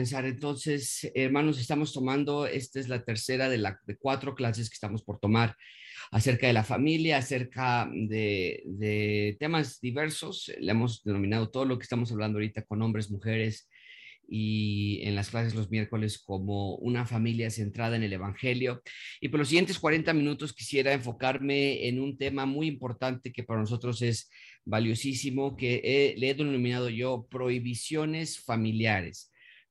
comenzar. 0.00 0.24
Entonces, 0.24 1.10
hermanos, 1.14 1.60
estamos 1.60 1.92
tomando, 1.92 2.46
esta 2.46 2.80
es 2.80 2.88
la 2.88 3.04
tercera 3.04 3.50
de, 3.50 3.58
la, 3.58 3.78
de 3.86 3.98
cuatro 3.98 4.34
clases 4.34 4.70
que 4.70 4.74
estamos 4.74 5.02
por 5.02 5.18
tomar 5.18 5.54
acerca 6.10 6.46
de 6.46 6.54
la 6.54 6.64
familia, 6.64 7.18
acerca 7.18 7.86
de, 7.92 8.62
de 8.64 9.36
temas 9.38 9.78
diversos. 9.82 10.50
Le 10.58 10.70
hemos 10.70 11.02
denominado 11.04 11.50
todo 11.50 11.66
lo 11.66 11.78
que 11.78 11.82
estamos 11.82 12.10
hablando 12.12 12.38
ahorita 12.38 12.62
con 12.62 12.80
hombres, 12.80 13.10
mujeres, 13.10 13.68
y 14.26 15.00
en 15.02 15.16
las 15.16 15.28
clases 15.28 15.54
los 15.54 15.70
miércoles 15.70 16.18
como 16.18 16.76
una 16.76 17.04
familia 17.04 17.50
centrada 17.50 17.96
en 17.96 18.04
el 18.04 18.14
Evangelio. 18.14 18.80
Y 19.20 19.28
por 19.28 19.40
los 19.40 19.48
siguientes 19.48 19.78
40 19.78 20.14
minutos 20.14 20.54
quisiera 20.54 20.94
enfocarme 20.94 21.88
en 21.88 22.00
un 22.00 22.16
tema 22.16 22.46
muy 22.46 22.68
importante 22.68 23.32
que 23.32 23.42
para 23.42 23.60
nosotros 23.60 24.00
es 24.00 24.30
valiosísimo, 24.64 25.56
que 25.56 26.14
le 26.16 26.30
he 26.30 26.34
denominado 26.34 26.88
yo 26.88 27.26
prohibiciones 27.28 28.40
familiares. 28.40 29.29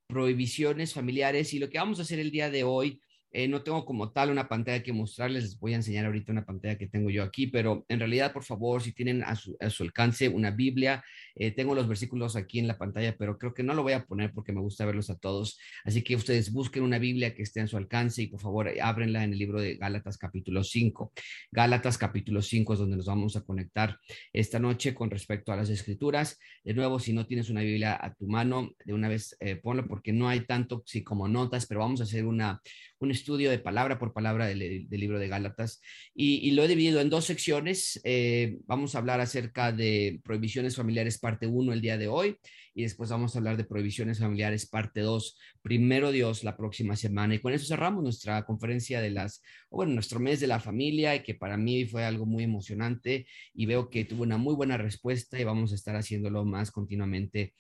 Prohibiciones 0.10 0.94
familiares. 0.94 1.54
Y 1.54 1.60
lo 1.60 1.70
que 1.70 1.78
vamos 1.78 2.00
a 2.00 2.02
hacer 2.02 2.20
el 2.20 2.32
día 2.32 2.50
de 2.50 2.64
hoy 2.64 3.02
eh, 3.32 3.48
no 3.48 3.62
tengo 3.62 3.86
como 3.86 4.12
tal 4.12 4.32
una 4.32 4.48
pantalla 4.48 4.82
que 4.82 4.92
mostrarles, 4.92 5.44
les 5.44 5.60
voy 5.60 5.74
a 5.74 5.78
enseñar 5.78 6.06
ahorita 6.06 6.32
una 6.32 6.46
pantalla 6.46 6.78
que 6.78 6.88
tengo 6.88 7.10
yo 7.10 7.24
aquí, 7.24 7.48
pero 7.48 7.86
en 7.88 8.00
realidad, 8.00 8.34
por 8.34 8.44
favor, 8.44 8.82
si 8.82 8.92
tienen 8.92 9.24
a 9.24 9.36
su, 9.36 9.56
alcance 9.82 10.30
una 10.30 10.52
Biblia, 10.52 11.04
eh, 11.36 11.52
tengo 11.52 11.76
los 11.76 11.88
versículos 11.88 12.36
aquí 12.36 12.60
en 12.60 12.68
la 12.68 12.78
pantalla, 12.78 13.16
pero 13.18 13.38
creo 13.38 13.54
que 13.54 13.64
no 13.64 13.74
lo 13.74 13.84
voy 13.84 13.94
a 13.94 14.06
poner 14.06 14.32
porque 14.34 14.52
me 14.52 14.62
gusta 14.62 14.86
verlos 14.86 15.10
a 15.10 15.18
todos. 15.18 15.60
Así 15.84 16.02
que 16.04 16.16
ustedes 16.16 16.52
busquen 16.52 16.84
una 16.84 16.98
Biblia 16.98 17.36
que 17.36 17.44
esté 17.44 17.62
a 17.62 17.68
su 17.68 17.78
alcance 17.78 18.24
y 18.24 18.28
por 18.28 18.40
favor 18.40 18.70
ábrenla 18.82 19.24
en 19.24 19.34
el 19.34 19.40
libro 19.40 19.62
de 19.62 19.76
Gálatas 19.76 20.18
capítulo 20.18 20.64
5. 20.64 21.14
Gálatas 21.52 21.98
capítulo 21.98 22.42
5 22.42 22.74
es 22.74 22.80
donde 22.80 22.98
nos 22.98 23.06
vamos 23.06 23.36
a 23.36 23.42
conectar 23.42 24.00
esta 24.34 24.60
noche 24.60 24.96
con 24.96 25.12
respecto 25.12 25.52
a 25.52 25.56
las 25.56 25.70
escrituras. 25.70 26.40
De 26.64 26.74
nuevo, 26.74 27.00
si 27.00 27.14
no 27.14 27.28
tienes 27.28 27.50
una 27.50 27.62
Biblia 27.62 27.98
a 28.00 28.14
tu 28.14 28.28
mano, 28.28 28.72
de 28.84 28.94
una 28.94 29.08
vez 29.08 29.38
eh, 29.40 29.56
ponlo 29.56 29.88
porque 29.88 30.14
no 30.14 30.28
hay 30.28 30.42
tanto 30.42 30.84
sí, 30.86 31.04
como 31.04 31.28
notas, 31.28 31.66
pero 31.66 31.82
vamos 31.82 32.02
a 32.02 32.04
hacer 32.04 32.26
una 32.26 32.62
un 33.00 33.12
estudio 33.12 33.50
de 33.50 33.60
palabra 33.60 33.98
por 33.98 34.14
palabra 34.14 34.46
del, 34.48 34.88
libro 34.90 35.20
de 35.20 35.28
Gálatas 35.28 35.82
y, 36.14 36.52
lo 36.52 36.64
he 36.64 36.68
dividido 36.68 37.00
en 37.00 37.10
dos 37.10 37.26
secciones. 37.26 38.00
Eh, 38.04 38.58
vamos 38.66 38.96
a 38.96 39.00
hablar 39.00 39.22
acerca 39.22 39.72
de 39.72 40.20
prohibiciones 40.24 40.76
familiares 40.76 41.18
parte 41.18 41.48
1 41.48 41.74
el 41.74 41.82
día 41.82 41.98
de 41.98 42.08
hoy 42.08 42.38
y 42.74 42.84
después 42.84 43.10
vamos 43.10 43.36
a 43.36 43.40
hablar 43.40 43.58
de 43.58 43.66
prohibiciones 43.66 44.20
familiares 44.20 44.68
parte 44.68 45.02
2, 45.02 45.38
primero 45.62 46.12
Dios, 46.12 46.44
la 46.44 46.56
próxima 46.56 46.96
semana. 46.96 47.36
Y 47.36 47.40
con 47.40 47.54
eso 47.54 47.66
cerramos 47.66 48.04
nuestra 48.04 48.46
conferencia 48.46 49.02
de 49.02 49.12
las, 49.12 49.42
bueno, 49.70 49.94
nuestro 49.94 50.20
mes 50.20 50.40
de 50.40 50.48
la 50.48 50.60
familia 50.60 51.16
y 51.16 51.24
que 51.24 51.36
para 51.36 51.58
mí 51.58 51.86
fue 51.86 52.04
algo 52.06 52.26
muy 52.26 52.44
emocionante 52.44 53.28
y 53.54 53.66
veo 53.66 53.90
que 53.90 54.06
tuvo 54.06 54.24
una 54.24 54.38
muy 54.38 54.56
buena 54.56 54.78
respuesta 54.78 55.40
y 55.40 55.44
vamos 55.44 55.72
a 55.72 55.76
estar 55.76 55.96
haciéndolo 55.96 56.46
más 56.46 56.72
continuamente 56.72 57.54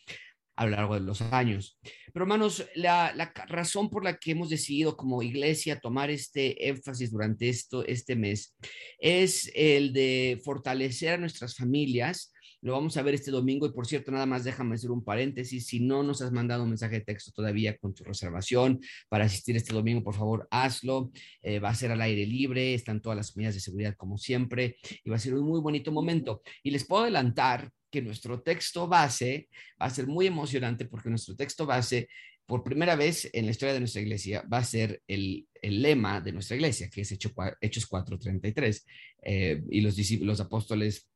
a 0.60 0.66
lo 0.66 0.72
largo 0.72 0.96
de 0.96 1.00
los 1.00 1.22
años. 1.22 1.80
Pero 2.12 2.26
hermanos, 2.26 2.66
la, 2.76 3.14
razón 3.48 3.90
por 3.90 4.04
la 4.04 4.18
que 4.18 4.32
hemos 4.32 4.50
decidido 4.50 4.98
como 4.98 5.24
iglesia 5.24 5.80
tomar 5.80 6.10
este 6.10 6.68
énfasis 6.68 7.12
durante 7.12 7.48
esto, 7.48 7.86
este 7.86 8.18
mes 8.18 8.58
es 9.00 9.50
el 9.56 9.94
de 9.94 10.42
fortalecer 10.44 11.14
a 11.14 11.18
nuestras 11.18 11.56
familias. 11.56 12.34
Lo 12.61 12.73
vamos 12.73 12.98
a 12.98 13.04
ver 13.04 13.14
este 13.14 13.32
domingo 13.32 13.67
y 13.67 13.72
por 13.72 13.88
cierto, 13.88 14.11
nada 14.11 14.26
más 14.26 14.44
déjame 14.44 14.76
hacer 14.76 14.92
un 14.92 15.02
paréntesis. 15.02 15.66
Si 15.66 15.80
no 15.80 16.04
nos 16.04 16.22
has 16.22 16.33
mandado 16.33 16.64
un 16.64 16.70
mensaje 16.70 16.95
de 16.95 17.06
texto 17.06 17.32
todavía 17.33 17.78
con 17.78 17.94
tu 17.94 18.04
reservación 18.04 18.82
para 19.08 19.23
asistir 19.23 19.56
este 19.56 19.73
domingo, 19.73 20.04
por 20.04 20.16
favor, 20.16 20.45
hazlo. 20.52 21.10
Eh, 21.42 21.60
va 21.60 21.70
a 21.70 21.76
ser 21.76 21.92
al 21.94 22.02
aire 22.02 22.26
libre, 22.26 22.73
están 22.73 23.02
todas 23.02 23.16
las 23.16 23.38
medidas 23.38 23.56
de 23.56 23.62
seguridad 23.62 23.95
como 23.95 24.17
siempre 24.17 24.76
y 25.06 25.10
va 25.10 25.16
a 25.16 25.20
ser 25.20 25.36
un 25.36 25.48
muy 25.48 25.62
bonito 25.62 25.94
momento. 25.94 26.42
Y 26.64 26.72
les 26.72 26.86
puedo 26.86 27.04
adelantar 27.04 27.72
que 27.89 28.02
nuestro 28.02 28.42
texto 28.42 28.88
base 28.88 29.50
va 29.82 29.88
a 29.88 29.89
ser 29.89 30.08
muy 30.08 30.27
emocionante 30.27 30.86
porque 30.86 31.10
nuestro 31.10 31.36
texto 31.36 31.66
base, 31.66 32.10
por 32.45 32.64
primera 32.64 32.95
vez 32.95 33.30
en 33.33 33.45
la 33.45 33.52
historia 33.52 33.73
de 33.73 33.80
nuestra 33.80 34.02
iglesia, 34.02 34.44
va 34.52 34.60
a 34.60 34.64
ser 34.64 35.02
el, 35.08 35.48
lema 35.61 36.22
de 36.22 36.32
nuestra 36.32 36.55
iglesia, 36.55 36.89
que 36.89 37.02
es 37.02 37.11
Hechos 37.11 37.33
4.33. 37.33 38.83
Eh, 39.22 39.61
y 39.70 39.82
los, 39.82 39.98
los 40.22 40.39
apóstoles 40.39 41.10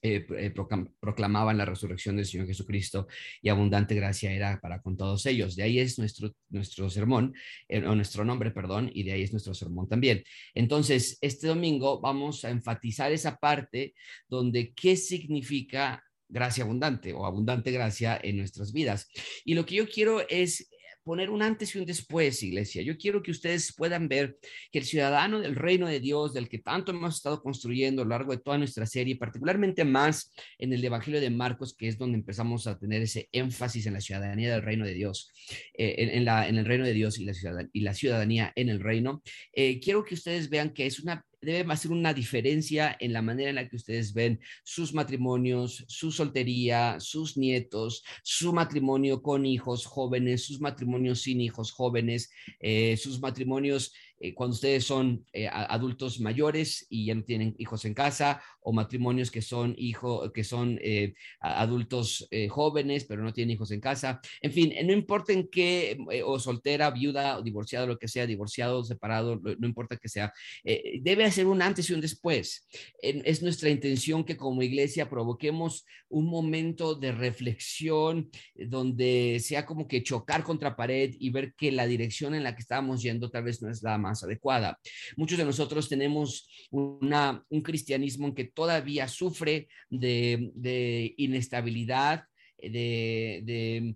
eh, 0.00 0.24
eh, 0.38 0.54
proclamaban 1.00 1.58
la 1.58 1.64
resurrección 1.64 2.14
del 2.14 2.24
Señor 2.24 2.46
Jesucristo 2.46 3.08
y 3.42 3.48
abundante 3.48 3.96
gracia 3.96 4.30
era 4.30 4.60
para 4.60 4.80
con 4.80 4.96
todos 4.96 5.26
ellos. 5.26 5.56
De 5.56 5.64
ahí 5.64 5.80
es 5.80 5.98
nuestro, 5.98 6.30
nuestro 6.50 6.88
sermón, 6.88 7.34
o 7.68 7.94
nuestro 7.96 8.24
nombre, 8.24 8.52
perdón, 8.52 8.92
y 8.94 9.02
de 9.02 9.12
ahí 9.12 9.22
es 9.22 9.32
nuestro 9.32 9.54
sermón 9.54 9.88
también. 9.88 10.22
Entonces, 10.54 11.18
este 11.20 11.48
domingo 11.48 12.00
vamos 12.00 12.44
a 12.44 12.50
enfatizar 12.50 13.10
esa 13.10 13.36
parte 13.38 13.94
donde 14.28 14.72
qué 14.72 14.96
significa 14.96 16.04
gracia 16.28 16.64
abundante 16.64 17.12
o 17.12 17.26
abundante 17.26 17.70
gracia 17.70 18.18
en 18.22 18.36
nuestras 18.36 18.72
vidas. 18.72 19.08
Y 19.44 19.54
lo 19.54 19.64
que 19.64 19.76
yo 19.76 19.88
quiero 19.88 20.26
es 20.28 20.68
poner 21.08 21.30
un 21.30 21.40
antes 21.40 21.74
y 21.74 21.78
un 21.78 21.86
después, 21.86 22.42
iglesia. 22.42 22.82
Yo 22.82 22.98
quiero 22.98 23.22
que 23.22 23.30
ustedes 23.30 23.74
puedan 23.74 24.08
ver 24.08 24.36
que 24.70 24.80
el 24.80 24.84
ciudadano 24.84 25.40
del 25.40 25.56
reino 25.56 25.88
de 25.88 26.00
Dios, 26.00 26.34
del 26.34 26.50
que 26.50 26.58
tanto 26.58 26.92
hemos 26.92 27.16
estado 27.16 27.40
construyendo 27.42 28.02
a 28.02 28.04
lo 28.04 28.10
largo 28.10 28.32
de 28.32 28.42
toda 28.42 28.58
nuestra 28.58 28.84
serie, 28.84 29.16
particularmente 29.16 29.86
más 29.86 30.30
en 30.58 30.70
el 30.74 30.84
Evangelio 30.84 31.18
de 31.18 31.30
Marcos, 31.30 31.74
que 31.74 31.88
es 31.88 31.96
donde 31.96 32.18
empezamos 32.18 32.66
a 32.66 32.78
tener 32.78 33.00
ese 33.00 33.26
énfasis 33.32 33.86
en 33.86 33.94
la 33.94 34.02
ciudadanía 34.02 34.52
del 34.52 34.62
reino 34.62 34.84
de 34.84 34.92
Dios, 34.92 35.32
eh, 35.72 35.94
en, 35.98 36.28
el 36.28 36.66
reino 36.66 36.84
de 36.84 36.92
Dios 36.92 37.18
y 37.18 37.24
la, 37.24 37.32
ciudadanía, 37.32 37.70
y 37.72 37.80
la 37.80 37.94
ciudadanía 37.94 38.52
en 38.54 38.68
el 38.68 38.80
reino, 38.80 39.22
eh, 39.54 39.80
quiero 39.80 40.04
que 40.04 40.12
ustedes 40.12 40.50
vean 40.50 40.74
que 40.74 40.84
es 40.84 41.00
una 41.00 41.24
debe 41.40 41.72
hacer 41.72 41.90
una 41.92 42.14
diferencia 42.14 42.96
en 42.98 43.12
la 43.12 43.22
manera 43.22 43.50
en 43.50 43.56
la 43.56 43.68
que 43.68 43.76
ustedes 43.76 44.12
ven 44.12 44.40
sus 44.64 44.92
matrimonios, 44.92 45.84
su 45.88 46.10
soltería, 46.10 46.98
sus 47.00 47.36
nietos, 47.36 48.04
su 48.22 48.52
matrimonio 48.52 49.22
con 49.22 49.46
hijos 49.46 49.86
jóvenes, 49.86 50.44
sus 50.44 50.60
matrimonios 50.60 51.22
sin 51.22 51.40
hijos 51.40 51.70
jóvenes, 51.72 52.30
eh, 52.60 52.96
sus 52.96 53.20
matrimonios 53.20 53.92
eh, 54.20 54.34
cuando 54.34 54.54
ustedes 54.54 54.84
son 54.84 55.24
eh, 55.32 55.48
adultos 55.48 56.20
mayores 56.20 56.86
y 56.90 57.06
ya 57.06 57.14
no 57.14 57.22
tienen 57.22 57.54
hijos 57.58 57.84
en 57.84 57.94
casa, 57.94 58.42
o 58.60 58.72
matrimonios 58.72 59.30
que 59.30 59.42
son, 59.42 59.74
hijo, 59.78 60.32
que 60.32 60.44
son 60.44 60.78
eh, 60.82 61.14
adultos 61.40 62.28
jóvenes, 62.50 63.04
pero 63.04 63.22
no 63.22 63.32
tienen 63.32 63.54
hijos 63.54 63.70
en 63.70 63.80
casa. 63.80 64.20
En 64.42 64.52
fin, 64.52 64.74
no 64.84 64.92
importa 64.92 65.32
en 65.32 65.48
qué, 65.48 65.96
o 66.24 66.38
soltera, 66.38 66.90
viuda, 66.90 67.38
o 67.38 67.42
divorciado, 67.42 67.86
lo 67.86 67.98
que 67.98 68.08
sea, 68.08 68.26
divorciado, 68.26 68.84
separado, 68.84 69.40
no 69.58 69.66
importa 69.66 69.96
que 69.96 70.08
sea, 70.08 70.32
debe 70.64 71.24
hacer 71.24 71.46
un 71.46 71.62
antes 71.62 71.88
y 71.88 71.94
un 71.94 72.00
después. 72.00 72.66
es 73.00 73.42
nuestra 73.42 73.70
intención 73.70 74.24
que 74.24 74.36
como 74.36 74.62
iglesia 74.62 75.08
provoquemos 75.08 75.86
un 76.08 76.26
momento 76.26 76.94
de 76.94 77.12
reflexión 77.12 78.30
donde 78.54 79.38
sea 79.40 79.64
como 79.64 79.88
que 79.88 80.02
chocar 80.02 80.42
contra 80.42 80.76
pared 80.76 81.14
y 81.18 81.30
ver 81.30 81.54
que 81.54 81.72
la 81.72 81.86
dirección 81.86 82.34
en 82.34 82.42
la 82.42 82.54
que 82.54 82.62
estábamos 82.62 83.02
yendo 83.02 83.30
tal 83.30 83.44
vez 83.44 83.62
no 83.62 83.70
es 83.70 83.82
la 83.82 83.96
más 83.98 84.07
más 84.08 84.22
adecuada. 84.22 84.78
Muchos 85.16 85.38
de 85.38 85.44
nosotros 85.44 85.88
tenemos 85.88 86.48
una, 86.70 87.44
un 87.48 87.60
cristianismo 87.62 88.34
que 88.34 88.44
todavía 88.44 89.06
sufre 89.08 89.68
de, 89.90 91.14
inestabilidad, 91.16 92.24
de, 92.58 93.42
de, 93.44 93.94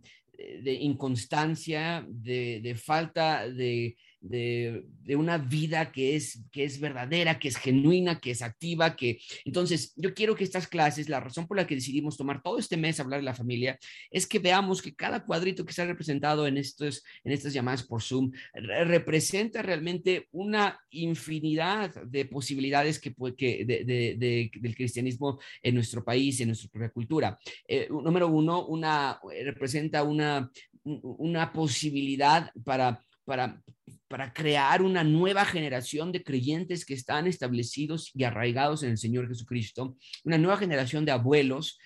de 0.63 0.73
inconstancia, 0.75 2.05
de, 2.09 2.75
falta 2.83 3.49
de 3.49 3.97
de, 4.23 4.85
una 5.17 5.37
vida 5.37 5.91
que 5.93 6.17
es, 6.17 6.45
que 6.51 6.65
es 6.65 6.81
verdadera, 6.81 7.39
que 7.39 7.49
es 7.49 7.57
genuina, 7.57 8.21
que 8.21 8.31
es 8.31 8.41
activa, 8.41 8.97
que 8.97 9.21
entonces 9.45 9.93
yo 9.97 10.15
quiero 10.15 10.35
que 10.35 10.45
estas 10.45 10.69
clases, 10.69 11.09
la 11.09 11.21
razón 11.21 11.47
por 11.47 11.57
la 11.57 11.67
que 11.67 11.75
decidimos 11.75 12.17
tomar 12.17 12.43
todo 12.43 12.59
este 12.59 12.77
mes 12.77 13.01
hablar 13.01 13.21
de 13.21 13.25
la 13.25 13.35
familia, 13.35 13.79
es 14.11 14.27
que 14.27 14.39
veamos 14.39 14.81
que 14.81 14.95
cada 14.95 15.25
cuadrito 15.25 15.65
que 15.65 15.71
está 15.71 15.85
representado 15.85 16.47
en, 16.47 16.57
estos, 16.57 17.03
en 17.25 17.33
estas 17.33 17.53
llamadas 17.53 17.83
por 17.83 18.03
Zoom 18.03 18.31
representa 18.55 19.61
realmente 19.61 20.29
una 20.31 20.79
infinidad 20.91 21.95
de 22.05 22.25
posibilidades 22.25 23.01
que, 23.01 23.15
que 23.37 23.65
de, 23.65 24.51
del 24.61 24.75
cristianismo 24.75 25.41
en 25.63 25.75
nuestro 25.75 26.05
país, 26.05 26.41
en 26.41 26.49
nuestra 26.49 26.71
propia 26.71 26.91
cultura. 26.91 27.39
Eh, 27.67 27.89
número 27.91 28.29
uno, 28.29 28.67
una, 28.67 29.21
representa 29.45 30.05
una, 30.05 30.51
una 30.85 31.53
posibilidad 31.53 32.51
para 32.65 33.03
para, 33.25 33.63
para 34.09 34.33
crear 34.33 34.83
una 34.83 35.05
nueva 35.05 35.45
generación 35.45 36.13
de 36.13 36.23
creyentes 36.23 36.85
que 36.85 36.95
están 36.95 37.27
establecidos 37.27 38.11
y 38.15 38.25
arraigados 38.25 38.83
en 38.83 38.91
el 38.91 38.99
Señor 38.99 39.29
Jesucristo, 39.29 39.97
una 40.25 40.39
nueva 40.39 40.57
generación 40.57 41.05
de 41.05 41.13
abuelos, 41.13 41.79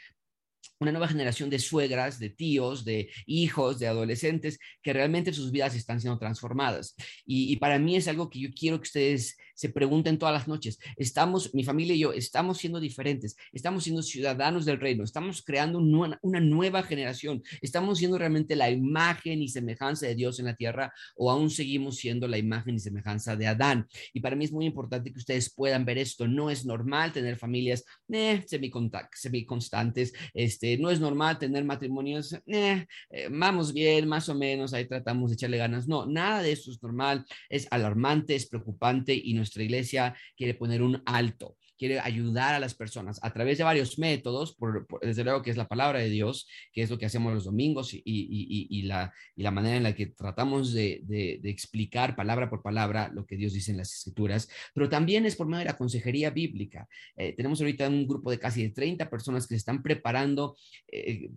una 0.78 0.92
nueva 0.92 1.08
generación 1.08 1.50
de 1.50 1.58
suegras, 1.58 2.18
de 2.18 2.30
tíos, 2.30 2.84
de 2.84 3.10
hijos, 3.26 3.78
de 3.78 3.86
adolescentes, 3.86 4.58
que 4.82 4.92
realmente 4.92 5.32
sus 5.32 5.50
vidas 5.50 5.74
están 5.74 6.00
siendo 6.00 6.18
transformadas. 6.18 6.94
Y, 7.24 7.52
y, 7.52 7.56
para 7.56 7.78
mí 7.78 7.96
es 7.96 8.08
algo 8.08 8.28
que 8.30 8.40
yo 8.40 8.48
quiero 8.54 8.78
que 8.78 8.84
ustedes 8.84 9.36
se 9.56 9.70
pregunten 9.70 10.18
todas 10.18 10.34
las 10.34 10.46
noches. 10.46 10.78
Estamos, 10.96 11.54
mi 11.54 11.64
familia 11.64 11.94
y 11.94 12.00
yo, 12.00 12.12
estamos 12.12 12.58
siendo 12.58 12.78
diferentes, 12.78 13.36
estamos 13.52 13.84
siendo 13.84 14.02
ciudadanos 14.02 14.66
del 14.66 14.78
reino, 14.78 15.02
estamos 15.02 15.42
creando 15.42 15.78
una, 15.78 16.18
una 16.22 16.40
nueva 16.40 16.82
generación, 16.82 17.42
estamos 17.62 17.98
siendo 17.98 18.18
realmente 18.18 18.54
la 18.54 18.70
imagen 18.70 19.42
y 19.42 19.48
semejanza 19.48 20.06
de 20.06 20.14
Dios 20.14 20.38
en 20.38 20.46
la 20.46 20.56
tierra 20.56 20.92
o 21.16 21.30
aún 21.30 21.50
seguimos 21.50 21.96
siendo 21.96 22.28
la 22.28 22.38
imagen 22.38 22.74
y 22.76 22.80
semejanza 22.80 23.34
de 23.34 23.46
Adán. 23.46 23.88
Y 24.12 24.20
para 24.20 24.36
mí 24.36 24.44
es 24.44 24.52
muy 24.52 24.66
importante 24.66 25.10
que 25.10 25.18
ustedes 25.18 25.52
puedan 25.52 25.84
ver 25.84 25.98
esto. 25.98 26.28
No 26.28 26.50
es 26.50 26.66
normal 26.66 27.12
tener 27.12 27.36
familias 27.36 27.84
eh, 28.12 28.44
semiconstantes, 28.46 30.12
este, 30.34 30.65
este, 30.66 30.82
no 30.82 30.90
es 30.90 31.00
normal 31.00 31.38
tener 31.38 31.64
matrimonios, 31.64 32.32
eh, 32.46 32.86
eh, 33.10 33.28
vamos 33.30 33.72
bien, 33.72 34.08
más 34.08 34.28
o 34.28 34.34
menos, 34.34 34.72
ahí 34.72 34.86
tratamos 34.86 35.30
de 35.30 35.34
echarle 35.34 35.58
ganas. 35.58 35.86
No, 35.86 36.06
nada 36.06 36.42
de 36.42 36.52
eso 36.52 36.70
es 36.70 36.82
normal, 36.82 37.24
es 37.48 37.66
alarmante, 37.70 38.34
es 38.34 38.46
preocupante 38.46 39.14
y 39.14 39.34
nuestra 39.34 39.62
iglesia 39.62 40.14
quiere 40.36 40.54
poner 40.54 40.82
un 40.82 41.02
alto 41.06 41.56
quiere 41.76 42.00
ayudar 42.00 42.54
a 42.54 42.60
las 42.60 42.74
personas 42.74 43.18
a 43.22 43.32
través 43.32 43.58
de 43.58 43.64
varios 43.64 43.98
métodos, 43.98 44.54
por, 44.54 44.86
desde 45.00 45.24
luego 45.24 45.42
que 45.42 45.50
es 45.50 45.56
la 45.56 45.68
palabra 45.68 45.98
de 45.98 46.08
Dios, 46.08 46.48
que 46.72 46.82
es 46.82 46.90
lo 46.90 46.98
que 46.98 47.06
hacemos 47.06 47.32
los 47.32 47.44
domingos 47.44 47.94
y, 47.94 48.02
y, 48.04 48.66
y, 48.70 48.82
la, 48.82 49.12
y 49.34 49.42
la, 49.42 49.50
manera 49.50 49.76
en 49.76 49.82
la 49.82 49.94
que 49.94 50.06
tratamos 50.06 50.72
de, 50.72 51.00
de, 51.04 51.40
explicar 51.44 52.16
palabra 52.16 52.50
por 52.50 52.62
palabra 52.62 53.10
lo 53.12 53.26
que 53.26 53.36
Dios 53.36 53.52
dice 53.52 53.70
en 53.70 53.78
las 53.78 53.92
escrituras, 53.92 54.48
pero 54.74 54.88
también 54.88 55.26
es 55.26 55.36
por 55.36 55.46
medio 55.46 55.60
de 55.60 55.64
la 55.66 55.76
consejería 55.76 56.30
bíblica. 56.30 56.88
Eh, 57.16 57.34
tenemos 57.36 57.60
ahorita 57.60 57.88
un 57.88 58.06
grupo 58.06 58.30
de 58.30 58.38
casi 58.38 58.62
de 58.62 58.70
30 58.70 59.08
personas 59.10 59.46
que 59.46 59.54
se 59.54 59.58
están 59.58 59.82
preparando 59.82 60.56
eh, 60.88 61.30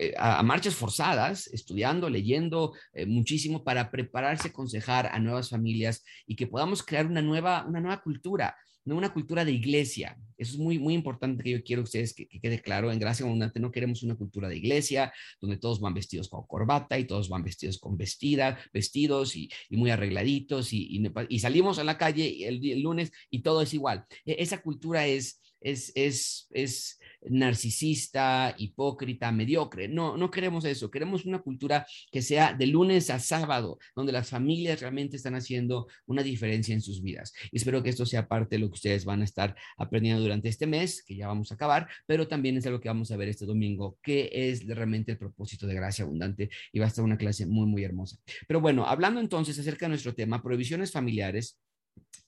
eh, 0.00 0.14
a, 0.16 0.38
a, 0.38 0.42
marchas 0.42 0.74
forzadas, 0.74 1.48
estudiando, 1.48 2.08
leyendo 2.08 2.72
muchísimo 3.06 3.62
para 3.62 3.90
prepararse, 3.90 4.48
aconsejar 4.48 5.06
a 5.06 5.18
nuevas 5.18 5.50
familias 5.50 6.02
y 6.26 6.34
que 6.34 6.46
podamos 6.46 6.82
crear 6.82 7.06
una 7.06 7.20
nueva, 7.20 7.66
una 7.68 7.80
nueva 7.80 8.00
cultura 8.00 8.56
no 8.86 8.96
una 8.96 9.12
cultura 9.12 9.44
de 9.44 9.52
iglesia. 9.52 10.16
Eso 10.38 10.52
es 10.52 10.58
muy, 10.58 10.78
muy 10.78 10.94
importante 10.94 11.42
que 11.42 11.50
yo 11.50 11.64
quiero 11.64 11.82
que 11.82 11.86
ustedes 11.86 12.14
que, 12.14 12.26
que 12.26 12.40
quede 12.40 12.60
claro. 12.62 12.92
En 12.92 12.98
Gracia 12.98 13.26
Abundante 13.26 13.58
no 13.58 13.72
queremos 13.72 14.02
una 14.02 14.14
cultura 14.14 14.48
de 14.48 14.56
iglesia 14.56 15.12
donde 15.40 15.58
todos 15.58 15.80
van 15.80 15.92
vestidos 15.92 16.28
con 16.28 16.46
corbata 16.46 16.98
y 16.98 17.04
todos 17.04 17.28
van 17.28 17.42
vestidos 17.42 17.78
con 17.78 17.96
vestida, 17.96 18.58
vestidos 18.72 19.36
y, 19.36 19.50
muy 19.70 19.90
arregladitos 19.90 20.72
y, 20.72 20.86
y, 20.88 21.12
y, 21.28 21.38
salimos 21.40 21.78
a 21.78 21.84
la 21.84 21.98
calle 21.98 22.46
el, 22.46 22.64
el, 22.64 22.80
lunes 22.80 23.10
y 23.28 23.40
todo 23.40 23.60
es 23.60 23.74
igual. 23.74 24.06
E, 24.24 24.36
esa 24.38 24.62
cultura 24.62 25.06
es, 25.06 25.40
es, 25.60 25.90
es, 25.94 26.46
es 26.50 26.98
narcisista, 27.22 28.54
hipócrita, 28.58 29.32
mediocre. 29.32 29.88
No, 29.88 30.16
no 30.16 30.30
queremos 30.30 30.64
eso. 30.64 30.90
Queremos 30.90 31.24
una 31.24 31.40
cultura 31.40 31.86
que 32.10 32.22
sea 32.22 32.52
de 32.52 32.66
lunes 32.66 33.10
a 33.10 33.18
sábado, 33.18 33.78
donde 33.94 34.12
las 34.12 34.30
familias 34.30 34.80
realmente 34.80 35.16
están 35.16 35.34
haciendo 35.34 35.88
una 36.06 36.22
diferencia 36.22 36.74
en 36.74 36.80
sus 36.80 37.02
vidas. 37.02 37.32
Y 37.50 37.56
espero 37.56 37.82
que 37.82 37.90
esto 37.90 38.06
sea 38.06 38.28
parte 38.28 38.56
de 38.56 38.60
lo 38.60 38.68
que 38.68 38.74
ustedes 38.74 39.04
van 39.04 39.22
a 39.22 39.24
estar 39.24 39.56
aprendiendo 39.76 40.22
durante 40.22 40.48
este 40.48 40.66
mes, 40.66 41.02
que 41.04 41.16
ya 41.16 41.28
vamos 41.28 41.50
a 41.50 41.54
acabar, 41.54 41.88
pero 42.06 42.28
también 42.28 42.56
es 42.56 42.66
algo 42.66 42.80
que 42.80 42.88
vamos 42.88 43.10
a 43.10 43.16
ver 43.16 43.28
este 43.28 43.46
domingo, 43.46 43.98
que 44.02 44.30
es 44.32 44.66
realmente 44.66 45.12
el 45.12 45.18
propósito 45.18 45.66
de 45.66 45.74
gracia 45.74 46.04
abundante 46.04 46.50
y 46.72 46.78
va 46.78 46.86
a 46.86 46.88
estar 46.88 47.04
una 47.04 47.16
clase 47.16 47.46
muy, 47.46 47.66
muy 47.66 47.84
hermosa. 47.84 48.18
Pero 48.46 48.60
bueno, 48.60 48.86
hablando 48.86 49.20
entonces 49.20 49.58
acerca 49.58 49.86
de 49.86 49.90
nuestro 49.90 50.14
tema, 50.14 50.42
prohibiciones 50.42 50.92
familiares, 50.92 51.58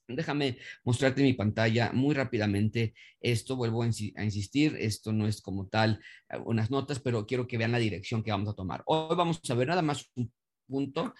Déjame 0.08 0.56
mostrarte 0.84 1.22
mi 1.22 1.34
pantalla 1.34 1.92
muy 1.92 2.14
rápidamente. 2.14 2.94
Esto, 3.20 3.56
vuelvo 3.56 3.82
a, 3.82 3.86
insistir, 3.86 4.74
esto 4.78 5.12
no 5.12 5.26
es 5.26 5.42
como 5.42 5.68
tal 5.68 6.00
eh, 6.30 6.38
unas 6.44 6.70
notas, 6.70 6.98
pero 6.98 7.26
quiero 7.26 7.46
que 7.46 7.58
vean 7.58 7.72
la 7.72 7.78
dirección 7.78 8.22
que 8.22 8.30
vamos 8.30 8.48
a 8.48 8.54
tomar. 8.54 8.82
Hoy 8.86 9.14
vamos 9.14 9.40
a 9.48 9.54
ver 9.54 9.68
nada 9.68 9.82
más 9.82 10.10
un 10.14 10.32
punto. 10.66 11.14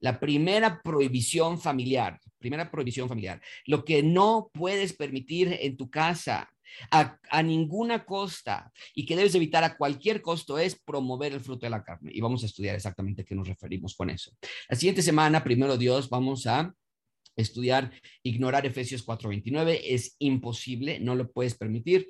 La 0.00 0.18
primera 0.18 0.80
prohibición 0.82 1.60
familiar, 1.60 2.20
primera 2.38 2.70
prohibición 2.70 3.08
familiar, 3.08 3.40
lo 3.66 3.84
que 3.84 4.02
no 4.02 4.50
puedes 4.52 4.92
permitir 4.92 5.56
en 5.60 5.76
tu 5.76 5.90
casa 5.90 6.48
a, 6.90 7.18
a, 7.30 7.42
ninguna 7.42 8.04
costa 8.04 8.70
y 8.94 9.06
que 9.06 9.16
debes 9.16 9.34
evitar 9.34 9.64
a 9.64 9.76
cualquier 9.76 10.22
costo 10.22 10.58
es 10.58 10.78
promover 10.78 11.32
el 11.32 11.40
fruto 11.40 11.66
de 11.66 11.70
la 11.70 11.82
carne. 11.82 12.10
Y 12.12 12.20
vamos 12.20 12.42
a 12.42 12.46
estudiar 12.46 12.76
exactamente 12.76 13.24
qué 13.24 13.34
nos 13.34 13.48
referimos 13.48 13.94
con 13.94 14.10
eso. 14.10 14.32
La 14.68 14.76
siguiente 14.76 15.02
semana, 15.02 15.42
primero 15.42 15.76
Dios, 15.76 16.08
vamos 16.08 16.46
a 16.46 16.72
estudiar, 17.38 17.92
ignorar 18.22 18.66
Efesios 18.66 19.06
4:29 19.06 19.80
es 19.84 20.16
imposible, 20.18 21.00
no 21.00 21.14
lo 21.14 21.30
puedes 21.30 21.54
permitir 21.54 22.08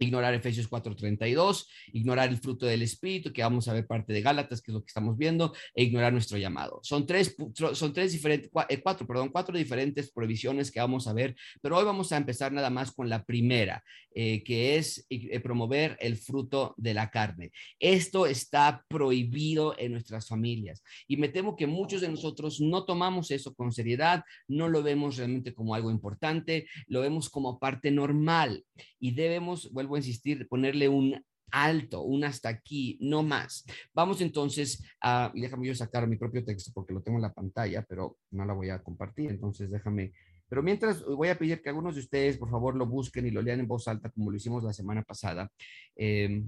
ignorar 0.00 0.34
Efesios 0.34 0.68
4:32, 0.68 1.68
ignorar 1.92 2.28
el 2.28 2.38
fruto 2.38 2.66
del 2.66 2.82
Espíritu, 2.82 3.32
que 3.32 3.42
vamos 3.42 3.68
a 3.68 3.72
ver 3.72 3.86
parte 3.86 4.12
de 4.12 4.22
Gálatas, 4.22 4.60
que 4.60 4.70
es 4.70 4.74
lo 4.74 4.80
que 4.80 4.88
estamos 4.88 5.16
viendo, 5.16 5.52
e 5.74 5.84
ignorar 5.84 6.12
nuestro 6.12 6.38
llamado. 6.38 6.80
Son 6.82 7.06
tres, 7.06 7.36
son 7.74 7.92
tres 7.92 8.12
diferentes, 8.12 8.50
eh, 8.68 8.80
cuatro, 8.82 9.06
perdón, 9.06 9.28
cuatro 9.28 9.56
diferentes 9.56 10.10
provisiones 10.10 10.70
que 10.70 10.80
vamos 10.80 11.06
a 11.06 11.12
ver, 11.12 11.36
pero 11.60 11.76
hoy 11.76 11.84
vamos 11.84 12.12
a 12.12 12.16
empezar 12.16 12.52
nada 12.52 12.70
más 12.70 12.92
con 12.92 13.08
la 13.08 13.24
primera, 13.24 13.84
eh, 14.14 14.42
que 14.42 14.76
es 14.76 15.06
eh, 15.10 15.38
promover 15.40 15.96
el 16.00 16.16
fruto 16.16 16.74
de 16.76 16.94
la 16.94 17.10
carne. 17.10 17.52
Esto 17.78 18.26
está 18.26 18.84
prohibido 18.88 19.74
en 19.78 19.92
nuestras 19.92 20.28
familias 20.28 20.82
y 21.06 21.16
me 21.16 21.28
temo 21.28 21.56
que 21.56 21.66
muchos 21.66 22.00
de 22.00 22.08
nosotros 22.08 22.60
no 22.60 22.84
tomamos 22.84 23.30
eso 23.30 23.54
con 23.54 23.72
seriedad, 23.72 24.24
no 24.48 24.68
lo 24.68 24.82
vemos 24.82 25.16
realmente 25.16 25.54
como 25.54 25.74
algo 25.74 25.90
importante, 25.90 26.66
lo 26.86 27.00
vemos 27.00 27.28
como 27.28 27.58
parte 27.58 27.90
normal 27.90 28.64
y 28.98 29.12
debemos, 29.12 29.70
vuelvo 29.72 29.89
a 29.96 29.98
insistir, 29.98 30.48
ponerle 30.48 30.88
un 30.88 31.22
alto, 31.50 32.02
un 32.02 32.24
hasta 32.24 32.48
aquí, 32.48 32.98
no 33.00 33.22
más. 33.22 33.64
Vamos 33.92 34.20
entonces 34.20 34.84
a, 35.00 35.32
déjame 35.34 35.66
yo 35.66 35.74
sacar 35.74 36.06
mi 36.06 36.16
propio 36.16 36.44
texto 36.44 36.70
porque 36.74 36.94
lo 36.94 37.02
tengo 37.02 37.18
en 37.18 37.22
la 37.22 37.32
pantalla, 37.32 37.84
pero 37.88 38.18
no 38.30 38.44
la 38.44 38.52
voy 38.52 38.70
a 38.70 38.82
compartir, 38.82 39.30
entonces 39.30 39.70
déjame. 39.70 40.12
Pero 40.48 40.62
mientras 40.62 41.04
voy 41.04 41.28
a 41.28 41.38
pedir 41.38 41.62
que 41.62 41.68
algunos 41.68 41.94
de 41.94 42.00
ustedes, 42.00 42.38
por 42.38 42.50
favor, 42.50 42.76
lo 42.76 42.86
busquen 42.86 43.26
y 43.26 43.30
lo 43.30 43.42
lean 43.42 43.60
en 43.60 43.68
voz 43.68 43.86
alta 43.88 44.10
como 44.10 44.30
lo 44.30 44.36
hicimos 44.36 44.64
la 44.64 44.72
semana 44.72 45.02
pasada. 45.02 45.50
Eh, 45.96 46.42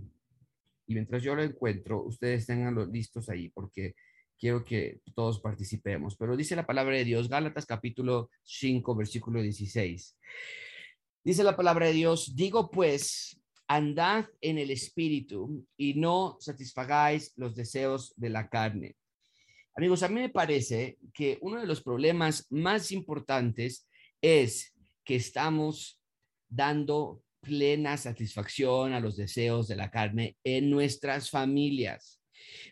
y 0.87 0.95
mientras 0.95 1.23
yo 1.23 1.35
lo 1.35 1.43
encuentro, 1.43 2.03
ustedes 2.03 2.47
tenganlo 2.47 2.85
listos 2.87 3.29
ahí 3.29 3.49
porque 3.51 3.95
quiero 4.39 4.65
que 4.65 5.01
todos 5.15 5.41
participemos. 5.41 6.17
Pero 6.17 6.37
dice 6.37 6.57
la 6.57 6.67
palabra 6.67 6.97
de 6.97 7.05
Dios, 7.05 7.29
Gálatas 7.29 7.65
capítulo 7.65 8.29
5, 8.43 8.97
versículo 8.97 9.41
16. 9.41 10.17
Dice 11.25 11.45
la 11.45 11.55
palabra 11.55 11.87
de 11.87 11.93
Dios, 11.93 12.35
digo 12.35 12.69
pues, 12.69 13.41
andad 13.69 14.27
en 14.41 14.59
el 14.59 14.73
espíritu 14.73 15.65
y 15.77 15.95
no 15.95 16.37
satisfagáis 16.41 17.33
los 17.37 17.55
deseos 17.55 18.13
de 18.17 18.29
la 18.29 18.49
carne. 18.49 18.97
Amigos, 19.77 20.03
a 20.03 20.09
mí 20.09 20.17
me 20.17 20.31
parece 20.31 20.99
que 21.15 21.39
uno 21.41 21.61
de 21.61 21.67
los 21.67 21.81
problemas 21.81 22.49
más 22.51 22.91
importantes 22.91 23.89
es 24.21 24.75
que 25.05 25.15
estamos 25.15 26.01
dando 26.49 27.23
plena 27.41 27.97
satisfacción 27.97 28.93
a 28.93 29.01
los 29.01 29.17
deseos 29.17 29.69
de 29.69 29.77
la 29.77 29.93
carne 29.93 30.37
en 30.43 30.71
nuestras 30.71 31.31
familias. 31.31 32.21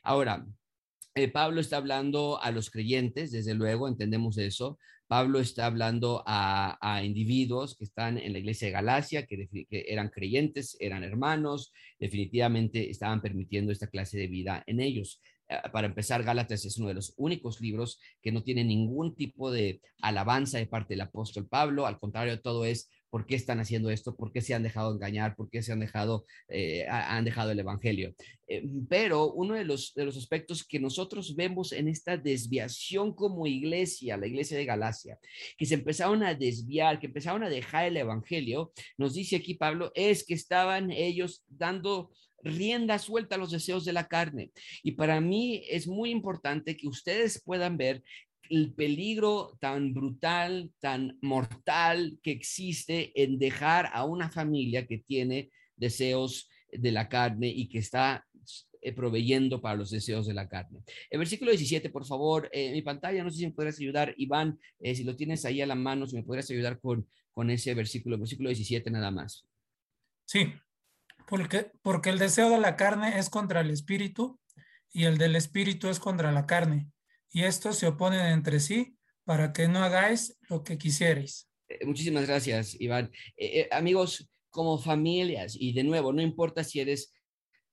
Ahora, 0.02 0.44
eh, 1.14 1.28
Pablo 1.28 1.60
está 1.60 1.76
hablando 1.76 2.42
a 2.42 2.50
los 2.50 2.68
creyentes, 2.68 3.30
desde 3.30 3.54
luego, 3.54 3.86
entendemos 3.86 4.38
eso, 4.38 4.76
Pablo 5.10 5.40
está 5.40 5.66
hablando 5.66 6.22
a, 6.24 6.78
a, 6.80 7.02
individuos 7.02 7.74
que 7.76 7.82
están 7.82 8.16
en 8.16 8.32
la 8.32 8.38
iglesia 8.38 8.68
de 8.68 8.72
Galacia, 8.74 9.26
que, 9.26 9.48
que, 9.68 9.84
eran 9.88 10.08
creyentes, 10.08 10.76
eran 10.78 11.02
hermanos, 11.02 11.72
definitivamente 11.98 12.88
estaban 12.88 13.20
permitiendo 13.20 13.72
esta 13.72 13.88
clase 13.88 14.18
de 14.18 14.28
vida 14.28 14.62
en 14.68 14.78
ellos. 14.78 15.20
Eh, 15.50 15.57
para 15.73 15.88
empezar, 15.88 16.23
Gálatas 16.23 16.64
es 16.64 16.78
uno 16.78 16.88
de 16.88 16.95
los 16.95 17.12
únicos 17.16 17.61
libros 17.61 17.99
que 18.23 18.30
no 18.30 18.42
tiene 18.42 18.64
ningún 18.64 19.14
tipo 19.16 19.50
de 19.50 19.80
alabanza 20.00 20.59
de 20.59 20.66
parte 20.66 20.95
del 20.95 21.02
apóstol 21.02 21.49
Pablo, 21.49 21.87
al 21.87 21.99
contrario, 21.99 22.40
todo 22.40 22.64
es 22.64 22.88
por 23.11 23.26
qué 23.26 23.35
están 23.35 23.59
haciendo 23.59 23.90
esto, 23.90 24.14
por 24.14 24.33
qué 24.33 24.40
se 24.40 24.54
han 24.54 24.62
dejado 24.62 24.95
engañar, 24.95 25.35
por 25.35 25.50
qué 25.50 25.62
se 25.62 25.73
han 25.73 25.80
dejado, 25.80 26.25
eh, 26.49 26.87
han 26.88 27.25
dejado 27.25 27.50
el 27.50 27.59
Evangelio. 27.59 28.14
Eh, 28.47 28.62
pero 28.88 29.33
uno 29.33 29.54
de 29.54 29.64
los, 29.64 29.92
de 29.95 30.04
los 30.04 30.16
aspectos 30.16 30.64
que 30.64 30.78
nosotros 30.78 31.35
vemos 31.35 31.73
en 31.73 31.88
esta 31.88 32.16
desviación 32.16 33.12
como 33.12 33.49
iglesia, 33.49 34.16
la 34.16 34.28
iglesia 34.28 34.57
de 34.57 34.64
Galacia, 34.64 35.19
que 35.59 35.66
se 35.66 35.75
empezaron 35.75 36.23
a 36.23 36.35
desviar, 36.35 37.00
que 37.00 37.09
empezaron 37.09 37.42
a 37.42 37.50
dejar 37.50 37.87
el 37.87 37.97
Evangelio, 37.97 38.73
nos 38.97 39.14
dice 39.14 39.37
aquí 39.37 39.54
Pablo, 39.54 39.90
es 39.97 40.25
que 40.25 40.35
estaban 40.35 40.92
ellos 40.92 41.42
dando 41.49 42.12
rienda 42.42 42.99
suelta 42.99 43.35
a 43.35 43.38
los 43.38 43.50
deseos 43.50 43.85
de 43.85 43.92
la 43.92 44.09
carne. 44.09 44.52
Y 44.82 44.92
para 44.92 45.20
mí 45.20 45.62
es 45.68 45.87
muy 45.87 46.11
importante 46.11 46.76
que 46.76 46.88
ustedes 46.88 47.42
puedan 47.44 47.76
ver 47.76 48.02
el 48.49 48.73
peligro 48.75 49.56
tan 49.61 49.94
brutal, 49.94 50.73
tan 50.80 51.16
mortal 51.23 52.18
que 52.23 52.32
existe 52.32 53.12
en 53.23 53.38
dejar 53.38 53.90
a 53.92 54.04
una 54.04 54.28
familia 54.28 54.87
que 54.87 54.99
tiene 54.99 55.50
deseos 55.76 56.49
de 56.70 56.92
la 56.92 57.09
carne 57.09 57.49
y 57.49 57.68
que 57.68 57.78
está 57.78 58.26
eh, 58.82 58.92
proveyendo 58.92 59.61
para 59.61 59.76
los 59.76 59.90
deseos 59.90 60.26
de 60.26 60.35
la 60.35 60.49
carne. 60.49 60.80
El 61.11 61.18
versículo 61.18 61.50
17, 61.50 61.90
por 61.90 62.06
favor, 62.06 62.49
eh, 62.52 62.68
en 62.68 62.73
mi 62.73 62.82
pantalla, 62.82 63.23
no 63.23 63.30
sé 63.30 63.38
si 63.38 63.47
me 63.47 63.52
podrías 63.52 63.78
ayudar, 63.78 64.14
Iván, 64.16 64.59
eh, 64.80 64.94
si 64.94 65.04
lo 65.04 65.14
tienes 65.14 65.44
ahí 65.44 65.61
a 65.61 65.66
la 65.66 65.75
mano, 65.75 66.06
si 66.06 66.16
me 66.16 66.23
podrías 66.23 66.50
ayudar 66.50 66.80
con, 66.80 67.06
con 67.30 67.50
ese 67.50 67.75
versículo, 67.75 68.18
versículo 68.18 68.49
17 68.49 68.90
nada 68.90 69.11
más. 69.11 69.47
Sí, 70.25 70.47
porque, 71.30 71.70
porque 71.80 72.10
el 72.10 72.18
deseo 72.18 72.50
de 72.50 72.58
la 72.58 72.76
carne 72.76 73.18
es 73.18 73.30
contra 73.30 73.60
el 73.60 73.70
espíritu 73.70 74.38
y 74.92 75.04
el 75.04 75.16
del 75.16 75.37
espíritu 75.37 75.88
es 75.88 76.00
contra 76.00 76.32
la 76.32 76.44
carne 76.44 76.88
y 77.30 77.44
estos 77.44 77.78
se 77.78 77.87
oponen 77.87 78.26
entre 78.26 78.58
sí 78.58 78.96
para 79.25 79.52
que 79.52 79.68
no 79.68 79.78
hagáis 79.78 80.37
lo 80.49 80.64
que 80.64 80.76
quisierais. 80.76 81.49
Eh, 81.68 81.87
muchísimas 81.87 82.26
gracias, 82.26 82.78
Iván. 82.80 83.12
Eh, 83.37 83.60
eh, 83.60 83.68
amigos, 83.70 84.28
como 84.50 84.76
familias, 84.78 85.56
y 85.56 85.72
de 85.72 85.84
nuevo, 85.84 86.12
no 86.12 86.20
importa 86.20 86.64
si 86.64 86.80
eres 86.80 87.12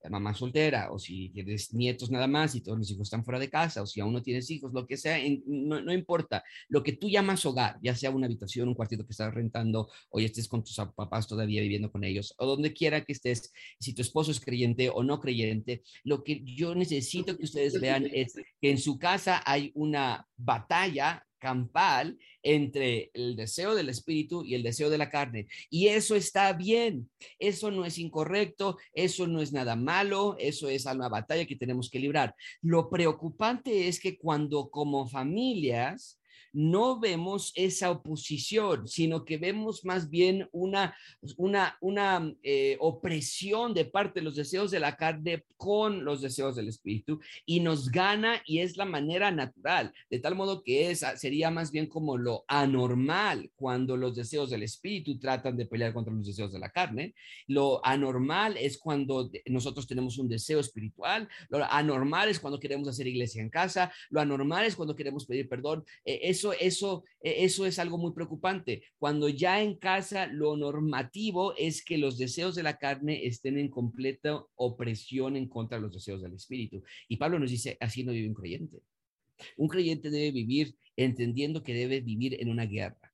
mamá 0.10 0.34
soltera, 0.34 0.92
o 0.92 1.00
si 1.00 1.30
tienes 1.30 1.74
nietos 1.74 2.10
nada 2.10 2.28
más 2.28 2.56
y 2.56 2.62
todos 2.62 2.78
los 2.78 2.90
hijos 2.90 3.08
están 3.08 3.24
fuera 3.24 3.40
de 3.40 3.50
casa, 3.50 3.82
o 3.82 3.86
si 3.86 4.00
aún 4.00 4.14
no 4.14 4.22
tienes 4.22 4.50
hijos, 4.50 4.74
lo 4.74 4.88
que 4.88 4.98
sea, 4.98 5.18
no, 5.46 5.82
no, 5.82 5.94
importa. 5.94 6.44
Lo 6.70 6.84
que 6.84 6.94
tú 6.94 7.10
llamas 7.10 7.46
hogar, 7.46 7.78
ya 7.82 7.96
sea 7.96 8.12
una 8.12 8.26
habitación, 8.26 8.68
un 8.68 8.76
cuartito 8.76 9.06
que 9.06 9.12
estás 9.12 9.34
rentando, 9.34 9.90
o 10.10 10.20
ya 10.20 10.26
estés 10.26 10.48
con 10.48 10.64
tus 10.64 10.76
papás 10.96 11.28
todavía 11.28 11.62
viviendo 11.62 11.92
con 11.92 12.04
ellos, 12.04 12.34
o 12.38 12.46
donde 12.46 12.74
quiera 12.74 13.04
que 13.04 13.14
estés, 13.14 13.52
si 13.80 13.94
tu 13.94 14.02
esposo 14.02 14.32
es 14.32 14.40
creyente 14.40 14.90
o 14.90 15.04
no 15.04 15.20
creyente, 15.20 15.84
lo 16.04 16.24
que 16.24 16.42
yo 16.44 16.76
necesito 16.76 17.38
que 17.38 17.46
ustedes 17.46 17.80
vean 17.80 18.08
es 18.12 18.36
que 18.62 18.72
en 18.72 18.78
su 18.78 18.98
casa 18.98 19.42
hay 19.46 19.72
una 19.76 20.28
batalla 20.38 21.27
campal 21.40 22.18
entre 22.44 23.12
el 23.14 23.36
deseo 23.36 23.76
del 23.76 23.90
espíritu 23.90 24.44
y 24.44 24.56
el 24.56 24.64
deseo 24.64 24.90
de 24.90 24.98
la 24.98 25.10
carne. 25.10 25.48
Y 25.70 25.88
eso 25.88 26.16
está 26.16 26.54
bien, 26.54 27.10
eso 27.40 27.72
no 27.72 27.86
es 27.86 27.98
incorrecto, 27.98 28.78
eso 28.94 29.28
no 29.28 29.42
es 29.42 29.52
nada 29.52 29.76
malo, 29.76 30.36
eso 30.40 30.70
es 30.70 30.86
una 30.86 31.10
batalla 31.10 31.46
que 31.46 31.56
tenemos 31.56 31.90
que 31.90 32.00
librar. 32.00 32.36
Lo 32.62 32.90
preocupante 32.90 33.88
es 33.88 34.00
que 34.00 34.18
cuando 34.18 34.70
como 34.70 35.08
familias 35.08 36.17
no 36.54 37.00
vemos 37.00 37.52
esa 37.56 37.92
oposición, 37.92 38.88
sino 38.88 39.26
que 39.26 39.38
vemos 39.38 39.86
más 39.86 40.10
bien 40.10 40.48
una, 40.52 40.96
una, 41.38 41.78
una 41.82 42.34
eh, 42.44 42.78
opresión 42.80 43.74
de 43.74 43.86
parte 43.86 44.20
de 44.20 44.26
los 44.26 44.36
deseos 44.36 44.72
de 44.72 44.80
la 44.80 44.96
carne 44.96 45.44
con 45.58 46.06
los 46.06 46.22
deseos 46.22 46.56
del 46.56 46.68
espíritu 46.68 47.20
y 47.46 47.60
nos 47.60 47.90
gana 47.90 48.42
y 48.46 48.60
es 48.60 48.78
la 48.78 48.86
manera 48.86 49.32
natural, 49.32 49.94
de 50.10 50.20
tal 50.20 50.36
modo 50.36 50.64
que 50.64 50.92
esa 50.92 51.18
sería 51.18 51.52
más 51.52 51.72
bien 51.72 51.88
como 51.88 52.18
lo 52.18 52.46
anormal 52.48 53.52
cuando 53.56 53.98
los 53.98 54.16
deseos 54.16 54.50
del 54.50 54.64
espíritu 54.64 55.20
tratan 55.20 55.58
de 55.58 55.66
pelear 55.66 55.94
contra 55.94 56.14
los 56.14 56.26
deseos 56.26 56.52
de 56.52 56.60
la 56.60 56.70
carne. 56.70 57.16
Lo 57.48 57.86
anormal 57.86 58.58
es 58.58 58.78
cuando 58.78 59.30
nosotros 59.46 59.88
tenemos 59.88 60.18
un 60.18 60.30
deseo 60.30 60.60
espiritual, 60.60 61.28
lo 61.50 61.64
anormal 61.64 62.30
es 62.30 62.40
cuando 62.40 62.60
queremos 62.60 62.88
hacer 62.88 63.08
iglesia 63.08 63.42
en 63.42 63.50
casa, 63.50 63.92
lo 64.10 64.22
anormal 64.22 64.66
es 64.66 64.76
cuando 64.76 64.96
queremos 64.96 65.26
pedir 65.26 65.50
perdón. 65.50 65.84
Eh, 66.06 66.20
eso, 66.38 66.54
eso, 66.54 67.04
e, 67.22 67.44
eso 67.46 67.66
es 67.66 67.80
algo 67.80 67.98
muy 67.98 68.14
preocupante. 68.14 68.84
Cuando 68.98 69.30
ya 69.30 69.62
en 69.62 69.76
casa 69.76 70.28
lo 70.28 70.56
normativo 70.56 71.56
es 71.56 71.84
que 71.84 71.98
los 71.98 72.18
deseos 72.18 72.56
de 72.56 72.64
la 72.64 72.78
carne 72.78 73.26
estén 73.26 73.58
en 73.58 73.70
completa 73.70 74.44
opresión 74.56 75.36
en 75.36 75.48
contra 75.48 75.78
de 75.78 75.84
los 75.84 75.94
deseos 75.94 76.22
del 76.22 76.34
espíritu. 76.34 76.84
Y 77.08 77.18
Pablo 77.18 77.40
nos 77.40 77.52
dice, 77.52 77.78
así 77.80 78.04
no 78.04 78.12
vive 78.12 78.28
un 78.28 78.36
creyente. 78.36 78.78
Un 79.58 79.68
creyente 79.68 80.10
debe 80.10 80.32
vivir 80.32 80.76
entendiendo 80.96 81.64
que 81.64 81.74
debe 81.74 82.02
vivir 82.02 82.38
en 82.40 82.50
una 82.50 82.66
guerra, 82.66 83.14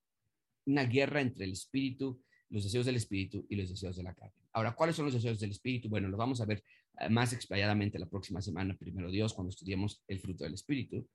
una 0.66 0.86
guerra 0.86 1.22
entre 1.22 1.46
el 1.46 1.52
espíritu, 1.52 2.22
los 2.50 2.64
deseos 2.64 2.86
del 2.86 2.96
espíritu 2.96 3.46
y 3.50 3.56
los 3.56 3.70
deseos 3.70 3.96
de 3.96 4.04
la 4.04 4.14
carne. 4.14 4.36
Ahora, 4.54 4.76
¿cuáles 4.76 4.96
son 4.96 5.06
los 5.06 5.14
deseos 5.14 5.40
del 5.40 5.52
espíritu? 5.52 5.90
Bueno, 5.90 6.08
lo 6.08 6.18
vamos 6.18 6.40
a 6.40 6.46
ver 6.46 6.64
eh, 7.00 7.10
más 7.10 7.34
explayadamente 7.34 8.00
la 8.00 8.06
próxima 8.06 8.42
semana, 8.42 8.78
primero 8.78 9.10
Dios, 9.10 9.34
cuando 9.34 9.50
estudiemos 9.50 10.02
el 10.08 10.20
fruto 10.20 10.44
del 10.44 10.54
espíritu 10.54 11.08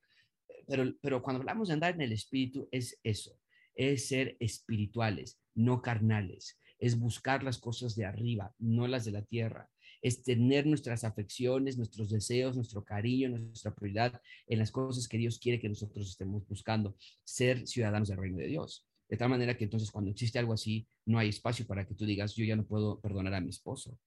pero, 1.01 1.21
cuando 1.21 1.41
hablamos 1.41 1.67
de 1.67 1.75
andar 1.75 1.95
en 1.95 2.01
el 2.01 2.11
espíritu 2.11 2.67
es 2.71 2.99
eso, 3.03 3.39
es 3.75 4.07
ser 4.07 4.37
espirituales, 4.39 5.39
no 5.55 5.81
carnales, 5.81 6.59
es 6.79 6.99
buscar 6.99 7.43
las 7.43 7.57
cosas 7.57 7.95
de 7.95 8.05
arriba, 8.05 8.53
no 8.57 8.87
las 8.87 9.05
de 9.05 9.11
la 9.11 9.23
tierra, 9.23 9.69
es 10.01 10.23
tener 10.23 10.65
nuestras 10.65 11.03
afecciones, 11.03 11.77
nuestros 11.77 12.09
deseos, 12.09 12.55
nuestro 12.55 12.83
cariño, 12.85 13.29
nuestra 13.29 13.73
prioridad 13.75 14.21
en 14.47 14.59
las 14.59 14.71
cosas 14.71 15.07
que 15.07 15.17
Dios 15.17 15.39
quiere 15.39 15.59
que 15.59 15.69
nosotros 15.69 16.09
estemos 16.09 16.47
buscando, 16.47 16.95
ser 17.23 17.67
ciudadanos 17.67 18.07
del 18.07 18.17
reino 18.17 18.37
de 18.37 18.47
Dios. 18.47 18.87
De 19.09 19.17
tal 19.17 19.29
manera 19.29 19.57
que 19.57 19.63
entonces 19.63 19.91
cuando 19.91 20.11
existe 20.11 20.39
algo 20.39 20.53
así, 20.53 20.87
no 21.05 21.17
hay 21.17 21.29
espacio 21.29 21.65
para 21.65 21.85
que 21.85 21.95
tú 21.95 22.05
digas, 22.05 22.35
yo 22.35 22.45
ya 22.45 22.55
no 22.55 22.65
puedo 22.65 22.99
perdonar 23.01 23.33
a 23.33 23.41
mi 23.41 23.49
esposo, 23.49 23.97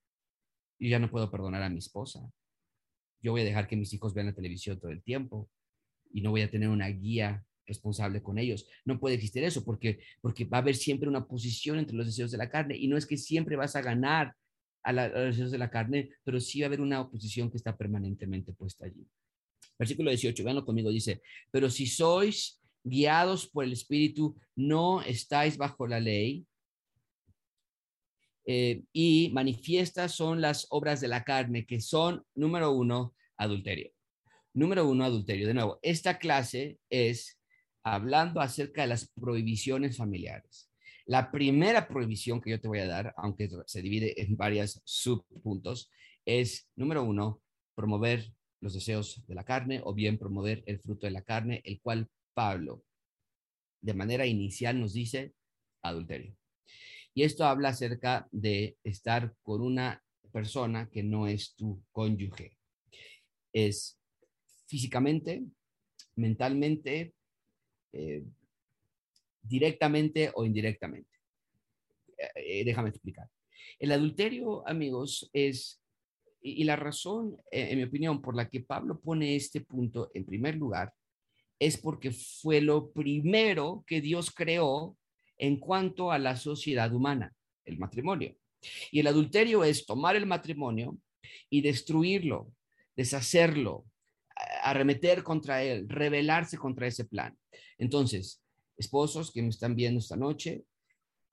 yo 0.78 0.88
ya 0.88 0.98
no 0.98 1.10
puedo 1.10 1.30
perdonar 1.30 1.62
a 1.62 1.68
mi 1.68 1.78
esposa, 1.78 2.30
yo 3.20 3.32
voy 3.32 3.42
a 3.42 3.44
dejar 3.44 3.68
que 3.68 3.76
mis 3.76 3.92
hijos 3.92 4.14
vean 4.14 4.28
la 4.28 4.34
televisión 4.34 4.78
todo 4.80 4.90
el 4.90 5.02
tiempo, 5.02 5.50
y 6.12 6.20
no 6.20 6.30
voy 6.30 6.42
a 6.42 6.50
tener 6.50 6.68
una 6.68 6.88
guía 6.88 7.44
responsable 7.66 8.22
con 8.22 8.38
ellos. 8.38 8.66
No 8.84 8.98
puede 8.98 9.16
existir 9.16 9.44
eso 9.44 9.64
porque, 9.64 10.00
porque 10.20 10.44
va 10.44 10.58
a 10.58 10.60
haber 10.60 10.76
siempre 10.76 11.08
una 11.08 11.26
posición 11.26 11.78
entre 11.78 11.96
los 11.96 12.06
deseos 12.06 12.30
de 12.30 12.38
la 12.38 12.50
carne 12.50 12.76
y 12.76 12.88
no 12.88 12.96
es 12.96 13.06
que 13.06 13.16
siempre 13.16 13.56
vas 13.56 13.76
a 13.76 13.82
ganar 13.82 14.34
a, 14.82 14.92
los 14.92 15.36
deseos 15.36 15.50
de 15.50 15.58
la 15.58 15.70
carne, 15.70 16.10
pero 16.24 16.40
sí 16.40 16.60
va 16.60 16.66
a 16.66 16.68
haber 16.68 16.80
una 16.80 17.00
oposición 17.00 17.50
que 17.50 17.56
está 17.56 17.76
permanentemente 17.76 18.52
puesta 18.52 18.86
allí. 18.86 19.06
Versículo 19.78 20.10
18, 20.10 20.44
veanlo 20.44 20.64
conmigo, 20.64 20.90
dice, 20.90 21.22
pero 21.50 21.70
si 21.70 21.86
sois 21.86 22.60
guiados 22.84 23.48
por 23.48 23.64
el 23.64 23.72
Espíritu, 23.72 24.36
no 24.56 25.02
estáis 25.02 25.56
bajo 25.56 25.86
la 25.86 26.00
ley. 26.00 26.46
Eh, 28.44 28.82
y 28.92 29.30
manifiestas 29.32 30.12
son 30.16 30.40
las 30.40 30.66
obras 30.70 31.00
de 31.00 31.08
la 31.08 31.22
carne, 31.22 31.64
que 31.64 31.80
son, 31.80 32.24
número 32.34 32.72
uno, 32.72 33.14
adulterio. 33.36 33.91
Número 34.54 34.86
uno, 34.86 35.04
adulterio. 35.04 35.46
De 35.46 35.54
nuevo, 35.54 35.78
esta 35.82 36.18
clase 36.18 36.78
es 36.90 37.38
hablando 37.82 38.40
acerca 38.40 38.82
de 38.82 38.88
las 38.88 39.10
prohibiciones 39.10 39.96
familiares. 39.96 40.70
La 41.06 41.30
primera 41.32 41.88
prohibición 41.88 42.40
que 42.40 42.50
yo 42.50 42.60
te 42.60 42.68
voy 42.68 42.80
a 42.80 42.86
dar, 42.86 43.14
aunque 43.16 43.48
se 43.66 43.82
divide 43.82 44.20
en 44.22 44.36
varios 44.36 44.80
subpuntos, 44.84 45.90
es, 46.24 46.68
número 46.76 47.02
uno, 47.02 47.42
promover 47.74 48.32
los 48.60 48.74
deseos 48.74 49.26
de 49.26 49.34
la 49.34 49.44
carne 49.44 49.80
o 49.84 49.94
bien 49.94 50.18
promover 50.18 50.62
el 50.66 50.78
fruto 50.80 51.06
de 51.06 51.12
la 51.12 51.22
carne, 51.22 51.62
el 51.64 51.80
cual 51.80 52.08
Pablo, 52.34 52.84
de 53.80 53.94
manera 53.94 54.26
inicial, 54.26 54.78
nos 54.78 54.92
dice 54.92 55.34
adulterio. 55.82 56.36
Y 57.14 57.24
esto 57.24 57.44
habla 57.44 57.70
acerca 57.70 58.28
de 58.30 58.76
estar 58.84 59.34
con 59.42 59.62
una 59.62 60.02
persona 60.30 60.88
que 60.90 61.02
no 61.02 61.26
es 61.26 61.54
tu 61.54 61.82
cónyuge. 61.90 62.56
Es 63.52 63.98
físicamente, 64.72 65.44
mentalmente, 66.16 67.12
eh, 67.92 68.24
directamente 69.42 70.30
o 70.34 70.46
indirectamente. 70.46 71.10
Eh, 72.16 72.30
eh, 72.36 72.64
déjame 72.64 72.88
explicar. 72.88 73.28
El 73.78 73.92
adulterio, 73.92 74.66
amigos, 74.66 75.28
es, 75.34 75.82
y, 76.40 76.64
la 76.64 76.76
razón, 76.76 77.36
en 77.50 77.76
mi 77.76 77.84
opinión, 77.84 78.22
por 78.22 78.34
la 78.34 78.48
que 78.48 78.60
Pablo 78.60 78.98
pone 78.98 79.36
este 79.36 79.60
punto 79.60 80.10
en 80.14 80.24
primer 80.24 80.56
lugar, 80.56 80.94
es 81.58 81.76
porque 81.76 82.10
fue 82.10 82.62
lo 82.62 82.92
primero 82.92 83.84
que 83.86 84.00
Dios 84.00 84.30
creó 84.30 84.96
en 85.36 85.60
cuanto 85.60 86.10
a 86.10 86.18
la 86.18 86.34
sociedad 86.36 86.94
humana, 86.94 87.30
el 87.66 87.76
matrimonio. 87.76 88.34
Y 88.90 89.00
el 89.00 89.06
adulterio 89.06 89.64
es 89.64 89.84
tomar 89.84 90.16
el 90.16 90.24
matrimonio 90.24 90.96
y 91.50 91.60
destruirlo, 91.60 92.50
deshacerlo, 92.96 93.84
arremeter 94.62 95.22
contra 95.22 95.62
él, 95.62 95.88
rebelarse 95.88 96.56
contra 96.58 96.86
ese 96.86 97.04
plan. 97.04 97.36
Entonces, 97.78 98.42
esposos 98.76 99.30
que 99.30 99.42
me 99.42 99.48
están 99.48 99.74
viendo 99.74 99.98
esta 99.98 100.16
noche, 100.16 100.64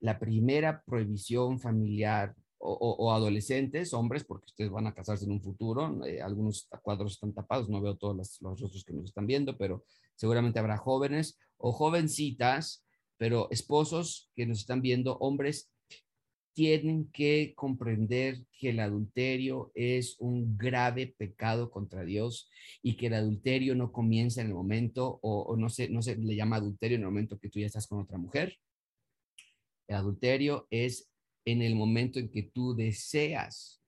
la 0.00 0.18
primera 0.18 0.82
prohibición 0.84 1.60
familiar 1.60 2.34
o, 2.62 3.10
adolescentes, 3.10 3.94
hombres, 3.94 4.22
porque 4.24 4.44
ustedes 4.46 4.70
van 4.70 4.86
a 4.86 4.92
casarse 4.92 5.24
en 5.24 5.32
un 5.32 5.40
futuro, 5.40 6.04
eh, 6.04 6.20
algunos 6.20 6.68
cuadros 6.82 7.12
están 7.12 7.32
tapados, 7.32 7.70
no 7.70 7.80
veo 7.80 7.96
todos 7.96 8.14
los, 8.14 8.40
los 8.42 8.60
rostros 8.60 8.84
que 8.84 8.92
nos 8.92 9.06
están 9.06 9.26
viendo, 9.26 9.56
pero 9.56 9.84
seguramente 10.14 10.58
habrá 10.58 10.76
jóvenes 10.76 11.38
o 11.56 11.72
jovencitas, 11.72 12.84
pero 13.16 13.48
esposos 13.50 14.30
que 14.34 14.44
nos 14.44 14.58
están 14.58 14.82
viendo, 14.82 15.16
hombres 15.18 15.70
tienen 16.60 17.10
que 17.10 17.54
comprender 17.56 18.44
que 18.52 18.68
el 18.68 18.80
adulterio 18.80 19.72
es 19.74 20.16
un 20.18 20.58
grave 20.58 21.06
pecado 21.06 21.70
contra 21.70 22.04
Dios 22.04 22.50
y 22.82 22.98
que 22.98 23.06
el 23.06 23.14
adulterio 23.14 23.74
no 23.74 23.92
comienza 23.92 24.42
en 24.42 24.48
el 24.48 24.52
momento 24.52 25.20
o, 25.22 25.56
no, 25.56 25.70
se, 25.70 25.88
no 25.88 26.02
se 26.02 26.16
le 26.16 26.36
llama 26.36 26.56
adulterio 26.56 26.96
en 26.96 27.00
el 27.00 27.08
momento 27.08 27.38
que 27.38 27.48
tú 27.48 27.60
ya 27.60 27.64
estás 27.64 27.86
con 27.86 28.00
otra 28.00 28.18
mujer. 28.18 28.58
El 29.88 29.96
adulterio 29.96 30.66
es 30.68 31.10
en 31.46 31.62
el 31.62 31.74
momento 31.76 32.18
en 32.18 32.30
que 32.30 32.42
tú 32.42 32.76
deseas 32.76 33.80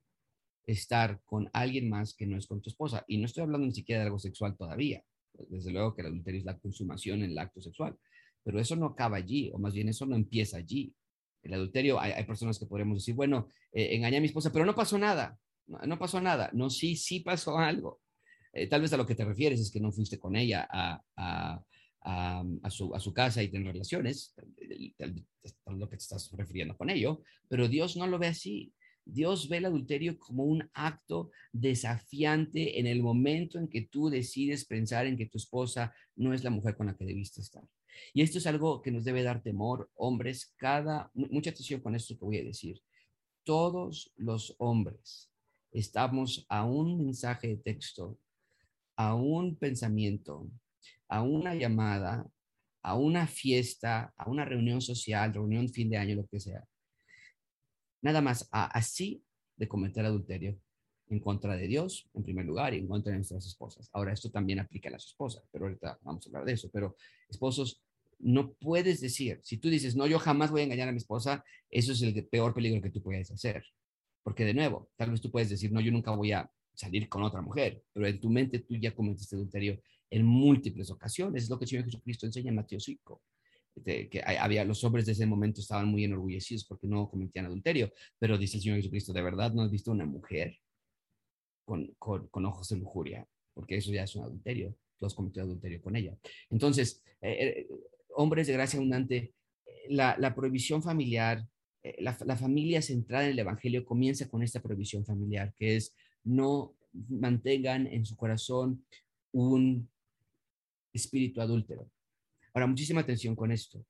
estar 0.67 1.21
con 1.27 1.51
alguien 1.53 1.91
más 1.91 2.15
que 2.15 2.27
no 2.27 2.39
es 2.39 2.47
con 2.47 2.63
tu 2.63 2.71
esposa. 2.71 3.05
Y 3.07 3.19
no 3.19 3.27
estoy 3.27 3.43
hablando 3.43 3.67
ni 3.67 3.75
siquiera 3.75 4.01
de 4.01 4.07
algo 4.07 4.19
sexual 4.19 4.57
todavía. 4.57 5.05
Desde 5.51 5.73
luego 5.73 5.95
que 5.95 6.01
el 6.01 6.07
adulterio 6.07 6.39
es 6.39 6.47
la 6.47 6.59
consumación 6.59 7.23
en 7.23 7.33
el 7.33 7.39
acto 7.39 7.61
sexual, 7.61 7.99
pero 8.43 8.59
eso 8.59 8.77
no 8.77 8.87
acaba 8.87 9.19
allí, 9.19 9.51
o 9.53 9.59
más 9.59 9.75
bien 9.75 9.91
eso 9.91 10.07
no 10.07 10.17
empieza 10.17 10.57
allí 10.57 10.95
el 11.43 11.55
adulterio, 11.55 12.01
hay, 12.01 12.25
personas 12.25 12.59
que 12.59 12.67
podremos 12.67 12.99
decir, 12.99 13.15
bueno, 13.15 13.49
eh, 13.73 13.95
engañé 13.97 14.19
a 14.19 14.21
mi 14.21 14.27
esposa, 14.27 14.53
pero 14.53 14.65
no 14.65 14.75
pasó 14.75 14.99
nada, 14.99 15.39
no, 15.67 15.99
pasó 15.99 16.21
nada. 16.21 16.51
No, 16.53 16.71
sí, 16.71 16.97
sí 16.97 17.21
pasó 17.21 17.59
algo. 17.59 18.01
Eh, 18.53 18.67
tal 18.67 18.83
vez 18.83 18.93
a 18.93 18.97
lo 18.97 19.07
que 19.07 19.15
te 19.15 19.25
refieres 19.25 19.61
es 19.61 19.71
que 19.71 19.81
no 19.81 19.93
fuiste 19.93 20.19
con 20.19 20.37
ella 20.37 20.69
a, 20.71 21.03
a, 21.17 21.65
a, 22.03 22.71
su, 22.71 22.95
a 22.95 23.01
su, 23.01 23.13
casa 23.15 23.43
y 23.43 23.49
tener 23.49 23.73
relaciones, 23.73 24.35
es 25.43 25.55
lo 25.67 25.89
que 25.89 25.97
te 25.97 26.03
estás 26.03 26.31
refiriendo 26.33 26.77
con 26.77 26.91
ello, 26.91 27.23
pero 27.49 27.69
Dios 27.69 27.97
no 27.97 28.07
lo 28.07 28.19
ve 28.19 28.29
así. 28.29 28.73
Dios 29.05 29.49
ve 29.49 29.57
el 29.57 29.65
adulterio 29.65 30.19
como 30.19 30.45
un 30.45 30.71
acto 30.75 31.31
desafiante 31.53 32.79
en 32.79 32.87
el 32.87 33.03
momento 33.03 33.59
en 33.59 33.69
que 33.69 33.83
tú 33.83 34.11
decides 34.11 34.65
pensar 34.65 35.07
en 35.07 35.17
que 35.17 35.27
tu 35.27 35.39
esposa 35.39 35.93
no 36.15 36.33
es 36.35 36.45
la 36.45 36.51
mujer 36.51 36.77
con 36.77 36.87
la 36.87 36.95
que 36.95 37.05
debiste 37.05 37.41
estar. 37.41 37.65
Y 38.13 38.23
esto 38.23 38.39
es 38.39 38.47
algo 38.47 38.83
que 38.83 38.91
nos 38.91 39.05
debe 39.05 39.23
dar 39.23 39.43
temor, 39.43 39.91
hombres, 39.95 40.53
cada, 40.57 41.11
mucha 41.15 41.51
atención 41.51 41.81
con 41.81 41.95
esto 41.95 42.17
que 42.19 42.25
voy 42.25 42.39
a 42.39 42.45
decir. 42.45 42.81
Todos 43.45 44.13
los 44.17 44.55
hombres 44.59 45.31
estamos 45.71 46.47
a 46.49 46.65
un 46.65 46.99
mensaje 46.99 47.49
de 47.49 47.57
texto, 47.57 48.19
a 48.97 49.15
un 49.15 49.57
pensamiento, 49.57 50.49
a 51.09 51.23
una 51.23 51.55
llamada, 51.55 52.27
a 52.83 52.97
una 52.97 53.27
fiesta, 53.27 54.13
a 54.17 54.29
una 54.29 54.45
reunión 54.45 54.81
social, 54.81 55.35
reunión 55.35 55.69
fin 55.69 55.91
de 55.91 55.97
año, 55.97 56.17
lo 56.17 56.27
que 56.27 56.41
sea. 56.41 56.65
Nada 58.01 58.21
más 58.21 58.49
así 58.51 59.25
de 59.57 59.69
cometer 59.69 60.05
adulterio 60.05 60.59
en 61.13 61.21
contra 61.21 61.57
de 61.57 61.69
Dios, 61.69 62.09
en 62.15 62.23
primer 62.23 62.47
lugar, 62.47 62.73
y 62.75 62.79
en 62.79 62.89
contra 62.89 63.13
de 63.13 63.19
nuestras 63.19 63.47
esposas. 63.47 63.91
Ahora, 63.93 64.13
esto 64.13 64.31
también 64.31 64.61
aplica 64.61 64.89
a 64.89 64.93
las 64.93 65.05
esposas, 65.05 65.45
pero 65.53 65.67
ahorita 65.67 65.99
vamos 66.03 66.27
a 66.27 66.29
hablar 66.31 66.45
de 66.47 66.53
eso. 66.55 66.71
Pero 66.73 66.97
esposos, 67.29 67.83
no 68.19 68.53
puedes 68.55 69.01
decir, 69.01 69.41
si 69.43 69.59
tú 69.59 69.69
dices, 69.69 69.95
no, 69.95 70.07
yo 70.07 70.19
jamás 70.19 70.51
voy 70.51 70.63
a 70.63 70.65
engañar 70.65 70.89
a 70.89 70.93
mi 70.93 70.99
esposa, 70.99 71.45
eso 71.69 71.93
es 71.93 72.01
el 72.01 72.27
peor 72.27 72.55
peligro 72.55 72.81
que 72.81 72.91
tú 72.91 73.03
puedes 73.03 73.31
hacer. 73.31 73.63
Porque 74.23 74.45
de 74.45 74.55
nuevo, 74.55 74.89
tal 74.97 75.11
vez 75.11 75.21
tú 75.21 75.31
puedes 75.31 75.51
decir, 75.51 75.71
no, 75.71 75.81
yo 75.81 75.93
nunca 75.93 76.13
voy 76.13 76.33
a 76.33 76.51
salir 76.73 77.09
con 77.09 77.23
otra 77.23 77.43
mujer, 77.43 77.83
pero 77.93 78.07
en 78.07 78.19
tu 78.19 78.31
mente 78.31 78.61
tú 78.61 78.75
ya 78.77 78.95
cometiste 78.95 79.37
adulterio 79.37 79.83
en 80.09 80.25
múltiples 80.25 80.91
ocasiones. 80.91 81.45
Es 81.45 81.51
lo 81.51 81.59
que 81.59 81.65
el 81.65 81.69
Señor 81.69 81.85
Jesucristo 81.85 82.25
enseña 82.25 82.49
en 82.49 82.57
Mateo 82.57 82.81
5. 82.81 83.23
que 83.85 84.23
había 84.39 84.65
los 84.65 84.83
hombres 84.85 85.05
de 85.05 85.13
ese 85.13 85.27
momento 85.27 85.61
estaban 85.61 85.89
muy 85.89 86.05
enorgullecidos 86.05 86.65
porque 86.65 86.87
no 86.87 87.11
cometían 87.11 87.47
adulterio, 87.47 87.93
pero 88.19 88.39
dice 88.39 88.57
el 88.57 88.63
Señor 88.63 88.77
Jesucristo, 88.79 89.13
¿de 89.13 89.23
verdad 89.23 89.53
no 89.53 89.63
has 89.63 89.71
visto 89.71 89.91
una 89.91 90.07
mujer 90.07 90.62
con, 91.65 91.95
con, 91.99 92.47
ojos 92.47 92.69
de 92.69 92.77
lujuria? 92.77 93.27
Porque 93.55 93.77
eso 93.77 93.93
ya 93.93 94.05
es 94.05 94.15
un 94.17 94.25
adulterio, 94.25 94.75
tú 94.99 95.07
has 95.07 95.15
cometido 95.15 95.45
adulterio 95.45 95.81
con 95.81 95.97
ella. 95.97 96.17
Entonces, 96.51 97.03
eh, 97.21 97.33
eh, 97.33 97.69
hombres 98.15 98.47
de 98.47 98.53
gracia 98.55 98.79
abundante, 98.79 99.35
la, 99.89 100.17
la 100.19 100.35
prohibición 100.35 100.83
familiar, 100.83 101.47
eh, 101.83 101.97
la, 102.01 102.17
la, 102.25 102.37
familia 102.37 102.81
centrada 102.83 103.25
en 103.25 103.33
el 103.33 103.39
Evangelio 103.39 103.85
comienza 103.85 104.29
con 104.29 104.43
esta 104.43 104.61
prohibición 104.61 105.05
familiar, 105.05 105.53
que 105.59 105.77
es 105.77 105.95
no 106.25 106.75
mantengan 107.09 107.87
en 107.87 108.05
su 108.05 108.17
corazón 108.17 108.85
un 109.33 109.89
espíritu 110.93 111.41
adúltero. 111.41 111.91
Ahora, 112.55 112.67
muchísima 112.67 113.01
atención 113.01 113.35
con 113.35 113.51
esto. 113.51 113.85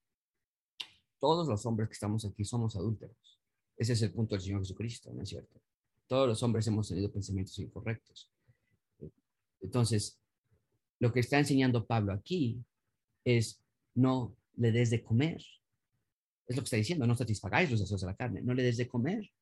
Todos 1.18 1.48
los 1.48 1.66
hombres 1.66 1.88
que 1.88 1.94
estamos 1.94 2.24
aquí 2.24 2.44
somos 2.44 2.76
adúlteros. 2.76 3.40
Ese 3.76 3.94
es 3.94 4.02
el 4.02 4.12
punto 4.12 4.34
del 4.34 4.42
Señor 4.42 4.60
Jesucristo, 4.60 5.12
¿no 5.12 5.22
es 5.22 5.28
cierto? 5.28 5.60
Todos 6.12 6.28
los 6.28 6.42
hombres 6.42 6.66
hemos 6.66 6.86
tenido 6.88 7.10
pensamientos 7.10 7.58
incorrectos. 7.58 8.30
Entonces, 9.62 10.20
lo 10.98 11.10
que 11.10 11.20
está 11.20 11.38
enseñando 11.38 11.86
Pablo 11.86 12.12
aquí 12.12 12.62
es 13.24 13.62
no 13.94 14.36
le 14.56 14.72
des 14.72 14.90
de 14.90 15.02
comer. 15.02 15.42
Es 16.46 16.54
lo 16.54 16.60
que 16.60 16.66
está 16.66 16.76
diciendo, 16.76 17.06
no 17.06 17.16
satisfagáis 17.16 17.70
los 17.70 17.80
deseos 17.80 18.02
de 18.02 18.08
la 18.08 18.14
carne, 18.14 18.42
no 18.42 18.52
le 18.52 18.62
des 18.62 18.76
de 18.76 18.86
comer 18.86 19.32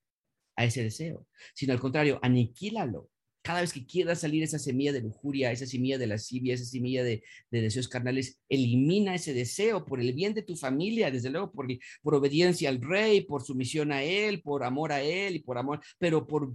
a 0.54 0.64
ese 0.64 0.84
deseo, 0.84 1.26
sino 1.54 1.72
al 1.72 1.80
contrario, 1.80 2.20
aniquílalo. 2.22 3.10
Cada 3.42 3.62
vez 3.62 3.72
que 3.72 3.86
quiera 3.86 4.14
salir 4.14 4.42
esa 4.42 4.58
semilla 4.58 4.92
de 4.92 5.00
lujuria, 5.00 5.50
esa 5.50 5.66
semilla 5.66 5.98
de 5.98 6.06
lascivia, 6.06 6.54
esa 6.54 6.64
semilla 6.64 7.02
de, 7.02 7.22
deseos 7.50 7.88
carnales, 7.88 8.38
elimina 8.48 9.14
ese 9.14 9.32
deseo 9.32 9.84
por 9.84 10.00
el 10.00 10.12
bien 10.12 10.34
de 10.34 10.42
tu 10.42 10.56
familia, 10.56 11.10
desde 11.10 11.30
luego 11.30 11.50
por, 11.50 11.66
obediencia 12.14 12.68
al 12.68 12.80
rey, 12.82 13.22
por 13.22 13.42
sumisión 13.42 13.92
a 13.92 14.02
él, 14.02 14.42
por 14.42 14.62
amor 14.62 14.92
a 14.92 15.02
él 15.02 15.36
y 15.36 15.38
por 15.40 15.58
amor, 15.58 15.80
pero 15.98 16.26
por, 16.26 16.54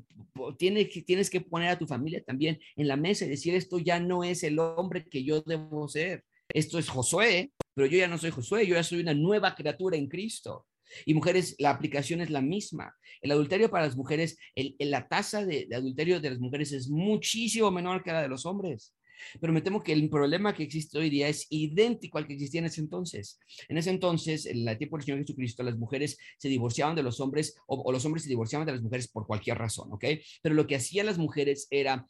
tienes, 0.58 0.90
tienes 1.06 1.30
que 1.30 1.42
poner 1.42 1.70
a 1.70 1.80
tu 1.80 1.88
familia 1.88 2.24
también 2.24 2.60
en 2.76 2.88
la 2.88 2.98
mesa 2.98 3.26
y 3.26 3.30
decir, 3.30 3.56
esto 3.56 3.80
ya 3.80 4.00
no 4.00 4.24
es 4.24 4.44
el 4.44 4.60
hombre 4.60 5.06
que 5.06 5.24
yo 5.24 5.42
debo 5.42 5.88
ser. 5.88 6.24
Esto 6.50 6.78
es 6.78 6.90
Josué, 6.90 7.52
pero 7.74 7.88
yo 7.88 7.98
ya 7.98 8.08
no 8.08 8.18
soy 8.18 8.30
Josué, 8.30 8.68
yo 8.68 8.76
ya 8.76 8.84
soy 8.84 9.00
una 9.00 9.14
nueva 9.14 9.56
criatura 9.56 9.98
en 9.98 10.08
Cristo. 10.08 10.66
Y 11.06 11.14
mujeres, 11.14 11.56
la 11.60 11.72
aplicación 11.72 12.22
es 12.22 12.30
la 12.30 12.42
misma. 12.42 12.94
El 13.22 13.32
adulterio 13.32 13.70
para 13.70 13.86
las 13.86 13.98
mujeres, 13.98 14.38
el, 14.56 14.76
la 14.80 15.08
tasa 15.08 15.46
de, 15.46 15.68
adulterio 15.74 16.20
de 16.20 16.30
las 16.30 16.40
mujeres 16.40 16.72
es 16.72 16.90
muchísimo 16.90 17.72
menor 17.72 18.04
que 18.04 18.12
la 18.12 18.22
de 18.22 18.28
los 18.28 18.46
hombres. 18.46 18.94
Pero 19.40 19.54
me 19.54 19.62
temo 19.62 19.82
que 19.82 19.94
el 19.94 20.10
problema 20.10 20.54
que 20.54 20.64
existe 20.64 20.98
hoy 20.98 21.10
día 21.10 21.30
es 21.30 21.48
idéntico 21.50 22.18
al 22.18 22.28
que 22.28 22.34
existía 22.34 22.60
en 22.60 22.66
ese 22.66 22.82
entonces. 22.82 23.40
En 23.70 23.78
ese 23.78 23.90
entonces, 23.90 24.46
en 24.46 24.68
el 24.68 24.78
tiempo 24.78 24.98
del 24.98 25.06
Señor 25.06 25.20
Jesucristo, 25.20 25.64
las 25.64 25.78
mujeres 25.78 26.18
se 26.38 26.50
divorciaban 26.50 26.96
de 26.96 27.04
los 27.04 27.20
hombres 27.20 27.56
o, 27.66 27.82
o 27.82 27.92
los 27.92 28.06
hombres 28.06 28.24
se 28.24 28.30
divorciaban 28.30 28.66
de 28.66 28.74
las 28.74 28.82
mujeres 28.82 29.08
por 29.08 29.26
cualquier 29.26 29.58
razón, 29.58 29.92
¿ok? 29.94 30.06
Pero 30.42 30.54
lo 30.56 30.68
que 30.68 30.76
hacían 30.76 31.06
las 31.06 31.18
mujeres 31.18 31.68
era 31.70 32.06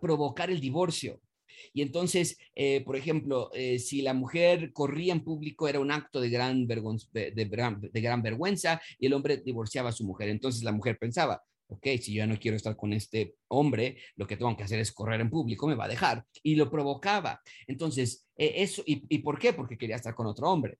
provocar 0.00 0.50
el 0.50 0.60
divorcio. 0.60 1.20
Y 1.72 1.82
entonces, 1.82 2.38
eh, 2.54 2.82
por 2.84 2.96
ejemplo, 2.96 3.50
eh, 3.54 3.78
si 3.78 4.02
la 4.02 4.14
mujer 4.14 4.72
corría 4.72 5.12
en 5.12 5.24
público 5.24 5.68
era 5.68 5.80
un 5.80 5.90
acto 5.90 6.20
de 6.20 6.30
gran, 6.30 6.66
vergüenza 6.66 8.80
y 8.98 9.06
el 9.06 9.12
hombre 9.12 9.38
divorciaba 9.38 9.90
a 9.90 9.92
su 9.92 10.04
mujer. 10.04 10.28
Entonces 10.28 10.62
la 10.62 10.72
mujer 10.72 10.98
pensaba, 10.98 11.42
ok, 11.68 11.86
si 12.00 12.14
yo 12.14 12.26
no 12.26 12.38
quiero 12.38 12.56
estar 12.56 12.76
con 12.76 12.92
este 12.92 13.36
hombre, 13.48 13.98
lo 14.16 14.26
que 14.26 14.36
tengo 14.36 14.56
que 14.56 14.64
hacer 14.64 14.80
es 14.80 14.92
correr 14.92 15.20
en 15.20 15.30
público, 15.30 15.68
me 15.68 15.74
va 15.74 15.84
a 15.84 15.88
dejar. 15.88 16.24
Y 16.42 16.56
lo 16.56 16.70
provocaba. 16.70 17.40
Entonces, 17.66 18.26
eh, 18.36 18.54
eso, 18.56 18.82
y, 18.86 19.18
por 19.18 19.38
qué? 19.38 19.52
Porque 19.52 19.78
quería 19.78 19.96
estar 19.96 20.14
con 20.14 20.26
otro 20.26 20.50
hombre, 20.50 20.78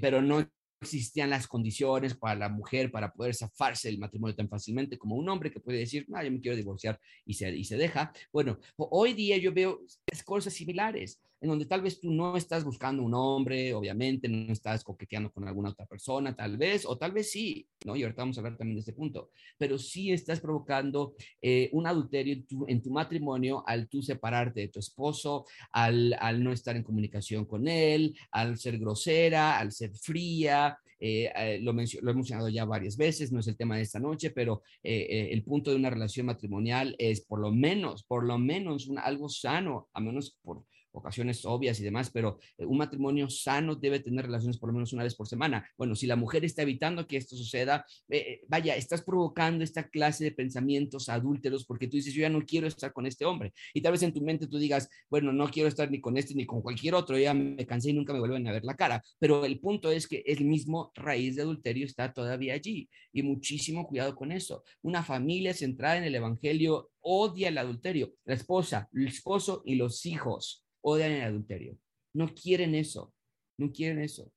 pero 0.00 0.22
no 0.22 0.48
existían 0.80 1.30
las 1.30 1.46
condiciones 1.46 2.14
para 2.14 2.34
la 2.34 2.48
mujer 2.48 2.90
para 2.90 3.12
poder 3.12 3.34
zafarse 3.34 3.88
del 3.88 3.98
matrimonio 3.98 4.36
tan 4.36 4.48
fácilmente 4.48 4.98
como 4.98 5.16
un 5.16 5.28
hombre 5.28 5.50
que 5.50 5.60
puede 5.60 5.78
decir, 5.78 6.04
no, 6.08 6.22
yo 6.22 6.30
me 6.30 6.40
quiero 6.40 6.56
divorciar 6.56 7.00
y 7.24 7.34
se, 7.34 7.50
y 7.50 7.64
se 7.64 7.76
deja. 7.76 8.12
Bueno, 8.32 8.58
hoy 8.76 9.12
día 9.12 9.36
yo 9.38 9.52
veo 9.52 9.80
cosas 10.24 10.52
similares 10.52 11.20
en 11.40 11.48
donde 11.48 11.66
tal 11.66 11.82
vez 11.82 12.00
tú 12.00 12.10
no 12.10 12.36
estás 12.36 12.64
buscando 12.64 13.02
un 13.02 13.14
hombre, 13.14 13.72
obviamente, 13.74 14.28
no 14.28 14.52
estás 14.52 14.82
coqueteando 14.82 15.30
con 15.30 15.46
alguna 15.46 15.70
otra 15.70 15.86
persona, 15.86 16.34
tal 16.34 16.56
vez, 16.56 16.84
o 16.84 16.98
tal 16.98 17.12
vez 17.12 17.30
sí, 17.30 17.66
¿no? 17.84 17.94
Y 17.94 18.02
ahorita 18.02 18.22
vamos 18.22 18.36
a 18.36 18.40
hablar 18.40 18.56
también 18.56 18.76
de 18.76 18.80
este 18.80 18.92
punto, 18.92 19.30
pero 19.56 19.78
sí 19.78 20.10
estás 20.10 20.40
provocando 20.40 21.14
eh, 21.40 21.70
un 21.72 21.86
adulterio 21.86 22.34
en 22.34 22.46
tu, 22.46 22.64
en 22.66 22.82
tu, 22.82 22.90
matrimonio 22.90 23.62
al 23.66 23.88
tú 23.88 24.02
separarte 24.02 24.60
de 24.60 24.68
tu 24.68 24.80
esposo, 24.80 25.46
al, 25.70 26.16
al 26.18 26.42
no 26.42 26.52
estar 26.52 26.74
en 26.76 26.82
comunicación 26.82 27.44
con 27.44 27.68
él, 27.68 28.16
al 28.32 28.58
ser 28.58 28.78
grosera, 28.78 29.58
al 29.58 29.70
ser 29.70 29.94
fría, 29.94 30.76
eh, 31.00 31.30
eh, 31.36 31.58
lo, 31.62 31.72
lo, 31.72 32.10
he 32.10 32.14
mencionado 32.14 32.48
ya 32.48 32.64
varias 32.64 32.96
veces, 32.96 33.30
no 33.30 33.38
es 33.38 33.46
el 33.46 33.56
tema 33.56 33.76
de 33.76 33.82
esta 33.82 34.00
noche, 34.00 34.30
pero 34.30 34.62
el 34.82 35.44
punto 35.44 35.70
de 35.70 35.76
una 35.76 35.90
relación 35.90 36.26
matrimonial 36.26 36.96
es 36.98 37.20
por 37.20 37.38
lo 37.38 37.52
menos, 37.52 38.02
por 38.02 38.24
lo 38.24 38.38
menos 38.38 38.90
algo 38.96 39.28
sano, 39.28 39.88
a 39.92 40.00
menos 40.00 40.36
por, 40.42 40.64
ocasiones 40.92 41.44
obvias 41.44 41.80
y 41.80 41.84
demás, 41.84 42.10
pero 42.10 42.38
eh, 42.56 42.64
un 42.64 42.78
matrimonio 42.78 43.28
sano 43.28 43.74
debe 43.74 44.00
tener 44.00 44.26
relaciones 44.26 44.58
por 44.58 44.68
lo 44.68 44.74
menos 44.74 44.92
una 44.92 45.04
vez 45.04 45.14
por 45.14 45.26
semana. 45.26 45.68
Bueno, 45.76 45.94
si 45.94 46.06
la 46.06 46.16
mujer 46.16 46.44
está 46.44 46.62
evitando 46.62 47.06
que 47.06 47.16
esto 47.16 47.36
suceda, 47.36 47.84
eh, 48.08 48.40
vaya, 48.48 48.76
estás 48.76 49.02
provocando 49.02 49.64
esta 49.64 49.88
clase 49.88 50.24
de 50.24 50.32
pensamientos 50.32 51.08
adúlteros 51.08 51.64
porque 51.64 51.88
tú 51.88 51.96
dices, 51.96 52.14
yo 52.14 52.22
ya 52.22 52.30
no 52.30 52.40
quiero 52.42 52.66
estar 52.66 52.92
con 52.92 53.06
este 53.06 53.24
hombre. 53.24 53.52
Y 53.74 53.80
tal 53.80 53.92
vez 53.92 54.02
en 54.02 54.12
tu 54.12 54.22
mente 54.22 54.46
tú 54.46 54.58
digas, 54.58 54.88
bueno, 55.10 55.32
no 55.32 55.48
quiero 55.48 55.68
estar 55.68 55.90
ni 55.90 56.00
con 56.00 56.16
este 56.16 56.34
ni 56.34 56.46
con 56.46 56.62
cualquier 56.62 56.94
otro, 56.94 57.18
ya 57.18 57.34
me 57.34 57.66
cansé 57.66 57.90
y 57.90 57.92
nunca 57.92 58.12
me 58.12 58.18
vuelven 58.20 58.46
a 58.46 58.52
ver 58.52 58.64
la 58.64 58.76
cara. 58.76 59.02
Pero 59.18 59.44
el 59.44 59.60
punto 59.60 59.90
es 59.90 60.06
que 60.06 60.22
el 60.26 60.44
mismo 60.44 60.92
raíz 60.94 61.36
de 61.36 61.42
adulterio 61.42 61.86
está 61.86 62.12
todavía 62.12 62.54
allí. 62.54 62.88
Y 63.12 63.22
muchísimo 63.22 63.86
cuidado 63.86 64.14
con 64.14 64.32
eso. 64.32 64.64
Una 64.82 65.02
familia 65.02 65.54
centrada 65.54 65.96
en 65.96 66.04
el 66.04 66.14
Evangelio 66.14 66.90
odia 67.00 67.48
el 67.48 67.58
adulterio, 67.58 68.12
la 68.24 68.34
esposa, 68.34 68.88
el 68.92 69.08
esposo 69.08 69.62
y 69.64 69.76
los 69.76 70.04
hijos 70.06 70.64
odian 70.90 71.12
el 71.12 71.22
adulterio. 71.22 71.78
No 72.14 72.34
quieren 72.34 72.74
eso, 72.74 73.12
no 73.58 73.70
quieren 73.72 74.00
eso. 74.00 74.32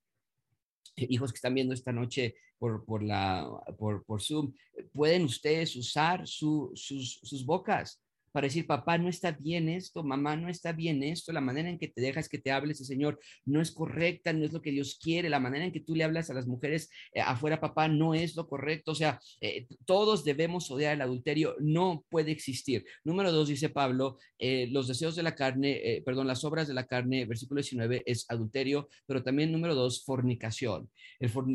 Hijos 0.96 1.32
que 1.32 1.38
están 1.38 1.54
viendo 1.54 1.74
esta 1.74 1.92
noche 1.92 2.36
por, 2.58 2.86
por, 2.86 3.02
la, 3.02 3.50
por, 3.78 4.04
por 4.06 4.22
Zoom, 4.22 4.54
pueden 4.94 5.24
ustedes 5.24 5.76
usar 5.76 6.28
sus, 6.28 6.86
sus 7.24 7.46
bocas 7.46 8.02
para 8.32 8.48
decir, 8.48 8.66
papá, 8.66 8.98
no 8.98 9.10
está 9.10 9.32
bien 9.32 9.70
esto, 9.70 10.04
mamá, 10.04 10.36
no 10.36 10.50
está 10.50 10.72
bien 10.72 11.04
esto, 11.04 11.32
la 11.32 11.42
manera 11.42 11.70
en 11.70 11.78
que 11.78 11.88
te 11.88 12.02
dejas 12.02 12.30
que 12.30 12.38
te 12.38 12.52
hable 12.52 12.74
ese 12.74 12.86
Señor 12.86 13.20
no 13.46 13.62
es 13.62 13.72
correcta, 13.72 14.34
no 14.34 14.46
es 14.46 14.54
lo 14.54 14.62
que 14.62 14.72
Dios 14.72 14.98
quiere, 15.02 15.30
la 15.30 15.40
manera 15.40 15.66
en 15.66 15.72
que 15.72 15.82
tú 15.82 15.96
le 15.96 16.04
hablas 16.04 16.30
a 16.30 16.34
las 16.34 16.48
mujeres 16.48 16.90
eh, 17.14 17.22
afuera, 17.22 17.60
papá, 17.60 17.88
no 17.88 18.14
es 18.14 18.36
lo 18.36 18.48
correcto, 18.48 18.92
o 18.92 18.96
sea, 18.96 19.20
eh, 19.42 19.68
todos 19.86 20.24
debemos 20.24 20.70
odiar 20.72 20.96
el 20.96 21.02
adulterio, 21.02 21.56
no 21.60 22.06
puede 22.10 22.32
existir. 22.32 22.86
Número 23.04 23.32
dos, 23.32 23.50
dice 23.50 23.70
Pablo, 23.70 24.18
eh, 24.40 24.68
los 24.72 24.88
deseos 24.88 25.16
de 25.16 25.24
la 25.24 25.36
carne, 25.36 26.02
perdón, 26.06 26.28
las 26.28 26.44
obras 26.44 26.68
de 26.68 26.74
la 26.74 26.86
carne, 26.86 27.26
versículo 27.26 27.60
19, 27.60 28.04
es 28.06 28.26
adulterio, 28.30 28.90
pero 29.06 29.24
también 29.24 29.52
número 29.52 29.76
dos, 29.76 30.04
fornicación. 30.04 30.90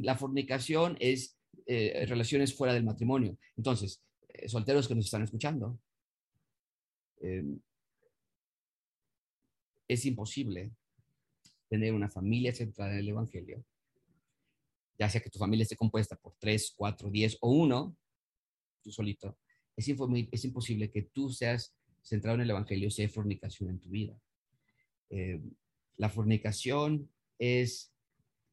la 0.02 0.16
fornicación 0.16 0.96
es 1.00 1.36
relaciones 1.66 2.54
fuera 2.54 2.74
del 2.74 2.84
matrimonio. 2.84 3.36
Entonces, 3.56 4.02
solteros 4.46 4.86
que 4.86 4.94
nos 4.94 5.06
están 5.06 5.22
escuchando, 5.22 5.78
Em, 7.20 7.60
es 9.88 10.04
imposible 10.04 10.72
tener 11.68 11.92
una 11.92 12.10
familia 12.10 12.52
centrada 12.52 12.92
en 12.92 12.98
el 12.98 13.08
Evangelio, 13.08 13.64
ya 14.98 15.08
sea 15.08 15.20
que 15.20 15.30
tu 15.30 15.38
familia 15.38 15.64
esté 15.64 15.76
compuesta 15.76 16.16
por 16.16 16.34
tres, 16.38 16.72
cuatro, 16.76 17.10
diez 17.10 17.36
o 17.40 17.50
uno, 17.50 17.96
tú 18.82 18.90
solito, 18.90 19.38
es, 19.76 19.88
es 19.88 20.44
imposible 20.44 20.90
que 20.90 21.02
tú 21.02 21.30
seas 21.30 21.74
centrado 22.02 22.36
en 22.36 22.42
el 22.42 22.50
Evangelio 22.50 22.90
si 22.90 23.02
hay 23.02 23.08
fornicación 23.08 23.70
en 23.70 23.80
tu 23.80 23.88
vida. 23.90 24.18
Em, 25.10 25.52
la 25.96 26.08
fornicación 26.08 27.10
es, 27.38 27.92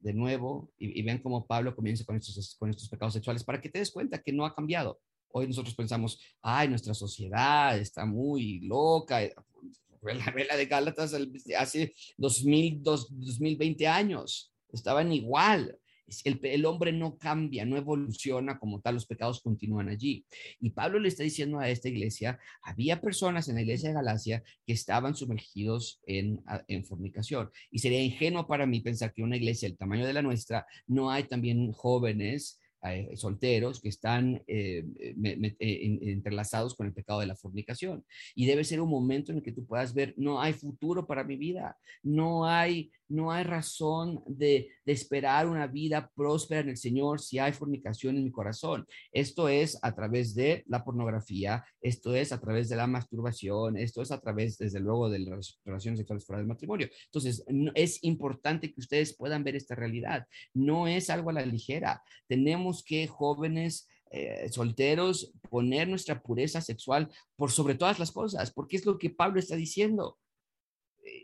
de 0.00 0.12
nuevo, 0.12 0.72
y, 0.78 0.98
y, 0.98 1.02
vean 1.02 1.18
cómo 1.18 1.46
Pablo 1.46 1.74
comienza 1.74 2.04
con 2.04 2.16
estos, 2.16 2.56
con 2.56 2.70
estos 2.70 2.88
pecados 2.88 3.14
sexuales, 3.14 3.44
para 3.44 3.60
que 3.60 3.68
te 3.68 3.78
des 3.78 3.90
cuenta 3.90 4.22
que 4.22 4.32
no 4.32 4.44
ha 4.44 4.54
cambiado 4.54 5.00
Hoy 5.36 5.48
nosotros 5.48 5.74
pensamos, 5.74 6.20
ay, 6.42 6.68
nuestra 6.68 6.94
sociedad 6.94 7.76
está 7.76 8.06
muy 8.06 8.60
loca. 8.60 9.18
La 10.02 10.30
vela 10.30 10.56
de 10.56 10.66
Gálatas 10.66 11.12
hace 11.58 11.92
2000, 12.18 12.82
2020 12.84 13.88
años 13.88 14.52
estaban 14.72 15.12
igual. 15.12 15.76
El, 16.22 16.38
el, 16.44 16.66
hombre 16.66 16.92
no 16.92 17.18
cambia, 17.18 17.64
no 17.64 17.76
evoluciona 17.76 18.60
como 18.60 18.80
tal, 18.80 18.94
los 18.94 19.06
pecados 19.06 19.40
continúan 19.40 19.88
allí. 19.88 20.24
Y 20.60 20.70
Pablo 20.70 21.00
le 21.00 21.08
está 21.08 21.24
diciendo 21.24 21.58
a 21.58 21.68
esta 21.68 21.88
iglesia, 21.88 22.38
había 22.62 23.00
personas 23.00 23.48
en 23.48 23.56
la 23.56 23.62
iglesia 23.62 23.88
de 23.88 23.96
Galacia 23.96 24.44
que 24.64 24.74
estaban 24.74 25.16
sumergidos 25.16 26.00
en, 26.06 26.44
en 26.68 26.84
fornicación. 26.84 27.50
Y 27.72 27.80
sería 27.80 28.04
ingenuo 28.04 28.46
para 28.46 28.66
mí 28.66 28.80
pensar 28.82 29.12
que 29.12 29.22
una 29.22 29.36
iglesia 29.36 29.68
del 29.68 29.78
tamaño 29.78 30.06
de 30.06 30.12
la 30.12 30.22
nuestra 30.22 30.64
no 30.86 31.10
hay 31.10 31.24
también 31.24 31.72
jóvenes 31.72 32.60
eh, 32.86 33.16
solteros 33.16 33.80
que 33.80 33.88
están 33.88 34.42
eh, 34.46 34.84
eh, 34.98 35.98
entrelazados 36.02 36.74
con 36.74 36.86
el 36.86 36.92
pecado 36.92 37.20
de 37.20 37.26
la 37.26 37.36
fornicación. 37.36 38.04
Y 38.34 38.46
debe 38.46 38.64
ser 38.64 38.80
un 38.80 38.90
momento 38.90 39.32
en 39.32 39.38
el 39.38 39.44
que 39.44 39.52
tú 39.52 39.64
puedas 39.64 39.94
ver, 39.94 40.14
no 40.18 40.40
hay 40.40 40.52
futuro 40.52 41.06
para 41.06 41.24
mi 41.24 41.36
vida, 41.36 41.78
no 42.02 42.46
hay 42.46 42.92
no 43.08 43.30
hay 43.32 43.44
razón 43.44 44.22
de, 44.26 44.68
esperar 44.86 45.48
una 45.48 45.66
vida 45.66 46.10
próspera 46.14 46.60
en 46.60 46.68
el 46.68 46.76
Señor 46.76 47.20
si 47.20 47.38
hay 47.38 47.52
fornicación 47.52 48.16
en 48.16 48.24
mi 48.24 48.30
corazón. 48.30 48.86
Esto 49.12 49.48
es 49.48 49.78
a 49.82 49.94
través 49.94 50.34
de 50.34 50.62
la 50.66 50.84
pornografía, 50.84 51.64
esto 51.80 52.14
es 52.14 52.32
a 52.32 52.40
través 52.40 52.68
de 52.68 52.76
la 52.76 52.86
masturbación, 52.86 53.78
esto 53.78 54.02
es 54.02 54.12
a 54.12 54.20
través, 54.20 54.58
desde 54.58 54.80
luego, 54.80 55.08
de 55.08 55.20
las 55.20 55.58
relaciones 55.64 55.98
sexuales 55.98 56.24
fuera 56.26 56.38
del 56.38 56.48
matrimonio. 56.48 56.88
Entonces, 57.06 57.44
es 57.74 58.02
importante 58.04 58.72
que 58.72 58.80
ustedes 58.80 59.16
puedan 59.16 59.42
ver 59.42 59.56
esta 59.56 59.74
realidad. 59.74 60.26
No 60.52 60.86
es 60.86 61.10
algo 61.10 61.30
a 61.30 61.34
la 61.34 61.46
ligera. 61.46 62.02
Tenemos 62.28 62.84
que 62.84 63.06
jóvenes 63.06 63.88
eh, 64.10 64.48
solteros 64.48 65.32
poner 65.50 65.88
nuestra 65.88 66.22
pureza 66.22 66.60
sexual 66.60 67.10
por 67.36 67.50
sobre 67.50 67.74
todas 67.74 67.98
las 67.98 68.12
cosas, 68.12 68.52
porque 68.52 68.76
es 68.76 68.86
lo 68.86 68.96
que 68.96 69.10
Pablo 69.10 69.40
está 69.40 69.56
diciendo 69.56 70.18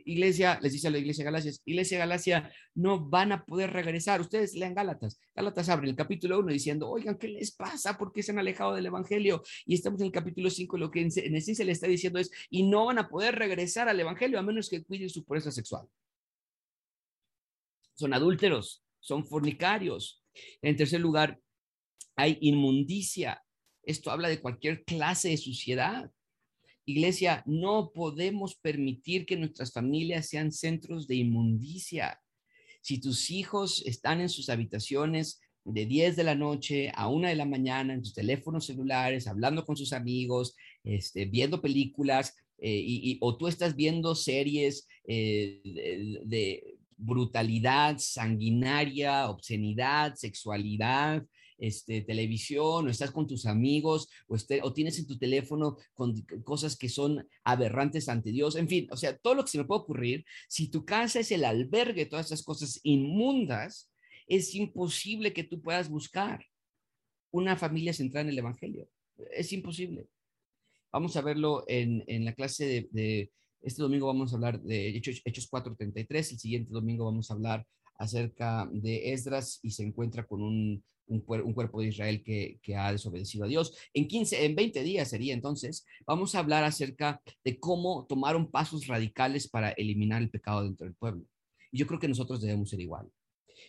iglesia, 0.05 0.59
les 0.63 0.73
dice 0.73 0.89
a 0.89 0.91
la 0.91 0.99
iglesia 0.99 1.25
de 1.25 1.31
Galacia, 1.31 1.53
iglesia 1.65 1.99
Galacia, 1.99 2.53
no 2.75 3.09
van 3.09 3.33
a 3.33 3.45
poder 3.45 3.73
regresar. 3.73 4.21
Ustedes 4.21 4.55
lean 4.55 4.75
Gálatas. 4.75 5.21
Gálatas 5.35 5.69
abre 5.69 5.89
el 5.89 5.97
capítulo 5.97 6.39
1 6.41 6.53
diciendo, 6.53 6.89
oigan, 6.89 7.19
¿qué 7.19 7.29
les 7.29 7.53
pasa? 7.53 7.97
¿Por 7.97 8.13
qué 8.13 8.23
se 8.23 8.33
han 8.33 8.39
alejado 8.39 8.75
del 8.75 8.87
Evangelio? 8.87 9.43
Y 9.65 9.75
estamos 9.75 10.01
en 10.01 10.07
el 10.07 10.13
capítulo 10.13 10.51
5, 10.51 10.79
lo 10.79 10.91
que 10.91 11.01
en 11.01 11.37
esencia 11.37 11.65
le 11.65 11.73
está 11.73 11.87
diciendo 11.87 12.19
es, 12.19 12.31
y 12.51 12.65
no 12.65 12.87
van 12.87 12.99
a 12.99 13.09
poder 13.09 13.37
regresar 13.37 13.89
al 13.89 14.01
Evangelio 14.01 14.39
a 14.39 14.43
menos 14.43 14.69
que 14.69 14.83
cuiden 14.83 15.11
su 15.11 15.25
pureza 15.25 15.51
sexual. 15.51 15.87
Son 17.95 18.15
adúlteros, 18.15 18.83
son 18.99 19.25
fornicarios. 19.27 20.23
En 20.63 20.77
tercer 20.77 21.01
lugar, 21.01 21.39
hay 22.17 22.39
inmundicia. 22.41 23.43
Esto 23.83 24.11
habla 24.11 24.29
de 24.29 24.41
cualquier 24.41 24.85
clase 24.85 25.31
de 25.31 25.37
suciedad. 25.37 26.11
Iglesia, 26.91 27.43
no 27.47 27.93
podemos 27.93 28.57
permitir 28.57 29.27
que 29.27 29.37
nuestras 29.37 29.73
familias 29.73 30.29
sean 30.29 30.53
centros 30.53 31.07
de 31.07 31.17
inmundicia. 31.17 32.21
Si 32.83 33.01
tus 33.01 33.31
hijos 33.31 33.83
están 33.87 34.21
en 34.21 34.29
sus 34.29 34.49
habitaciones 34.49 35.41
de 35.65 35.87
10 35.87 36.17
de 36.17 36.25
la 36.25 36.35
noche 36.35 36.91
a 36.95 37.09
1 37.09 37.29
de 37.29 37.35
la 37.35 37.45
mañana 37.45 37.95
en 37.95 38.05
sus 38.05 38.15
teléfonos 38.15 38.67
celulares, 38.67 39.27
hablando 39.27 39.65
con 39.65 39.77
sus 39.77 39.93
amigos, 39.93 40.57
este, 40.85 41.27
viendo 41.27 41.61
películas, 41.61 42.35
eh, 42.59 42.83
y, 42.85 43.19
o 43.21 43.37
tú 43.37 43.49
estás 43.49 43.75
viendo 43.75 44.15
series 44.15 44.87
eh, 45.07 45.61
de 46.25 46.79
brutalidad, 46.97 47.97
sanguinaria, 47.99 49.31
obscenidad, 49.31 50.15
sexualidad, 50.15 51.25
este, 51.61 52.01
televisión, 52.01 52.87
o 52.87 52.91
estás 52.91 53.13
con 53.13 53.27
tus 53.27 53.47
amigos, 53.47 54.09
o, 54.27 54.35
este, 54.35 54.61
o 54.63 54.73
tienes 54.73 54.99
en 54.99 55.07
tu 55.07 55.19
teléfono 55.19 55.77
cosas 56.43 56.77
que 56.77 56.89
son 56.89 57.29
aberrantes 57.45 58.09
ante 58.09 58.33
Dios, 58.33 58.57
en 58.57 58.69
fin, 58.69 58.89
o 58.91 58.97
sea, 58.97 59.17
todo 59.17 59.35
lo 59.35 59.45
que 59.45 59.51
se 59.51 59.59
me 59.59 59.65
puede 59.65 59.83
ocurrir, 59.83 60.25
si 60.49 60.69
tu 60.69 60.85
casa 60.85 61.21
es 61.21 61.31
el 61.31 61.45
albergue 61.45 62.05
de 62.05 62.11
todas 62.11 62.27
esas 62.27 62.43
cosas 62.43 62.81
inmundas, 62.83 63.91
es 64.27 64.55
imposible 64.55 65.33
que 65.33 65.45
tú 65.45 65.61
puedas 65.61 65.89
buscar 65.89 66.45
una 67.31 67.57
familia 67.57 67.93
centrada 67.93 68.23
en 68.23 68.31
el 68.31 68.39
Evangelio. 68.39 68.89
Es 69.33 69.53
imposible. 69.53 70.09
Vamos 70.93 71.17
a 71.17 71.21
verlo 71.21 71.65
en, 71.69 72.03
en 72.07 72.25
la 72.25 72.35
clase 72.35 72.89
de, 72.91 73.31
este 73.63 73.83
domingo 73.83 74.07
vamos 74.07 74.33
a 74.33 74.37
hablar 74.37 74.61
de 74.61 74.89
Hechos, 74.89 75.21
Hechos 75.25 75.51
4.33, 75.51 76.33
el 76.33 76.39
siguiente 76.39 76.73
domingo 76.73 77.05
vamos 77.05 77.31
a 77.31 77.35
hablar 77.35 77.67
acerca 77.99 78.69
de 78.73 79.13
Esdras 79.13 79.61
y 79.63 79.73
se 79.73 79.83
encuentra 79.83 80.27
con 80.27 80.43
un 80.43 80.83
un, 81.11 81.21
cuerpo 81.21 81.81
de 81.81 81.89
Israel 81.89 82.23
que, 82.23 82.61
ha 82.77 82.93
desobedecido 82.93 83.45
a 83.45 83.49
Dios. 83.49 83.77
En 83.93 84.07
15, 84.07 84.45
en 84.45 84.55
20 84.55 84.83
días 84.83 85.11
sería 85.11 85.35
entonces, 85.35 85.85
vamos 86.07 86.35
a 86.35 86.39
hablar 86.39 86.65
acerca 86.65 87.21
de 87.45 87.59
cómo 87.59 88.07
tomaron 88.09 88.51
pasos 88.51 88.87
radicales 88.87 89.49
para 89.49 89.71
eliminar 89.71 90.23
el 90.23 90.31
pecado 90.31 90.63
dentro 90.63 90.87
del 90.87 90.95
pueblo. 90.95 91.25
Y 91.73 91.79
yo 91.79 91.87
creo 91.87 92.01
que 92.01 92.09
nosotros 92.09 92.41
debemos 92.41 92.71
ser 92.71 92.81
igual. 92.81 93.09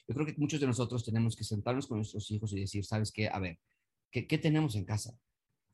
Yo 0.08 0.16
creo 0.16 0.26
que 0.26 0.36
muchos 0.38 0.60
de 0.60 0.68
nosotros 0.68 1.04
tenemos 1.04 1.36
que 1.36 1.44
sentarnos 1.44 1.88
con 1.88 1.98
nuestros 1.98 2.30
hijos 2.32 2.54
y 2.54 2.62
decir, 2.62 2.86
¿sabes 2.86 3.12
qué? 3.12 3.28
A 3.28 3.40
ver, 3.40 3.60
¿qué, 4.12 4.38
tenemos 4.38 4.76
en 4.76 4.86
casa? 4.86 5.18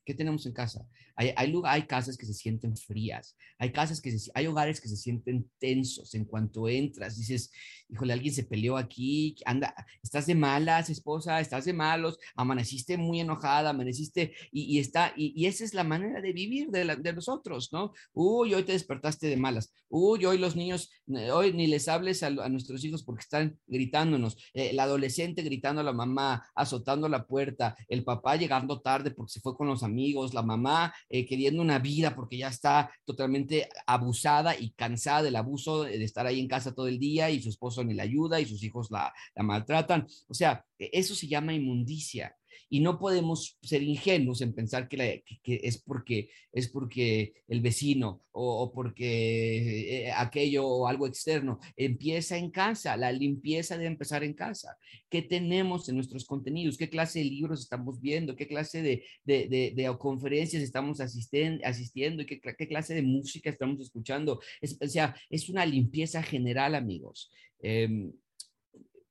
¿Qué 0.08 0.14
tenemos 0.14 0.46
en 0.46 0.54
casa? 0.54 0.86
Hay, 1.16 1.34
hay, 1.36 1.52
hay 1.64 1.82
casas 1.82 2.16
que 2.16 2.24
se 2.24 2.32
sienten 2.32 2.74
frías, 2.74 3.36
hay 3.58 3.72
casas 3.72 4.00
que 4.00 4.16
hay 4.32 4.46
hogares 4.46 4.80
que 4.80 4.88
se 4.88 4.96
sienten 4.96 5.50
tensos 5.58 6.14
en 6.14 6.24
cuanto 6.24 6.66
entras. 6.66 7.18
Dices, 7.18 7.52
híjole, 7.90 8.14
alguien 8.14 8.32
se 8.32 8.44
peleó 8.44 8.78
aquí, 8.78 9.36
anda, 9.44 9.74
estás 10.02 10.26
de 10.26 10.34
malas, 10.34 10.88
esposa, 10.88 11.40
estás 11.40 11.66
de 11.66 11.74
malos, 11.74 12.18
amaneciste 12.36 12.96
muy 12.96 13.20
enojada, 13.20 13.68
amaneciste 13.68 14.32
y, 14.50 14.78
está, 14.78 15.12
y, 15.14 15.44
esa 15.44 15.62
es 15.64 15.74
la 15.74 15.84
manera 15.84 16.22
de 16.22 16.32
vivir 16.32 16.70
de, 16.70 16.96
de 16.96 17.12
nosotros, 17.12 17.68
¿no? 17.70 17.92
Uy, 18.14 18.54
hoy 18.54 18.62
te 18.62 18.72
despertaste 18.72 19.26
de 19.26 19.36
malas. 19.36 19.74
Uy, 19.90 20.24
hoy 20.24 20.38
los 20.38 20.56
niños, 20.56 20.90
eh, 21.08 21.30
hoy 21.32 21.52
ni 21.52 21.66
les 21.66 21.86
hables 21.86 22.22
a, 22.22 22.30
nuestros 22.30 22.82
hijos 22.82 23.02
porque 23.02 23.20
están 23.20 23.58
gritándonos. 23.66 24.38
Eh, 24.54 24.70
el 24.70 24.80
adolescente 24.80 25.42
gritando 25.42 25.82
a 25.82 25.84
la 25.84 25.92
mamá, 25.92 26.46
azotando 26.54 27.10
la 27.10 27.26
puerta, 27.26 27.76
el 27.88 28.04
papá 28.04 28.36
llegando 28.36 28.80
tarde 28.80 29.10
porque 29.10 29.32
se 29.32 29.40
fue 29.40 29.54
con 29.54 29.66
los 29.66 29.82
amigos 29.82 29.97
amigos, 29.98 30.32
la 30.32 30.42
mamá 30.42 30.94
eh, 31.08 31.26
queriendo 31.26 31.60
una 31.60 31.80
vida 31.80 32.14
porque 32.14 32.38
ya 32.38 32.48
está 32.48 32.90
totalmente 33.04 33.68
abusada 33.86 34.56
y 34.56 34.70
cansada 34.70 35.24
del 35.24 35.36
abuso 35.36 35.82
de 35.82 36.04
estar 36.04 36.24
ahí 36.26 36.38
en 36.38 36.48
casa 36.48 36.74
todo 36.74 36.86
el 36.86 36.98
día 37.00 37.30
y 37.30 37.42
su 37.42 37.48
esposo 37.48 37.82
ni 37.82 37.94
la 37.94 38.04
ayuda 38.04 38.40
y 38.40 38.46
sus 38.46 38.62
hijos 38.62 38.90
la, 38.90 39.12
la 39.34 39.42
maltratan. 39.42 40.06
O 40.28 40.34
sea, 40.34 40.64
e, 40.78 40.90
eso 40.92 41.14
se 41.14 41.26
llama 41.26 41.52
inmundicia 41.52 42.34
y 42.70 42.80
no 42.80 42.98
podemos 42.98 43.58
ser 43.62 43.82
ingenuos 43.82 44.42
en 44.42 44.52
pensar 44.52 44.88
que, 44.88 45.24
es, 45.44 45.78
porque, 45.78 46.30
es 46.52 46.68
porque 46.68 47.32
el 47.48 47.60
vecino 47.60 48.22
o, 48.32 48.70
porque 48.72 50.06
eh, 50.06 50.12
aquello 50.12 50.66
o 50.66 50.86
algo 50.86 51.06
externo. 51.06 51.58
Empieza 51.76 52.36
en 52.36 52.50
casa, 52.50 52.96
la 52.96 53.10
limpieza 53.10 53.76
debe 53.76 53.88
empezar 53.88 54.22
en 54.22 54.34
casa. 54.34 54.76
¿Qué 55.08 55.22
tenemos 55.22 55.88
en 55.88 55.96
nuestros 55.96 56.24
contenidos? 56.26 56.76
¿Qué 56.76 56.90
clase 56.90 57.20
de 57.20 57.24
libros 57.24 57.60
estamos 57.60 58.00
viendo? 58.00 58.36
¿Qué 58.36 58.46
clase 58.46 58.82
de, 58.82 59.04
de, 59.24 59.96
conferencias 59.98 60.62
estamos 60.62 61.00
asistiendo? 61.00 62.22
¿Y 62.22 62.26
qué, 62.26 62.68
clase 62.68 62.94
de 62.94 63.02
música 63.02 63.50
estamos 63.50 63.80
escuchando? 63.80 64.40
Es, 64.60 64.76
o 64.80 64.88
sea, 64.88 65.16
es 65.30 65.48
una 65.48 65.64
limpieza 65.64 66.22
general, 66.22 66.74
amigos. 66.74 67.30
Em, 67.60 68.12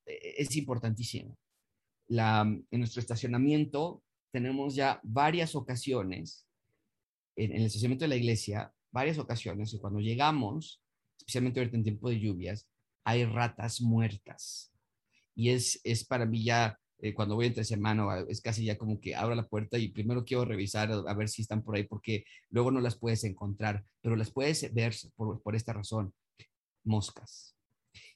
e, 0.06 0.34
es 0.38 0.56
importantísimo 0.56 1.36
en 2.08 2.64
nuestro 2.72 3.00
estacionamiento 3.00 4.02
tenemos 4.30 4.74
ya 4.74 5.00
varias 5.02 5.54
ocasiones, 5.54 6.46
en, 7.36 7.52
el 7.52 7.64
estacionamiento 7.64 8.04
de 8.04 8.10
la 8.10 8.16
iglesia, 8.16 8.72
varias 8.90 9.18
ocasiones, 9.18 9.72
y 9.74 9.78
cuando 9.78 10.00
llegamos, 10.00 10.80
especialmente 11.18 11.60
ahorita 11.60 11.76
en 11.76 11.84
tiempo 11.84 12.08
de 12.08 12.20
lluvias, 12.20 12.66
hay 13.04 13.24
ratas 13.24 13.80
muertas. 13.80 14.72
Y 15.34 15.50
es, 15.50 15.80
es 15.84 16.04
para 16.04 16.26
mí 16.26 16.42
ya, 16.42 16.78
eh, 17.00 17.14
cuando 17.14 17.36
voy 17.36 17.46
entre 17.46 17.64
semana, 17.64 18.24
es 18.28 18.40
casi 18.40 18.64
ya 18.64 18.76
como 18.76 19.00
que 19.00 19.14
abro 19.14 19.34
la 19.34 19.46
puerta 19.46 19.78
y 19.78 19.88
primero 19.88 20.24
quiero 20.24 20.44
revisar 20.44 20.90
a, 20.90 21.14
ver 21.14 21.28
si 21.28 21.42
están 21.42 21.62
por 21.62 21.76
ahí, 21.76 21.84
porque 21.84 22.24
luego 22.50 22.70
no 22.70 22.80
las 22.80 22.98
puedes 22.98 23.24
encontrar, 23.24 23.84
pero 24.00 24.16
las 24.16 24.30
puedes 24.30 24.72
ver 24.74 24.94
por, 25.14 25.40
por 25.42 25.54
esta 25.54 25.72
razón, 25.72 26.12
moscas. 26.84 27.54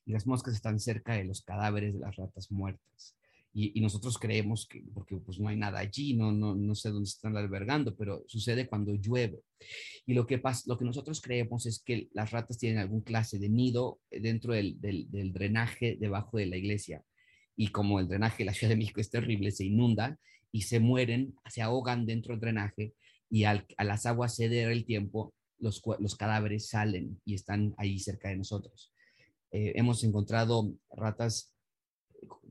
Y 0.05 0.13
las 0.13 0.27
moscas 0.27 0.55
están 0.55 0.81
cerca 0.81 1.15
de 1.15 1.25
los 1.25 1.43
cadáveres 1.43 1.95
de 1.95 2.01
las 2.01 2.17
ratas 2.17 2.51
muertas 2.51 3.17
y, 3.55 3.81
nosotros 3.81 4.17
creemos 4.19 4.67
que, 4.67 4.83
porque 4.95 5.17
pues 5.17 5.39
no 5.39 5.49
hay 5.49 5.57
nada 5.57 5.79
allí, 5.79 6.15
no, 6.15 6.33
no, 6.33 6.55
no 6.55 6.75
sé 6.75 6.89
dónde 6.89 7.09
están 7.09 7.37
albergando, 7.37 7.95
pero 7.95 8.25
sucede 8.27 8.67
cuando 8.67 8.95
llueve. 8.95 9.41
Y 10.07 10.15
lo 10.15 10.27
que, 10.27 10.39
pasa, 10.39 10.65
lo 10.67 10.79
que 10.79 10.87
nosotros 10.87 11.21
creemos 11.21 11.67
es 11.67 11.83
que 11.83 12.09
las 12.13 12.31
ratas 12.31 12.57
tienen 12.57 12.79
algún 12.79 13.03
clase 13.03 13.39
de 13.39 13.51
nido 13.51 14.01
dentro 14.11 14.55
del, 14.55 14.81
del, 14.81 15.33
drenaje 15.33 15.97
debajo 16.01 16.39
de 16.39 16.47
la 16.47 16.57
iglesia. 16.57 17.05
Y 17.55 17.69
como 17.69 18.01
el 18.01 18.09
drenaje 18.09 18.39
de 18.39 18.47
la 18.47 18.55
Ciudad 18.55 18.71
de 18.71 18.79
México 18.79 19.01
es 19.01 19.11
terrible, 19.11 19.51
se 19.51 19.67
inunda 19.67 20.19
y 20.51 20.63
se 20.63 20.81
mueren, 20.81 21.35
se 21.51 21.61
ahogan 21.61 22.07
dentro 22.07 22.33
del 22.33 22.41
drenaje 22.41 22.95
y 23.29 23.45
al, 23.45 23.67
a 23.77 23.85
las 23.85 24.07
aguas 24.07 24.35
ceder 24.35 24.71
el 24.71 24.87
tiempo, 24.87 25.35
los, 25.59 25.83
los 25.99 26.17
cadáveres 26.17 26.69
salen 26.69 27.21
y 27.27 27.35
están 27.35 27.75
ahí 27.77 27.99
cerca 27.99 28.31
de 28.31 28.37
nosotros. 28.37 28.93
Eh, 29.51 29.75
hemos 29.77 30.03
encontrado 30.05 30.75
ratas 30.91 31.53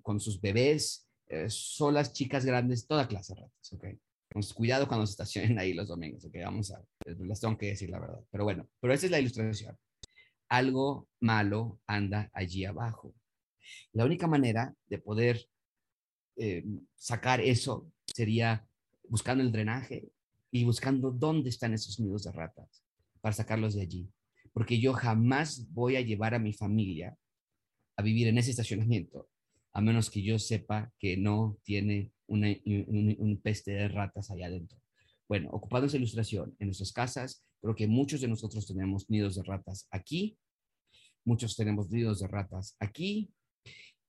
con 0.02 0.20
sus 0.20 0.40
bebés, 0.40 1.08
eh, 1.28 1.50
solas, 1.50 2.14
chicas 2.14 2.46
grandes, 2.46 2.88
toda 2.88 3.08
clase 3.08 3.34
de 3.34 3.42
ratas, 3.42 3.74
¿ok? 3.74 3.86
cuidado 4.56 4.88
cuando 4.88 5.06
se 5.06 5.12
estacionen 5.12 5.60
ahí 5.60 5.74
los 5.74 5.88
domingos, 5.88 6.24
ok, 6.26 6.36
vamos 6.44 6.72
a, 6.72 6.82
les 7.06 7.40
tengo 7.40 7.58
que 7.58 7.68
decir 7.68 7.90
la 7.90 8.00
verdad. 8.00 8.22
Pero 8.32 8.44
bueno, 8.44 8.68
pero 8.80 8.94
esa 8.94 9.06
es 9.06 9.12
la 9.12 9.20
ilustración. 9.20 9.78
Algo 10.48 11.08
malo 11.20 11.80
anda 11.86 12.30
allí 12.34 12.66
abajo. 12.66 13.14
La 13.94 14.06
única 14.06 14.28
manera 14.28 14.74
de 14.88 15.00
poder 15.00 15.46
eh, 16.38 16.64
sacar 16.96 17.42
eso 17.42 17.92
sería 18.06 18.66
buscando 19.08 19.44
el 19.44 19.52
drenaje 19.52 20.10
y 20.52 20.64
buscando 20.64 21.12
dónde 21.12 21.50
están 21.50 21.74
esos 21.74 22.00
nidos 22.00 22.24
de 22.24 22.32
ratas 22.32 22.84
para 23.22 23.34
sacarlos 23.34 23.76
de 23.76 23.82
allí. 23.82 24.10
Porque 24.54 24.80
yo 24.80 24.94
jamás 24.94 25.72
voy 25.72 25.96
a 25.96 26.02
llevar 26.02 26.34
a 26.36 26.40
mi 26.40 26.54
familia 26.54 27.18
a 27.96 28.02
vivir 28.02 28.28
en 28.28 28.38
ese 28.38 28.52
estacionamiento, 28.52 29.30
a 29.74 29.82
menos 29.82 30.10
que 30.10 30.22
yo 30.22 30.38
sepa 30.40 30.92
que 31.00 31.18
no 31.18 31.58
tiene 31.64 32.12
un, 32.28 33.40
peste 33.44 33.72
de 33.72 33.88
ratas 33.88 34.32
allá 34.32 34.48
adentro. 34.48 34.78
Bueno, 35.28 35.50
ocupando 35.52 35.88
esa 35.88 35.98
ilustración, 35.98 36.56
en 36.60 36.68
nuestras 36.68 36.92
casas, 36.92 37.46
creo 37.62 37.76
que 37.76 37.88
muchos 37.88 38.22
de 38.22 38.28
nosotros 38.28 38.68
tenemos 38.68 39.10
nidos 39.10 39.36
de 39.36 39.44
ratas 39.44 39.88
aquí, 39.92 40.38
muchos 41.24 41.56
tenemos 41.56 41.90
nidos 41.90 42.20
de 42.20 42.28
ratas 42.28 42.76
aquí, 42.80 43.32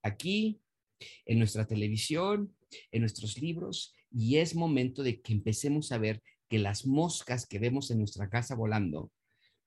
aquí, 0.01 0.61
en 1.25 1.39
nuestra 1.39 1.65
televisión, 1.65 2.53
en 2.91 3.01
nuestros 3.01 3.37
libros, 3.37 3.93
y 4.11 4.37
es 4.37 4.55
momento 4.55 5.03
de 5.03 5.21
que 5.21 5.33
empecemos 5.33 5.91
a 5.91 5.97
ver 5.97 6.21
que 6.49 6.59
las 6.59 6.85
moscas 6.85 7.45
que 7.45 7.59
vemos 7.59 7.89
en 7.91 7.99
nuestra 7.99 8.29
casa 8.29 8.55
volando 8.55 9.11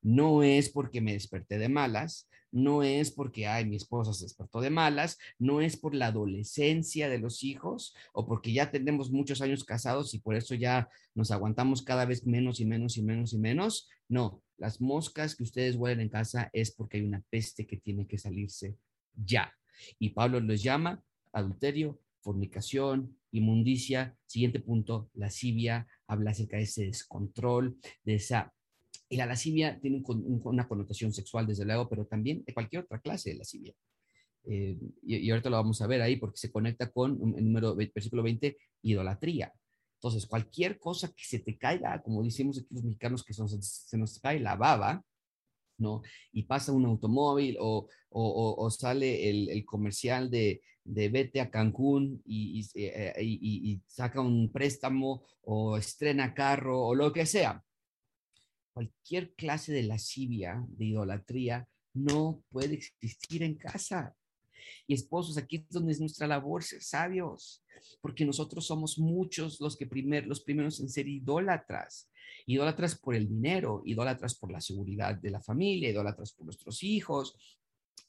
no 0.02 0.42
es 0.42 0.68
porque 0.68 1.00
me 1.00 1.12
desperté 1.12 1.58
de 1.58 1.68
malas, 1.68 2.28
no 2.52 2.82
es 2.82 3.10
porque, 3.10 3.46
ay, 3.46 3.66
mi 3.66 3.76
esposa 3.76 4.12
se 4.12 4.24
despertó 4.24 4.60
de 4.60 4.70
malas, 4.70 5.18
no 5.38 5.60
es 5.60 5.76
por 5.76 5.94
la 5.94 6.06
adolescencia 6.06 7.08
de 7.08 7.18
los 7.18 7.44
hijos 7.44 7.94
o 8.12 8.26
porque 8.26 8.52
ya 8.52 8.70
tenemos 8.70 9.10
muchos 9.10 9.42
años 9.42 9.64
casados 9.64 10.14
y 10.14 10.20
por 10.20 10.36
eso 10.36 10.54
ya 10.54 10.88
nos 11.14 11.30
aguantamos 11.30 11.82
cada 11.82 12.06
vez 12.06 12.26
menos 12.26 12.60
y 12.60 12.64
menos 12.64 12.96
y 12.96 13.02
menos 13.02 13.32
y 13.34 13.38
menos. 13.38 13.88
No, 14.08 14.42
las 14.56 14.80
moscas 14.80 15.34
que 15.34 15.42
ustedes 15.42 15.76
huelen 15.76 16.00
en 16.00 16.08
casa 16.08 16.48
es 16.52 16.70
porque 16.70 16.98
hay 16.98 17.04
una 17.04 17.22
peste 17.28 17.66
que 17.66 17.76
tiene 17.76 18.06
que 18.06 18.18
salirse 18.18 18.76
ya. 19.14 19.52
Y 19.98 20.10
Pablo 20.10 20.40
los 20.40 20.62
llama 20.62 21.02
adulterio, 21.32 22.00
fornicación, 22.20 23.18
inmundicia. 23.32 24.16
Siguiente 24.26 24.60
punto, 24.60 25.10
lascivia, 25.14 25.86
habla 26.06 26.30
acerca 26.30 26.56
de 26.56 26.62
ese 26.62 26.86
descontrol, 26.86 27.76
de 28.04 28.14
esa 28.14 28.52
y 29.08 29.16
la 29.16 29.26
lascivia 29.26 29.78
tiene 29.80 30.02
una 30.06 30.66
connotación 30.66 31.12
sexual, 31.12 31.46
desde 31.46 31.64
luego, 31.64 31.88
pero 31.88 32.06
también 32.06 32.42
de 32.44 32.52
cualquier 32.52 32.82
otra 32.82 33.00
clase 33.00 33.30
de 33.30 33.36
lascivia. 33.36 33.74
Eh, 34.44 34.78
y, 35.02 35.30
ahorita 35.30 35.50
lo 35.50 35.56
vamos 35.56 35.80
a 35.80 35.86
ver 35.86 36.02
ahí 36.02 36.16
porque 36.16 36.38
se 36.38 36.50
conecta 36.50 36.90
con 36.90 37.12
el 37.36 37.44
número, 37.44 37.74
versículo 37.74 38.22
20, 38.22 38.56
idolatría. 38.82 39.52
Entonces, 39.98 40.26
cualquier 40.26 40.78
cosa 40.78 41.08
que 41.08 41.24
se 41.24 41.38
te 41.38 41.56
caiga, 41.56 42.02
como 42.02 42.22
decimos 42.22 42.58
aquí 42.58 42.68
los 42.70 42.84
mexicanos, 42.84 43.24
que 43.24 43.32
se 43.32 43.98
nos 43.98 44.18
cae 44.20 44.40
la 44.40 44.56
baba, 44.56 45.02
¿no? 45.78 46.02
Y 46.32 46.44
pasa 46.44 46.72
un 46.72 46.86
automóvil 46.86 47.56
o, 47.60 47.88
o, 48.10 48.70
sale 48.70 49.28
el, 49.30 49.64
comercial 49.64 50.30
de, 50.30 50.62
de 50.84 51.08
vete 51.08 51.40
a 51.40 51.50
Cancún 51.50 52.22
y, 52.24 52.60
y, 52.60 52.86
eh, 52.86 53.14
y, 53.20 53.80
saca 53.86 54.20
un 54.20 54.50
préstamo 54.52 55.22
o 55.42 55.76
estrena 55.76 56.34
carro 56.34 56.80
o 56.80 56.94
lo 56.94 57.12
que 57.12 57.26
sea 57.26 57.65
cualquier 58.76 59.32
clase 59.36 59.72
de 59.72 59.84
lascivia, 59.84 60.62
de 60.68 60.84
idolatría, 60.84 61.66
no 61.94 62.42
puede 62.50 62.74
existir 62.74 63.42
en 63.42 63.54
casa. 63.54 64.14
Y 64.86 64.92
esposos, 64.92 65.38
aquí 65.38 65.56
es 65.56 65.70
donde 65.70 65.92
es 65.92 66.00
nuestra 66.00 66.26
labor 66.26 66.62
ser 66.62 66.82
sabios, 66.82 67.64
porque 68.02 68.26
nosotros 68.26 68.66
somos 68.66 68.98
muchos 68.98 69.62
los 69.62 69.78
que 69.78 69.86
primer, 69.86 70.26
los 70.26 70.42
primeros 70.42 70.78
en 70.80 70.90
ser 70.90 71.08
idólatras. 71.08 72.10
Idólatras 72.44 72.98
por 72.98 73.14
el 73.14 73.26
dinero, 73.26 73.80
idólatras 73.86 74.34
por 74.34 74.52
la 74.52 74.60
seguridad 74.60 75.14
de 75.14 75.30
la 75.30 75.40
familia, 75.40 75.88
idólatras 75.88 76.34
por 76.34 76.44
nuestros 76.44 76.82
hijos, 76.82 77.34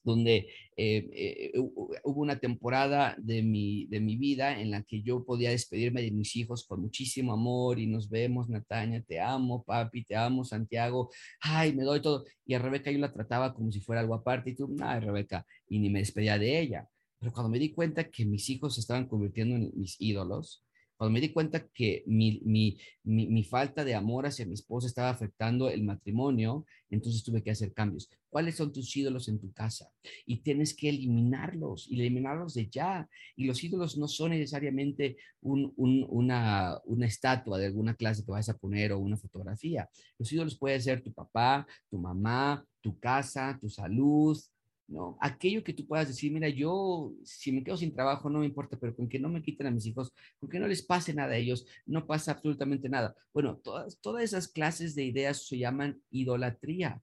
donde 0.08 0.48
eh, 0.78 1.10
eh, 1.12 1.52
hubo 1.58 2.22
una 2.22 2.40
temporada 2.40 3.16
de 3.20 3.44
mi, 3.44 3.88
de 3.88 4.00
mi 4.00 4.16
vida 4.16 4.60
en 4.60 4.72
la 4.72 4.84
que 4.84 5.02
yo 5.02 5.26
podía 5.26 5.50
despedirme 5.50 6.02
de 6.02 6.12
mis 6.12 6.36
hijos 6.38 6.66
con 6.66 6.82
muchísimo 6.82 7.34
amor 7.34 7.78
y 7.78 7.88
nos 7.88 8.10
vemos, 8.10 8.48
Nataña, 8.48 9.02
te 9.02 9.20
amo, 9.20 9.64
papi, 9.64 10.06
te 10.06 10.16
amo, 10.16 10.46
Santiago, 10.46 11.10
ay, 11.42 11.76
me 11.76 11.84
doy 11.84 12.02
todo. 12.02 12.24
Y 12.46 12.54
a 12.54 12.60
Rebeca 12.60 12.90
yo 12.90 13.00
la 13.00 13.12
trataba 13.12 13.54
como 13.54 13.70
si 13.72 13.82
fuera 13.82 14.00
algo 14.02 14.14
aparte 14.16 14.52
y 14.52 14.56
tú, 14.56 14.74
ay, 14.82 15.02
Rebeca, 15.02 15.46
y 15.68 15.80
ni 15.80 15.90
me 15.90 16.00
despedía 16.00 16.40
de 16.40 16.58
ella. 16.58 16.88
Pero 17.20 17.34
cuando 17.34 17.50
me 17.50 17.60
di 17.60 17.74
cuenta 17.74 18.10
que 18.10 18.26
mis 18.26 18.50
hijos 18.50 18.76
se 18.76 18.82
estaban 18.82 19.08
convirtiendo 19.08 19.56
en 19.56 19.72
mis 19.76 20.00
ídolos, 20.00 20.64
cuando 20.98 21.14
me 21.14 21.22
di 21.22 21.32
cuenta 21.32 21.68
que 21.68 22.04
mi, 22.08 22.42
mi, 22.44 22.78
mi, 23.04 23.44
falta 23.44 23.86
de 23.86 23.94
amor 23.94 24.26
hacia 24.26 24.48
mi 24.48 24.56
esposa 24.56 24.88
estaba 24.88 25.10
afectando 25.10 25.70
el 25.70 25.84
matrimonio, 25.84 26.66
entonces 26.90 27.24
tuve 27.24 27.44
que 27.44 27.52
hacer 27.52 27.72
cambios. 27.72 28.10
¿Cuáles 28.30 28.56
son 28.56 28.74
tus 28.74 28.96
ídolos 28.98 29.28
en 29.28 29.40
tu 29.40 29.54
casa? 29.54 29.92
Y 30.26 30.38
tienes 30.38 30.76
que 30.76 30.90
eliminarlos, 30.90 31.88
y 31.90 32.00
eliminarlos 32.02 32.56
de 32.56 32.68
ya. 32.68 33.08
Y 33.36 33.46
los 33.46 33.64
ídolos 33.64 33.98
no 33.98 34.08
son 34.08 34.32
necesariamente 34.32 35.18
un, 35.42 35.72
un, 35.78 36.06
una, 36.10 36.80
una 36.86 37.06
estatua 37.06 37.60
de 37.60 37.68
alguna 37.68 37.94
clase 37.96 38.26
que 38.26 38.32
vas 38.32 38.50
a 38.50 38.58
poner 38.58 38.92
o 38.92 39.00
una 39.00 39.18
fotografía. 39.18 39.88
Los 40.18 40.32
ídolos 40.32 40.58
pueden 40.58 40.82
ser 40.82 41.02
tu 41.02 41.14
papá, 41.14 41.68
tu 41.90 42.00
mamá, 42.00 42.66
tu 42.82 43.00
casa, 43.00 43.58
tu 43.62 43.70
salud, 43.70 44.38
¿no? 44.88 45.18
Aquello 45.20 45.64
que 45.64 45.74
tú 45.74 45.86
puedas 45.86 46.08
decir, 46.08 46.32
mira, 46.32 46.50
yo 46.50 47.12
si 47.24 47.52
me 47.52 47.64
quedo 47.64 47.78
sin 47.78 47.94
trabajo 47.94 48.30
no 48.30 48.40
me 48.40 48.46
importa, 48.46 48.78
pero 48.80 48.96
con 48.96 49.10
que 49.10 49.20
no 49.20 49.30
me 49.30 49.42
quiten 49.42 49.68
a 49.68 49.72
mis 49.72 49.86
hijos, 49.86 50.14
con 50.40 50.50
que 50.50 50.60
no 50.60 50.68
les 50.68 50.82
pase 50.82 51.14
nada 51.14 51.34
a 51.34 51.38
ellos, 51.38 51.66
no 51.86 52.08
pasa 52.08 52.32
absolutamente 52.32 52.90
nada. 52.90 53.16
Bueno, 53.34 53.58
todas, 53.58 54.00
todas 54.00 54.24
esas 54.24 54.48
clases 54.48 54.96
de 54.96 55.04
ideas 55.06 55.46
se 55.48 55.58
llaman 55.58 56.02
idolatría 56.10 57.02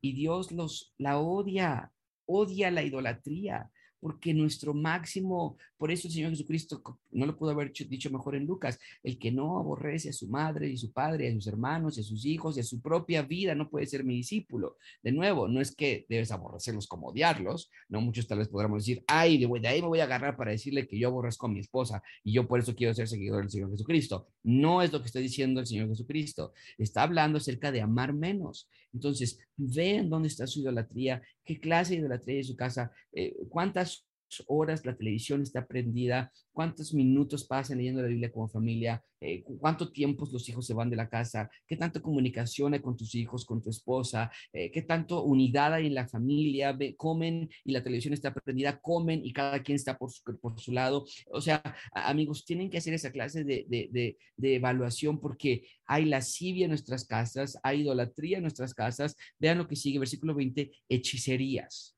y 0.00 0.14
Dios 0.14 0.50
los 0.52 0.94
la 0.98 1.18
odia, 1.18 1.92
odia 2.26 2.70
la 2.70 2.82
idolatría 2.82 3.70
porque 4.00 4.32
nuestro 4.32 4.74
máximo, 4.74 5.56
por 5.76 5.90
eso 5.90 6.08
el 6.08 6.14
Señor 6.14 6.30
Jesucristo 6.30 6.82
no 7.10 7.26
lo 7.26 7.36
pudo 7.36 7.50
haber 7.50 7.72
dicho 7.72 8.10
mejor 8.10 8.34
en 8.34 8.46
Lucas, 8.46 8.78
el 9.02 9.18
que 9.18 9.30
no 9.30 9.58
aborrece 9.58 10.08
a 10.08 10.12
su 10.12 10.26
madre 10.28 10.68
y 10.68 10.76
su 10.76 10.92
padre, 10.92 11.28
a 11.28 11.34
sus 11.34 11.46
hermanos 11.46 11.98
y 11.98 12.00
a 12.00 12.04
sus 12.04 12.24
hijos 12.24 12.56
y 12.56 12.60
a 12.60 12.64
su 12.64 12.80
propia 12.80 13.22
vida 13.22 13.54
no 13.54 13.68
puede 13.68 13.86
ser 13.86 14.04
mi 14.04 14.16
discípulo. 14.16 14.76
De 15.02 15.12
nuevo, 15.12 15.48
no 15.48 15.60
es 15.60 15.74
que 15.74 16.06
debes 16.08 16.32
aborrecerlos 16.32 16.86
como 16.86 17.08
odiarlos, 17.08 17.70
no 17.88 18.00
muchos 18.00 18.26
tal 18.26 18.38
vez 18.38 18.48
podremos 18.48 18.82
decir, 18.82 19.04
ay, 19.06 19.38
de, 19.38 19.68
ahí 19.68 19.82
me 19.82 19.88
voy 19.88 20.00
a 20.00 20.04
agarrar 20.04 20.36
para 20.36 20.52
decirle 20.52 20.88
que 20.88 20.98
yo 20.98 21.08
aborrezco 21.08 21.46
a 21.46 21.50
mi 21.50 21.60
esposa 21.60 22.02
y 22.24 22.32
yo 22.32 22.48
por 22.48 22.60
eso 22.60 22.74
quiero 22.74 22.94
ser 22.94 23.08
seguidor 23.08 23.42
del 23.42 23.50
Señor 23.50 23.70
Jesucristo. 23.70 24.28
No 24.42 24.82
es 24.82 24.92
lo 24.92 25.00
que 25.00 25.06
está 25.06 25.18
diciendo 25.18 25.60
el 25.60 25.66
Señor 25.66 25.88
Jesucristo, 25.88 26.52
está 26.78 27.02
hablando 27.02 27.38
acerca 27.38 27.70
de 27.70 27.82
amar 27.82 28.12
menos. 28.12 28.68
Entonces, 28.92 29.38
vean 29.56 30.08
dónde 30.08 30.28
está 30.28 30.46
su 30.46 30.60
idolatría, 30.60 31.22
qué 31.44 31.60
clase 31.60 31.94
de 31.94 32.00
idolatría 32.00 32.36
de 32.38 32.44
su 32.44 32.56
casa, 32.56 32.92
eh, 33.12 33.36
cuántas 33.48 34.06
horas 34.46 34.84
la 34.84 34.96
televisión 34.96 35.42
está 35.42 35.66
prendida, 35.66 36.32
cuántos 36.52 36.94
minutos 36.94 37.44
pasan 37.44 37.78
leyendo 37.78 38.02
la 38.02 38.08
Biblia 38.08 38.32
como 38.32 38.48
familia, 38.48 39.02
eh, 39.20 39.42
cuánto 39.42 39.92
tiempo 39.92 40.26
los 40.32 40.48
hijos 40.48 40.66
se 40.66 40.74
van 40.74 40.90
de 40.90 40.96
la 40.96 41.08
casa, 41.08 41.50
qué 41.66 41.76
tanta 41.76 42.00
comunicación 42.00 42.74
hay 42.74 42.80
con 42.80 42.96
tus 42.96 43.14
hijos, 43.14 43.44
con 43.44 43.62
tu 43.62 43.70
esposa, 43.70 44.30
eh, 44.52 44.70
qué 44.70 44.82
tanto 44.82 45.22
unidad 45.22 45.74
hay 45.74 45.86
en 45.86 45.94
la 45.94 46.08
familia, 46.08 46.76
comen 46.96 47.48
y 47.64 47.72
la 47.72 47.82
televisión 47.82 48.14
está 48.14 48.32
prendida, 48.32 48.78
comen 48.80 49.24
y 49.24 49.32
cada 49.32 49.62
quien 49.62 49.76
está 49.76 49.98
por 49.98 50.10
su, 50.10 50.22
por 50.38 50.58
su 50.58 50.72
lado. 50.72 51.04
O 51.30 51.40
sea, 51.40 51.62
amigos, 51.92 52.44
tienen 52.44 52.70
que 52.70 52.78
hacer 52.78 52.94
esa 52.94 53.12
clase 53.12 53.44
de, 53.44 53.66
de, 53.68 54.16
de 54.36 54.54
evaluación 54.54 55.20
porque 55.20 55.66
hay 55.86 56.04
lascivia 56.04 56.64
en 56.64 56.70
nuestras 56.70 57.04
casas, 57.04 57.58
hay 57.62 57.80
idolatría 57.82 58.38
en 58.38 58.42
nuestras 58.42 58.74
casas. 58.74 59.16
Vean 59.38 59.58
lo 59.58 59.68
que 59.68 59.76
sigue, 59.76 59.98
versículo 59.98 60.34
20, 60.34 60.70
hechicerías 60.88 61.96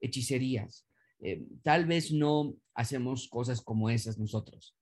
hechicerías. 0.00 0.86
Eh, 1.20 1.42
tal 1.62 1.86
vez 1.86 2.12
no 2.12 2.54
hacemos 2.74 3.28
cosas 3.28 3.62
como 3.62 3.88
esas 3.88 4.18
nosotros, 4.18 4.76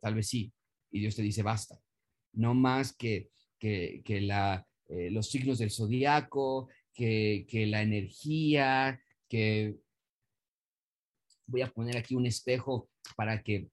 tal 0.00 0.14
vez 0.14 0.28
sí, 0.28 0.52
y 0.90 1.00
Dios 1.00 1.16
te 1.16 1.22
dice, 1.22 1.42
basta, 1.42 1.80
no 2.32 2.54
más 2.54 2.92
que, 2.92 3.30
que, 3.58 4.02
eh, 4.06 5.10
los 5.10 5.30
signos 5.30 5.58
del 5.58 5.70
zodiaco, 5.70 6.68
que, 6.92 7.46
que 7.48 7.66
la 7.66 7.82
energía, 7.82 9.00
que 9.28 9.76
voy 11.46 11.62
a 11.62 11.70
poner 11.70 11.96
aquí 11.96 12.14
un 12.14 12.26
espejo 12.26 12.90
para 13.16 13.42
que 13.42 13.68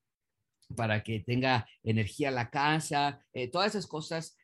para 0.75 1.04
que 1.04 1.19
tenga 1.19 1.67
energía 1.84 2.32
la 2.32 2.49
casa, 2.49 3.23
eh, 3.34 3.49
todas 3.49 3.75
esas 3.75 3.86
cosas 3.86 4.36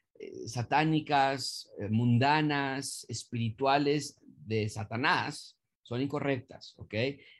satánicas, 0.45 1.67
mundanas, 1.89 3.07
espirituales 3.09 4.19
de 4.21 4.69
Satanás, 4.69 5.57
son 5.91 6.01
incorrectas, 6.01 6.73
¿ok? 6.77 6.93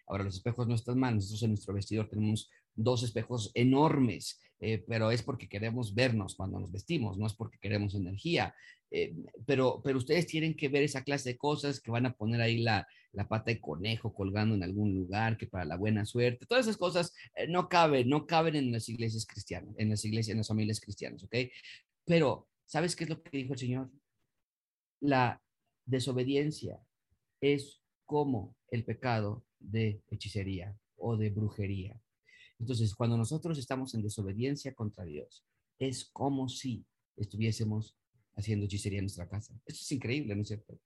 Ahora 0.07 0.25
los 0.25 0.35
espejos 0.35 0.67
no 0.67 0.75
están 0.75 0.99
mal, 0.99 1.15
nosotros 1.15 1.41
en 1.43 1.51
nuestro 1.51 1.73
vestidor 1.73 2.09
tenemos 2.09 2.49
dos 2.75 3.01
espejos 3.01 3.49
enormes, 3.53 4.41
eh, 4.59 4.83
pero 4.85 5.09
es 5.09 5.23
porque 5.23 5.47
queremos 5.47 5.95
vernos 5.95 6.35
cuando 6.35 6.59
nos 6.59 6.69
vestimos, 6.69 7.17
no 7.17 7.27
es 7.27 7.33
porque 7.33 7.59
queremos 7.59 7.95
energía. 7.95 8.53
Eh, 8.91 9.15
pero, 9.45 9.81
pero 9.81 9.99
ustedes 9.99 10.27
tienen 10.27 10.53
que 10.53 10.67
ver 10.67 10.83
esa 10.83 11.05
clase 11.05 11.29
de 11.29 11.37
cosas 11.37 11.79
que 11.79 11.91
van 11.91 12.05
a 12.05 12.13
poner 12.13 12.41
ahí 12.41 12.57
la, 12.57 12.85
la 13.13 13.29
pata 13.29 13.51
de 13.51 13.61
conejo 13.61 14.13
colgando 14.13 14.53
en 14.53 14.63
algún 14.63 14.93
lugar, 14.93 15.37
que 15.37 15.47
para 15.47 15.63
la 15.63 15.77
buena 15.77 16.03
suerte, 16.03 16.45
todas 16.45 16.65
esas 16.65 16.75
cosas 16.75 17.15
eh, 17.35 17.47
no 17.47 17.69
caben, 17.69 18.09
no 18.09 18.27
caben 18.27 18.57
en 18.57 18.69
las 18.73 18.89
iglesias 18.89 19.25
cristianas, 19.25 19.73
en 19.77 19.91
las 19.91 20.03
iglesias, 20.03 20.33
en 20.33 20.39
las 20.39 20.49
familias 20.49 20.81
cristianas, 20.81 21.23
¿ok? 21.23 21.35
Pero, 22.03 22.49
¿sabes 22.65 22.97
qué 22.97 23.05
es 23.05 23.09
lo 23.09 23.23
que 23.23 23.37
dijo 23.37 23.53
el 23.53 23.59
Señor? 23.59 23.89
La 24.99 25.41
desobediencia 25.85 26.81
es 27.39 27.80
como 28.11 28.57
el 28.67 28.83
pecado 28.83 29.41
de 29.57 30.03
hechicería 30.09 30.77
o 30.97 31.15
de 31.15 31.29
brujería. 31.29 31.97
Entonces, 32.59 32.93
cuando 32.93 33.15
nosotros 33.15 33.57
estamos 33.57 33.93
en 33.95 34.01
desobediencia 34.01 34.75
contra 34.75 35.05
Dios, 35.05 35.45
es 35.79 36.03
como 36.03 36.49
si 36.49 36.85
estuviésemos 37.15 37.95
haciendo 38.35 38.65
hechicería 38.65 38.99
en 38.99 39.05
nuestra 39.05 39.29
casa. 39.29 39.57
Eso 39.65 39.79
es 39.81 39.91
increíble, 39.93 40.35
¿no 40.35 40.41
es 40.41 40.49
cierto? 40.49 40.77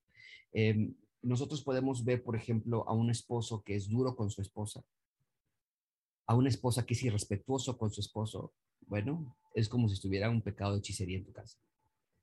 Em, 0.53 0.93
nosotros 1.23 1.63
podemos 1.63 2.05
ver, 2.05 2.21
por 2.21 2.35
ejemplo, 2.35 2.87
a 2.87 2.93
un 2.93 3.09
esposo 3.09 3.63
que 3.63 3.73
es 3.75 3.89
duro 3.89 4.15
con 4.15 4.29
su 4.29 4.43
esposa, 4.43 4.85
a 6.27 6.35
una 6.35 6.49
esposa 6.49 6.85
que 6.85 6.93
es 6.93 7.01
irrespetuoso 7.01 7.75
con 7.75 7.89
su 7.89 8.01
esposo. 8.01 8.53
Bueno, 8.81 9.35
es 9.55 9.67
como 9.67 9.87
si 9.87 9.95
estuviera 9.95 10.29
un 10.29 10.43
pecado 10.43 10.73
de 10.73 10.77
hechicería 10.77 11.17
en 11.17 11.25
tu 11.25 11.33
casa. 11.33 11.57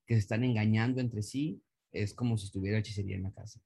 Que 0.07 0.15
se 0.15 0.21
están 0.21 0.45
engañando 0.45 1.01
entre 1.01 1.25
sí, 1.25 1.61
es 1.91 2.15
como 2.15 2.39
si 2.39 2.47
estuviera 2.47 2.79
hechicería 2.79 3.17
en 3.17 3.25
la 3.25 3.33
casa. 3.33 3.61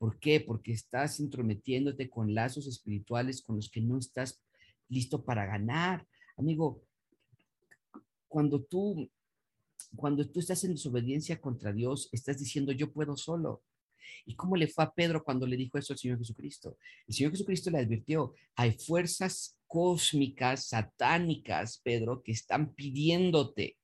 ¿Por 0.00 0.18
qué? 0.18 0.40
Porque 0.40 0.72
estás 0.72 1.20
intrometiéndote 1.20 2.08
con 2.08 2.32
lazos 2.32 2.66
espirituales 2.66 3.42
con 3.42 3.56
los 3.56 3.68
que 3.68 3.82
no 3.82 3.98
estás 3.98 4.42
listo 4.88 5.22
para 5.22 5.44
ganar. 5.44 6.06
Amigo, 6.38 6.82
cuando 8.26 8.62
tú, 8.62 9.10
cuando 9.94 10.26
tú 10.26 10.40
estás 10.40 10.64
en 10.64 10.72
desobediencia 10.72 11.38
contra 11.38 11.70
Dios, 11.70 12.08
estás 12.12 12.38
diciendo, 12.38 12.72
yo 12.72 12.90
puedo 12.90 13.14
solo. 13.14 13.62
¿Y 14.24 14.36
cómo 14.36 14.56
le 14.56 14.68
fue 14.68 14.84
a 14.84 14.90
Pedro 14.90 15.22
cuando 15.22 15.46
le 15.46 15.58
dijo 15.58 15.76
eso 15.76 15.92
al 15.92 15.98
Señor 15.98 16.16
Jesucristo? 16.16 16.78
El 17.06 17.14
Señor 17.14 17.32
Jesucristo 17.32 17.70
le 17.70 17.80
advirtió, 17.80 18.32
hay 18.56 18.72
fuerzas 18.72 19.58
cósmicas, 19.66 20.68
satánicas, 20.68 21.78
Pedro, 21.84 22.22
que 22.22 22.32
están 22.32 22.72
pidiéndote 22.72 23.76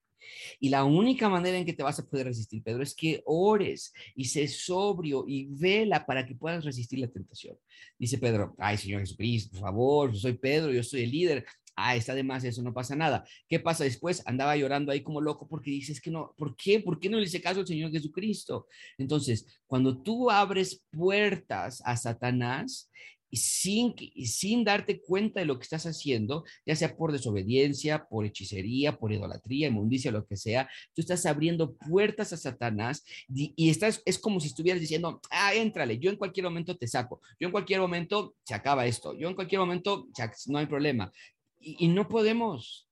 y 0.61 0.69
la 0.69 0.85
única 0.85 1.29
manera 1.29 1.59
en 1.59 1.65
que 1.65 1.73
te 1.73 1.83
vas 1.83 1.99
a 1.99 2.07
poder 2.07 2.27
resistir, 2.27 2.63
Pedro, 2.63 2.83
es 2.83 2.95
que 2.95 3.23
ores 3.25 3.93
y 4.15 4.25
sé 4.25 4.49
sobrio 4.49 5.25
y 5.27 5.47
vela 5.47 6.05
para 6.07 6.27
que 6.27 6.35
puedas 6.35 6.65
resistir 6.65 6.99
la 6.99 7.09
tentación. 7.09 7.57
Dice 7.99 8.19
Pedro, 8.19 8.55
ay, 8.59 8.77
Señor 8.77 9.01
Jesucristo, 9.01 9.53
por 9.53 9.61
favor, 9.61 10.17
soy 10.17 10.35
Pedro, 10.35 10.73
yo 10.73 10.83
soy 10.83 11.03
el 11.03 11.11
líder. 11.11 11.47
Ah, 11.79 11.95
está 11.95 12.15
de 12.15 12.23
más, 12.23 12.43
eso 12.43 12.63
no 12.63 12.73
pasa 12.73 12.97
nada. 12.97 13.27
¿Qué 13.47 13.61
pasa 13.61 13.85
después? 13.85 14.23
Andaba 14.27 14.57
llorando 14.57 14.91
ahí 14.91 15.03
como 15.03 15.21
loco 15.21 15.47
porque 15.47 15.71
dices 15.71 16.01
que 16.01 16.11
no, 16.11 16.35
¿por 16.39 16.57
qué? 16.57 16.81
¿Por 16.81 16.99
qué 16.99 17.11
no 17.11 17.19
le 17.19 17.27
hice 17.27 17.43
caso 17.43 17.61
al 17.61 17.67
Señor 17.67 17.91
Jesucristo? 17.91 18.67
Entonces, 18.97 19.61
cuando 19.67 20.01
tú 20.03 20.31
abres 20.31 20.83
puertas 20.91 21.83
a 21.85 21.99
Satanás, 21.99 22.91
y 23.37 23.39
sin, 23.39 23.95
sin 24.25 24.65
darte 24.65 25.03
cuenta 25.03 25.41
de 25.41 25.47
lo 25.47 25.59
que 25.59 25.65
estás 25.65 25.85
haciendo, 25.85 26.45
ya 26.65 26.75
sea 26.75 26.97
por 26.97 27.13
desobediencia, 27.13 28.07
por 28.07 28.25
hechicería, 28.25 28.99
por 28.99 29.13
idolatría, 29.13 29.69
inmundicia, 29.69 30.11
lo 30.11 30.27
que 30.27 30.39
sea, 30.39 30.71
tú 30.95 31.03
estás 31.03 31.27
abriendo 31.27 31.75
puertas 31.75 32.33
a 32.33 32.39
Satanás 32.39 33.05
y, 33.29 33.69
estás, 33.69 34.01
es 34.07 34.19
como 34.19 34.41
si 34.41 34.47
estuvieras 34.47 34.81
diciendo, 34.81 35.21
ah, 35.31 35.53
éntrale, 35.55 35.99
yo 35.99 36.11
en 36.11 36.17
cualquier 36.17 36.45
momento 36.45 36.79
te 36.79 36.89
saco, 36.89 37.21
yo 37.39 37.49
en 37.49 37.53
cualquier 37.53 37.81
momento 37.81 38.37
se 38.43 38.55
acaba 38.55 38.87
esto, 38.87 39.13
yo 39.13 39.29
en 39.29 39.35
cualquier 39.35 39.61
momento 39.61 40.09
no 40.47 40.59
hay 40.59 40.67
problema. 40.67 41.13
Y, 41.61 41.89
no 41.89 42.09
podemos. 42.09 42.89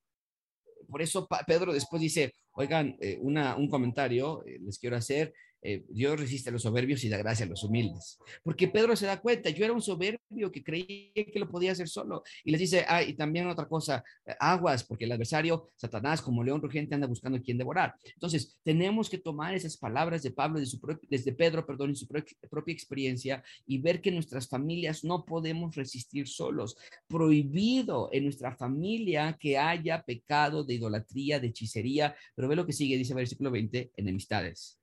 Por 0.91 1.01
eso 1.01 1.27
Pedro 1.47 1.73
después 1.73 2.03
dice, 2.03 2.35
oigan, 2.53 2.97
eh, 3.01 3.17
una, 3.21 3.57
un 3.57 3.69
comentario 3.69 4.45
eh, 4.45 4.59
les 4.61 4.79
quiero 4.79 4.97
hacer. 4.97 5.33
Eh, 5.67 5.83
Dios 5.89 6.21
resiste 6.21 6.51
a 6.51 6.53
los 6.53 6.63
soberbios 6.63 7.03
y 7.05 7.09
da 7.09 7.17
gracia 7.17 7.47
a 7.47 7.49
los 7.49 7.65
humildes. 7.65 8.19
Porque 8.43 8.69
Pedro 8.69 8.95
se 8.95 9.07
da 9.07 9.19
cuenta, 9.19 9.49
yo 9.49 9.65
era 9.65 9.73
un 9.73 9.81
soberbio 9.81 10.53
que 10.53 10.63
creía 10.63 11.11
que 11.15 11.39
lo 11.39 11.49
podía 11.49 11.73
hacer 11.73 11.89
solo. 11.89 12.23
Y 12.45 12.51
les 12.51 12.61
dice, 12.61 12.85
ah, 12.87 13.03
y 13.03 13.15
también 13.15 13.49
otra 13.49 13.67
cosa, 13.67 14.05
aguas, 14.39 14.85
porque 14.85 15.07
el 15.07 15.13
adversario, 15.13 15.71
Satanás, 15.77 16.21
como 16.21 16.45
león 16.45 16.61
rugiente, 16.61 16.95
anda 16.95 17.07
buscando 17.07 17.39
a 17.39 17.41
quien 17.41 17.57
devorar. 17.57 17.95
Entonces, 18.13 18.59
tenemos 18.63 19.09
que 19.09 19.17
tomar 19.17 19.55
esas 19.55 19.79
palabras 19.79 20.23
de 20.23 20.33
Pablo, 20.33 20.61
de 20.61 20.67
su 20.67 20.79
desde 21.09 21.33
Pedro, 21.33 21.65
perdón, 21.65 21.91
en 21.91 21.97
su 21.97 22.07
propia 22.07 22.75
experiencia 22.75 23.43
y 23.67 23.79
ver 23.79 24.03
que 24.03 24.11
nuestras 24.11 24.47
familias 24.47 25.03
no 25.03 25.25
podemos 25.25 25.75
resistir 25.75 26.29
solos. 26.29 26.77
Prohibido 27.09 28.11
en 28.13 28.25
nuestra 28.25 28.55
familia 28.55 29.39
que 29.41 29.57
haya 29.57 30.03
pecado 30.03 30.63
de 30.63 30.75
idolatría, 30.75 31.41
de 31.41 31.47
hechicería, 31.47 32.15
pero 32.35 32.49
ve 32.49 32.57
lo 32.57 32.67
que 32.67 32.75
sigue, 32.75 32.99
dice 32.99 33.15
versículo 33.15 33.51
20, 33.51 33.93
enemistades 33.97 34.79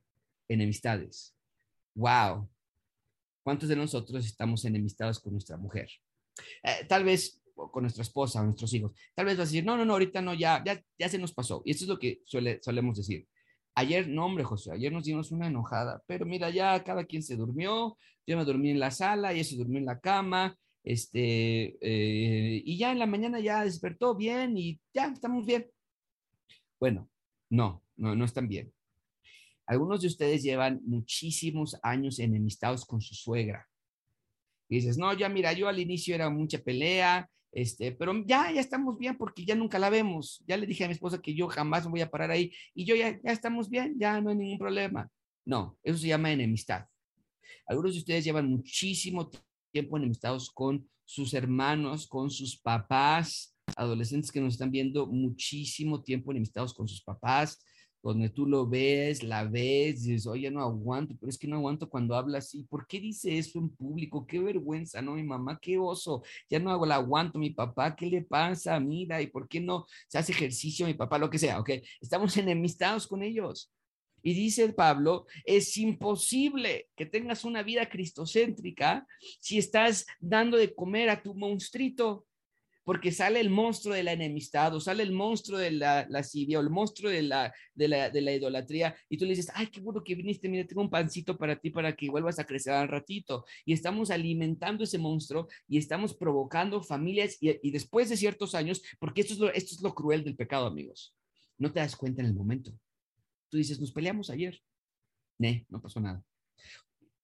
enemistades. 0.54 1.36
Wow. 1.96 2.50
¿Cuántos 3.44 3.70
de 3.70 3.76
nosotros 3.76 4.26
estamos 4.26 4.64
enemistados 4.66 5.20
con 5.20 5.34
nuestra 5.34 5.58
mujer? 5.58 5.90
Eh, 6.64 6.86
tal 6.88 7.04
vez 7.04 7.42
con 7.54 7.84
nuestra 7.84 8.04
esposa 8.04 8.42
o 8.42 8.46
nuestros 8.46 8.74
hijos. 8.74 8.92
Tal 9.14 9.26
vez 9.26 9.38
vas 9.38 9.48
a 9.48 9.52
decir, 9.52 9.66
no, 9.66 9.78
no, 9.78 9.86
no, 9.86 9.94
ahorita 9.94 10.22
no, 10.22 10.34
ya, 10.34 10.64
ya, 10.66 10.82
ya 10.98 11.10
se 11.10 11.18
nos 11.18 11.34
pasó. 11.34 11.62
Y 11.66 11.72
eso 11.72 11.86
es 11.86 11.90
lo 11.90 12.00
que 12.00 12.22
suele, 12.26 12.60
solemos 12.62 12.98
decir. 12.98 13.28
Ayer, 13.76 14.08
no, 14.08 14.26
hombre, 14.26 14.44
José, 14.44 14.72
ayer 14.72 14.92
nos 14.92 15.06
dimos 15.06 15.32
una 15.32 15.48
enojada, 15.48 16.04
pero 16.06 16.26
mira, 16.26 16.50
ya 16.50 16.84
cada 16.84 17.06
quien 17.06 17.24
se 17.24 17.38
durmió, 17.38 17.98
yo 18.28 18.38
me 18.38 18.44
dormí 18.44 18.72
en 18.72 18.80
la 18.80 18.92
sala, 18.92 19.32
ella 19.32 19.44
se 19.44 19.56
durmió 19.56 19.80
en 19.80 19.86
la 19.86 20.00
cama, 20.00 20.58
este, 20.84 21.78
eh, 21.80 22.62
y 22.66 22.78
ya 22.78 22.92
en 22.92 23.00
la 23.00 23.06
mañana 23.06 23.40
ya 23.40 23.64
despertó 23.64 24.16
bien 24.16 24.58
y 24.58 24.80
ya 24.94 25.06
estamos 25.08 25.46
bien. 25.46 25.70
Bueno, 26.80 27.10
no, 27.50 27.84
no, 27.96 28.16
no 28.16 28.26
están 28.26 28.48
bien. 28.48 28.74
Algunos 29.72 30.02
de 30.02 30.08
ustedes 30.08 30.44
llevan 30.44 30.82
muchísimos 30.84 31.80
años 31.82 32.20
enemistados 32.20 32.84
con 32.84 33.00
su 33.00 33.16
suegra. 33.16 33.70
Y 34.68 34.76
dices, 34.76 34.98
no, 34.98 35.14
ya 35.14 35.30
mira, 35.30 35.54
yo 35.54 35.70
al 35.70 35.80
inicio 35.80 36.14
era 36.14 36.30
mucha 36.30 36.58
pelea, 36.62 37.30
este, 37.54 37.94
pero 37.94 38.14
ya, 38.26 38.52
ya 38.52 38.60
estamos 38.60 38.98
bien 38.98 39.18
porque 39.18 39.46
ya 39.46 39.56
nunca 39.56 39.80
la 39.80 39.90
vemos. 39.90 40.44
Ya 40.46 40.58
le 40.58 40.68
dije 40.68 40.84
a 40.84 40.88
mi 40.90 40.94
esposa 40.94 41.22
que 41.22 41.34
yo 41.34 41.48
jamás 41.48 41.88
voy 41.88 42.02
a 42.02 42.12
parar 42.12 42.32
ahí 42.32 42.52
y 42.76 42.84
yo 42.84 42.98
ya, 42.98 43.12
ya 43.12 43.32
estamos 43.32 43.70
bien, 43.70 43.96
ya 43.98 44.20
no 44.20 44.32
hay 44.32 44.36
ningún 44.36 44.58
problema. 44.58 45.10
No, 45.46 45.78
eso 45.84 46.00
se 46.00 46.08
llama 46.08 46.34
enemistad. 46.34 46.88
Algunos 47.66 47.94
de 47.94 48.00
ustedes 48.00 48.26
llevan 48.26 48.50
muchísimo 48.50 49.32
tiempo 49.72 49.96
enemistados 49.96 50.52
con 50.52 50.86
sus 51.06 51.34
hermanos, 51.34 52.08
con 52.08 52.30
sus 52.30 52.60
papás, 52.60 53.56
adolescentes 53.78 54.34
que 54.34 54.42
nos 54.42 54.56
están 54.56 54.70
viendo 54.70 55.08
muchísimo 55.08 56.04
tiempo 56.04 56.32
enemistados 56.32 56.74
con 56.74 56.90
sus 56.90 57.02
papás, 57.02 57.64
donde 58.04 58.30
tú 58.30 58.46
lo 58.46 58.68
ves, 58.68 59.24
la 59.24 59.44
ves, 59.44 60.04
dices, 60.04 60.26
oye, 60.28 60.50
no 60.50 60.62
aguanto, 60.62 61.16
pero 61.20 61.30
es 61.30 61.38
que 61.38 61.48
no 61.48 61.58
aguanto 61.58 61.90
cuando 61.90 62.16
habla 62.16 62.40
así. 62.40 62.64
¿Por 62.64 62.88
qué 62.88 63.00
dice 63.00 63.38
eso 63.38 63.60
en 63.60 63.70
público? 63.70 64.26
Qué 64.26 64.40
vergüenza, 64.40 65.02
¿no? 65.02 65.14
Mi 65.16 65.24
mamá, 65.24 65.60
qué 65.62 65.78
oso, 65.78 66.24
ya 66.50 66.60
no 66.60 66.72
hago 66.72 66.86
la 66.86 66.96
aguanto, 66.96 67.38
mi 67.38 67.52
papá, 67.52 67.96
¿qué 67.96 68.08
le 68.08 68.24
pasa? 68.24 68.80
Mira, 68.80 69.22
¿y 69.22 69.28
por 69.28 69.48
qué 69.48 69.60
no 69.60 69.86
se 70.08 70.18
hace 70.18 70.32
ejercicio 70.32 70.86
mi 70.88 70.94
papá? 70.94 71.18
Lo 71.18 71.30
que 71.30 71.40
sea, 71.40 71.60
¿ok? 71.60 71.70
Estamos 72.02 72.36
enemistados 72.38 73.08
con 73.08 73.24
ellos. 73.24 73.72
Y 74.24 74.34
dice 74.34 74.72
Pablo, 74.74 75.26
es 75.46 75.76
imposible 75.78 76.90
que 76.96 77.06
tengas 77.06 77.44
una 77.44 77.64
vida 77.64 77.90
cristocéntrica 77.90 79.08
si 79.40 79.58
estás 79.58 80.06
dando 80.20 80.58
de 80.58 80.74
comer 80.76 81.10
a 81.10 81.24
tu 81.24 81.34
monstruito 81.34 82.26
porque 82.84 83.12
sale 83.12 83.40
el 83.40 83.50
monstruo 83.50 83.94
de 83.94 84.04
la 84.04 84.14
enemistad 84.14 84.74
o 84.76 84.80
sale 84.80 85.04
el 85.04 85.12
monstruo 85.12 85.60
de 85.60 85.72
la 85.72 86.08
lascivia 86.10 86.60
o 86.60 86.62
el 86.62 86.70
monstruo 86.70 87.12
de 87.12 87.22
la, 87.22 87.54
de 87.74 87.88
la, 87.88 88.10
de 88.10 88.22
la 88.22 88.34
idolatría 88.34 88.96
y 89.10 89.18
tú 89.18 89.26
le 89.26 89.32
dices, 89.32 89.52
ay, 89.54 89.68
qué 89.68 89.80
bueno 89.80 90.04
que 90.04 90.16
viniste, 90.16 90.50
mira, 90.50 90.66
tengo 90.66 90.82
un 90.82 90.90
pancito 90.90 91.38
para 91.38 91.60
ti 91.60 91.70
para 91.70 91.96
que 91.96 92.10
vuelvas 92.10 92.40
a 92.40 92.46
crecer 92.46 92.74
al 92.74 92.88
ratito. 92.88 93.46
Y 93.66 93.74
estamos 93.74 94.10
alimentando 94.10 94.84
ese 94.84 94.98
monstruo 94.98 95.48
y 95.68 95.78
estamos 95.78 96.16
provocando 96.16 96.82
familias 96.82 97.38
y, 97.40 97.72
después 97.72 98.10
de 98.10 98.18
ciertos 98.18 98.56
años, 98.56 98.82
porque 99.00 99.22
esto 99.22 99.34
es, 99.34 99.40
lo, 99.40 99.54
esto 99.54 99.76
es 99.76 99.82
lo 99.82 99.94
cruel 99.94 100.24
del 100.24 100.36
pecado, 100.36 100.66
amigos, 100.66 101.16
no 101.58 101.72
te 101.72 101.80
das 101.80 101.96
cuenta 101.96 102.22
en 102.22 102.28
el 102.28 102.34
momento. 102.34 102.72
Tú 103.50 103.58
dices, 103.58 103.80
nos 103.80 103.92
peleamos 103.92 104.30
ayer. 104.30 104.62
No, 105.38 105.50
no 105.70 105.82
pasó 105.82 106.00
nada. 106.00 106.24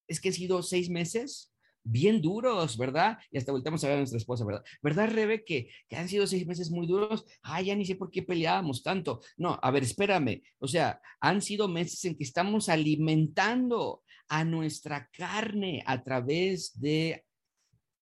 Es 0.07 0.19
que 0.19 0.29
ha 0.29 0.33
sido 0.33 0.61
seis 0.63 0.89
meses 0.89 1.53
bien 1.87 2.21
duros, 2.21 2.77
¿verdad? 2.77 3.17
Y 3.31 3.37
hasta 3.37 3.51
volteamos 3.51 3.83
a 3.83 3.87
ver 3.87 3.95
a 3.95 3.99
nuestra 3.99 4.17
esposa, 4.17 4.45
¿verdad? 4.45 4.63
¿Verdad, 4.81 5.09
Rebe, 5.09 5.43
que, 5.43 5.69
han 5.91 6.09
sido 6.09 6.27
seis 6.27 6.45
meses 6.45 6.69
muy 6.69 6.85
duros? 6.85 7.25
Ay, 7.41 7.65
ya 7.65 7.75
ni 7.75 7.85
sé 7.85 7.95
por 7.95 8.11
qué 8.11 8.23
peleábamos 8.23 8.83
tanto. 8.83 9.21
No, 9.37 9.57
a 9.61 9.71
ver, 9.71 9.83
espérame. 9.83 10.41
O 10.59 10.67
sea, 10.67 11.01
han 11.21 11.41
sido 11.41 11.67
meses 11.67 12.03
en 12.05 12.15
que 12.15 12.23
estamos 12.23 12.69
alimentando 12.69 14.03
a 14.27 14.43
nuestra 14.43 15.09
carne 15.11 15.81
a 15.85 16.03
través 16.03 16.77
de 16.79 17.23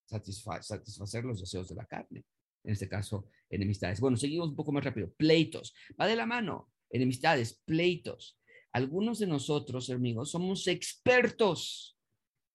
satisfacer 0.05 1.23
los 1.23 1.39
deseos 1.39 1.69
de 1.69 1.75
la 1.75 1.85
carne. 1.85 2.25
En 2.63 2.73
este 2.73 2.89
caso, 2.89 3.27
enemistades. 3.49 3.99
Bueno, 3.99 4.17
seguimos 4.17 4.49
un 4.49 4.55
poco 4.55 4.71
más 4.71 4.83
rápido. 4.83 5.13
Pleitos. 5.15 5.73
Va 5.99 6.07
de 6.07 6.15
la 6.15 6.25
mano. 6.25 6.71
Enemistades, 6.89 7.61
pleitos. 7.65 8.39
Algunos 8.71 9.19
de 9.19 9.27
nosotros, 9.27 9.89
amigos, 9.89 10.31
somos 10.31 10.67
expertos 10.67 11.97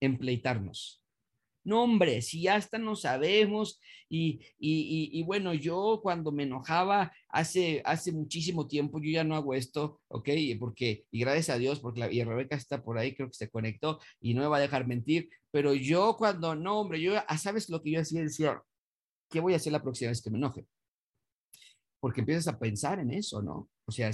en 0.00 0.18
pleitarnos 0.18 0.99
No, 1.62 1.82
hombre, 1.82 2.22
si 2.22 2.48
hasta 2.48 2.78
no 2.78 2.96
sabemos. 2.96 3.80
Y, 4.08 4.40
y, 4.58 5.10
y, 5.12 5.22
bueno, 5.22 5.54
yo 5.54 6.00
cuando 6.02 6.32
me 6.32 6.44
enojaba 6.44 7.12
hace, 7.28 7.82
hace 7.84 8.12
muchísimo 8.12 8.66
tiempo, 8.66 8.98
yo 9.00 9.10
ya 9.10 9.24
no 9.24 9.36
hago 9.36 9.54
esto, 9.54 10.00
¿ok? 10.08 10.28
Porque, 10.58 11.04
y 11.10 11.20
gracias 11.20 11.50
a 11.50 11.58
Dios, 11.58 11.80
porque 11.80 12.00
la, 12.00 12.12
y 12.12 12.24
Rebeca 12.24 12.56
está 12.56 12.82
por 12.82 12.98
ahí, 12.98 13.14
creo 13.14 13.28
que 13.28 13.34
se 13.34 13.50
conectó 13.50 14.00
y 14.20 14.34
no 14.34 14.42
me 14.42 14.48
va 14.48 14.56
a 14.56 14.60
dejar 14.60 14.86
mentir. 14.86 15.28
Pero 15.50 15.74
yo 15.74 16.16
cuando, 16.16 16.54
no, 16.54 16.80
hombre, 16.80 17.00
yo, 17.00 17.14
ah, 17.26 17.38
¿sabes 17.38 17.68
lo 17.68 17.82
que 17.82 17.92
yo 17.92 18.00
hacía? 18.00 18.22
Decía, 18.22 18.60
¿qué 19.30 19.40
voy 19.40 19.52
a 19.52 19.56
hacer 19.56 19.72
la 19.72 19.82
próxima 19.82 20.10
vez 20.10 20.22
que 20.22 20.30
me 20.30 20.38
enoje? 20.38 20.66
Porque 22.00 22.20
empiezas 22.20 22.48
a 22.48 22.58
pensar 22.58 22.98
en 22.98 23.12
eso, 23.12 23.42
¿no? 23.42 23.68
O 23.84 23.92
sea, 23.92 24.10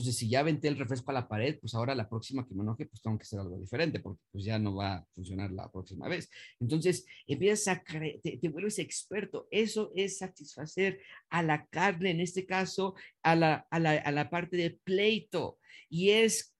entonces, 0.00 0.16
si 0.16 0.30
ya 0.30 0.40
aventé 0.40 0.68
el 0.68 0.78
refresco 0.78 1.10
a 1.10 1.14
la 1.14 1.28
pared, 1.28 1.58
pues 1.60 1.74
ahora 1.74 1.94
la 1.94 2.08
próxima 2.08 2.46
que 2.46 2.54
me 2.54 2.62
enoje, 2.62 2.86
pues 2.86 3.02
tengo 3.02 3.18
que 3.18 3.24
hacer 3.24 3.38
algo 3.38 3.58
diferente, 3.58 4.00
porque 4.00 4.22
pues 4.32 4.44
ya 4.44 4.58
no 4.58 4.74
va 4.74 4.94
a 4.94 5.06
funcionar 5.14 5.50
la 5.50 5.70
próxima 5.70 6.08
vez. 6.08 6.30
Entonces, 6.58 7.04
empiezas 7.26 7.68
a 7.68 7.84
te, 7.84 8.38
te, 8.38 8.48
vuelves 8.48 8.78
experto. 8.78 9.46
Eso 9.50 9.92
es 9.94 10.16
satisfacer 10.16 11.00
a 11.28 11.42
la 11.42 11.66
carne, 11.66 12.12
en 12.12 12.20
este 12.20 12.46
caso, 12.46 12.94
a 13.22 13.36
la, 13.36 13.66
a 13.70 13.78
la, 13.78 13.92
a 13.92 14.10
la 14.10 14.30
parte 14.30 14.56
de 14.56 14.70
pleito. 14.70 15.58
Y 15.90 16.10
es, 16.10 16.54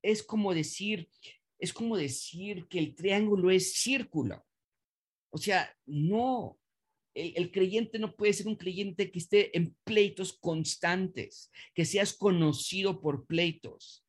es 0.00 0.22
como 0.22 0.54
decir, 0.54 1.10
es 1.58 1.74
como 1.74 1.98
decir 1.98 2.66
que 2.68 2.78
el 2.78 2.94
triángulo 2.94 3.50
es 3.50 3.74
círculo. 3.74 4.46
O 5.28 5.36
sea, 5.36 5.70
no, 5.84 6.58
el, 7.18 7.50
creyente 7.50 7.98
no 7.98 8.14
puede 8.14 8.32
ser 8.32 8.46
un 8.46 8.56
creyente 8.56 9.10
que 9.10 9.18
esté 9.18 9.56
en 9.56 9.76
pleitos 9.84 10.32
constantes, 10.38 11.50
que 11.74 11.84
seas 11.84 12.12
conocido 12.12 13.00
por 13.00 13.26
pleitos. 13.26 14.04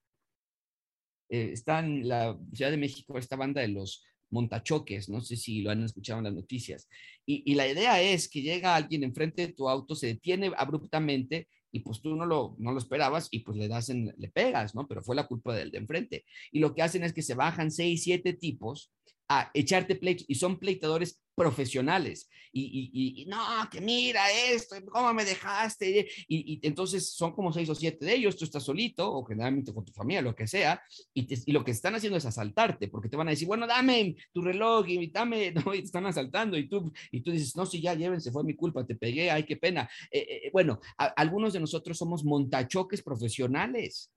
Eh, 1.30 1.52
está 1.54 1.80
en 1.80 2.08
la 2.08 2.40
Ciudad 2.54 2.72
de 2.72 2.78
México 2.78 3.18
esta 3.18 3.36
banda 3.36 3.62
de 3.62 3.70
los 3.70 4.04
montachoques, 4.32 5.10
no 5.10 5.22
sé 5.22 5.36
si 5.36 5.62
lo 5.62 5.72
han 5.72 5.84
escuchado 5.84 6.20
en 6.20 6.26
las 6.26 6.34
noticias. 6.34 6.88
Y, 7.26 7.54
la 7.56 7.68
idea 7.68 8.02
es 8.02 8.30
que 8.30 8.42
llega 8.42 8.76
alguien 8.76 9.04
enfrente 9.04 9.48
de 9.48 9.54
tu 9.54 9.70
auto, 9.70 9.96
se 9.96 10.08
detiene 10.08 10.52
abruptamente 10.58 11.48
y 11.72 11.82
pues 11.82 12.02
tú 12.02 12.16
no 12.16 12.26
lo, 12.26 12.56
no 12.58 12.72
lo 12.72 12.80
esperabas 12.80 13.28
y 13.30 13.40
pues 13.40 13.58
le 13.58 13.68
das 13.68 13.90
le 13.90 14.30
pegas, 14.30 14.74
¿no? 14.74 14.88
Pero 14.88 15.04
fue 15.04 15.16
la 15.16 15.28
culpa 15.28 15.56
del 15.56 15.70
de 15.72 15.78
enfrente. 15.78 16.26
Y 16.52 16.60
lo 16.60 16.74
que 16.74 16.82
hacen 16.82 17.04
es 17.04 17.14
que 17.14 17.22
se 17.22 17.36
bajan 17.36 17.70
seis, 17.72 18.04
siete 18.04 18.34
tipos 18.34 18.92
a 19.30 19.52
echarte 19.54 19.96
pleitos 19.96 20.26
y 20.28 20.36
son 20.36 20.58
pleitadores 20.58 21.22
profesionales. 21.36 22.30
Y, 22.52 23.26
no, 23.30 23.38
que 23.72 23.80
mira 23.80 24.24
esto, 24.52 24.76
¿cómo 24.92 25.14
me 25.14 25.24
dejaste? 25.24 26.10
Y, 26.28 26.60
entonces 26.68 27.14
son 27.14 27.32
como 27.32 27.54
seis 27.54 27.70
o 27.70 27.76
siete 27.76 28.06
de 28.06 28.16
ellos, 28.16 28.36
tú 28.36 28.44
estás 28.44 28.64
solito 28.64 29.10
o 29.10 29.24
generalmente 29.24 29.74
con 29.74 29.86
tu 29.86 29.94
familia, 29.94 30.24
lo 30.24 30.36
que 30.36 30.48
sea, 30.48 30.82
y, 31.14 31.52
lo 31.52 31.64
que 31.64 31.72
están 31.72 31.96
haciendo 31.96 32.18
es 32.18 32.26
asaltarte, 32.26 32.88
porque 32.88 33.08
te 33.08 33.16
van 33.16 33.28
a 33.28 33.32
decir, 33.32 33.48
bueno, 33.48 33.68
dame 33.68 34.18
tu 34.34 34.42
reloj 34.42 34.90
y 34.90 35.08
dame, 35.12 35.52
¿no? 35.66 35.74
y 35.74 35.80
te 35.80 35.86
están 35.86 36.08
asaltando 36.08 36.58
y 36.58 36.68
tú, 36.68 36.92
y 37.12 37.22
tú 37.22 37.32
dices, 37.32 37.56
no, 37.56 37.66
si 37.66 37.80
ya 37.80 37.94
llévense, 37.94 38.32
fue 38.32 38.44
mi 38.44 38.56
culpa, 38.56 38.86
te 38.86 38.96
pegué, 38.96 39.30
ay, 39.30 39.44
qué 39.44 39.56
pena. 39.56 39.90
Eh, 40.12 40.42
eh, 40.46 40.50
bueno, 40.52 40.82
algunos 40.98 41.54
de 41.54 41.60
nosotros 41.60 41.98
somos 41.98 42.24
montachoques 42.24 43.04
profesionales, 43.04 44.12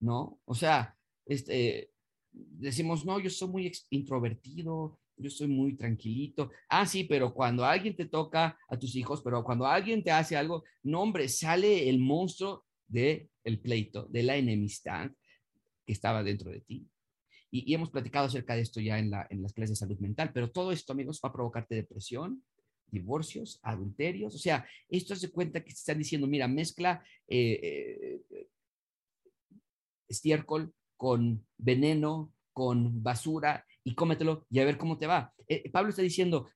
¿no? 0.00 0.40
O 0.46 0.54
sea, 0.54 0.96
este, 1.26 1.89
decimos, 2.32 3.04
no, 3.04 3.18
yo 3.18 3.30
soy 3.30 3.48
muy 3.48 3.72
introvertido, 3.90 4.98
yo 5.16 5.30
soy 5.30 5.48
muy 5.48 5.76
tranquilito. 5.76 6.50
Ah, 6.68 6.86
sí, 6.86 7.04
pero 7.04 7.32
cuando 7.32 7.64
alguien 7.64 7.94
te 7.94 8.06
toca 8.06 8.58
a 8.68 8.78
tus 8.78 8.96
hijos, 8.96 9.22
pero 9.22 9.44
cuando 9.44 9.66
alguien 9.66 10.02
te 10.02 10.10
hace 10.10 10.36
algo, 10.36 10.64
no, 10.82 11.02
hombre, 11.02 11.28
sale 11.28 11.88
el 11.88 11.98
monstruo 11.98 12.64
del 12.86 13.28
el 13.44 13.60
pleito, 13.60 14.06
de 14.06 14.22
la 14.22 14.36
enemistad 14.36 15.10
que 15.86 15.92
estaba 15.92 16.22
dentro 16.22 16.50
de 16.50 16.60
ti. 16.60 16.88
Y, 17.50 17.74
hemos 17.74 17.90
platicado 17.90 18.26
acerca 18.26 18.54
de 18.54 18.62
esto 18.62 18.80
ya 18.80 18.98
en, 18.98 19.10
la, 19.10 19.26
en 19.28 19.42
las 19.42 19.52
clases 19.52 19.70
de 19.70 19.86
salud 19.86 19.98
mental, 19.98 20.30
pero 20.32 20.50
todo 20.50 20.72
esto, 20.72 20.92
amigos, 20.92 21.20
va 21.24 21.30
a 21.30 21.32
provocarte 21.32 21.74
depresión, 21.74 22.44
divorcios, 22.86 23.58
adulterios. 23.62 24.34
O 24.34 24.38
sea, 24.38 24.66
esto 24.88 25.16
se 25.16 25.30
cuenta 25.30 25.62
que 25.62 25.72
se 25.72 25.78
están 25.78 25.98
diciendo, 25.98 26.26
mira, 26.26 26.46
mezcla 26.46 27.04
eh, 27.26 28.20
eh, 28.30 28.46
estiércol 30.08 30.72
con 31.00 31.46
veneno, 31.56 32.30
con 32.52 33.02
basura 33.02 33.64
y 33.82 33.94
cómetelo 33.94 34.44
y 34.50 34.60
a 34.60 34.66
ver 34.66 34.76
cómo 34.76 34.98
te 34.98 35.06
va. 35.06 35.32
Eh, 35.48 35.70
Pablo 35.70 35.88
está 35.88 36.02
diciendo, 36.02 36.50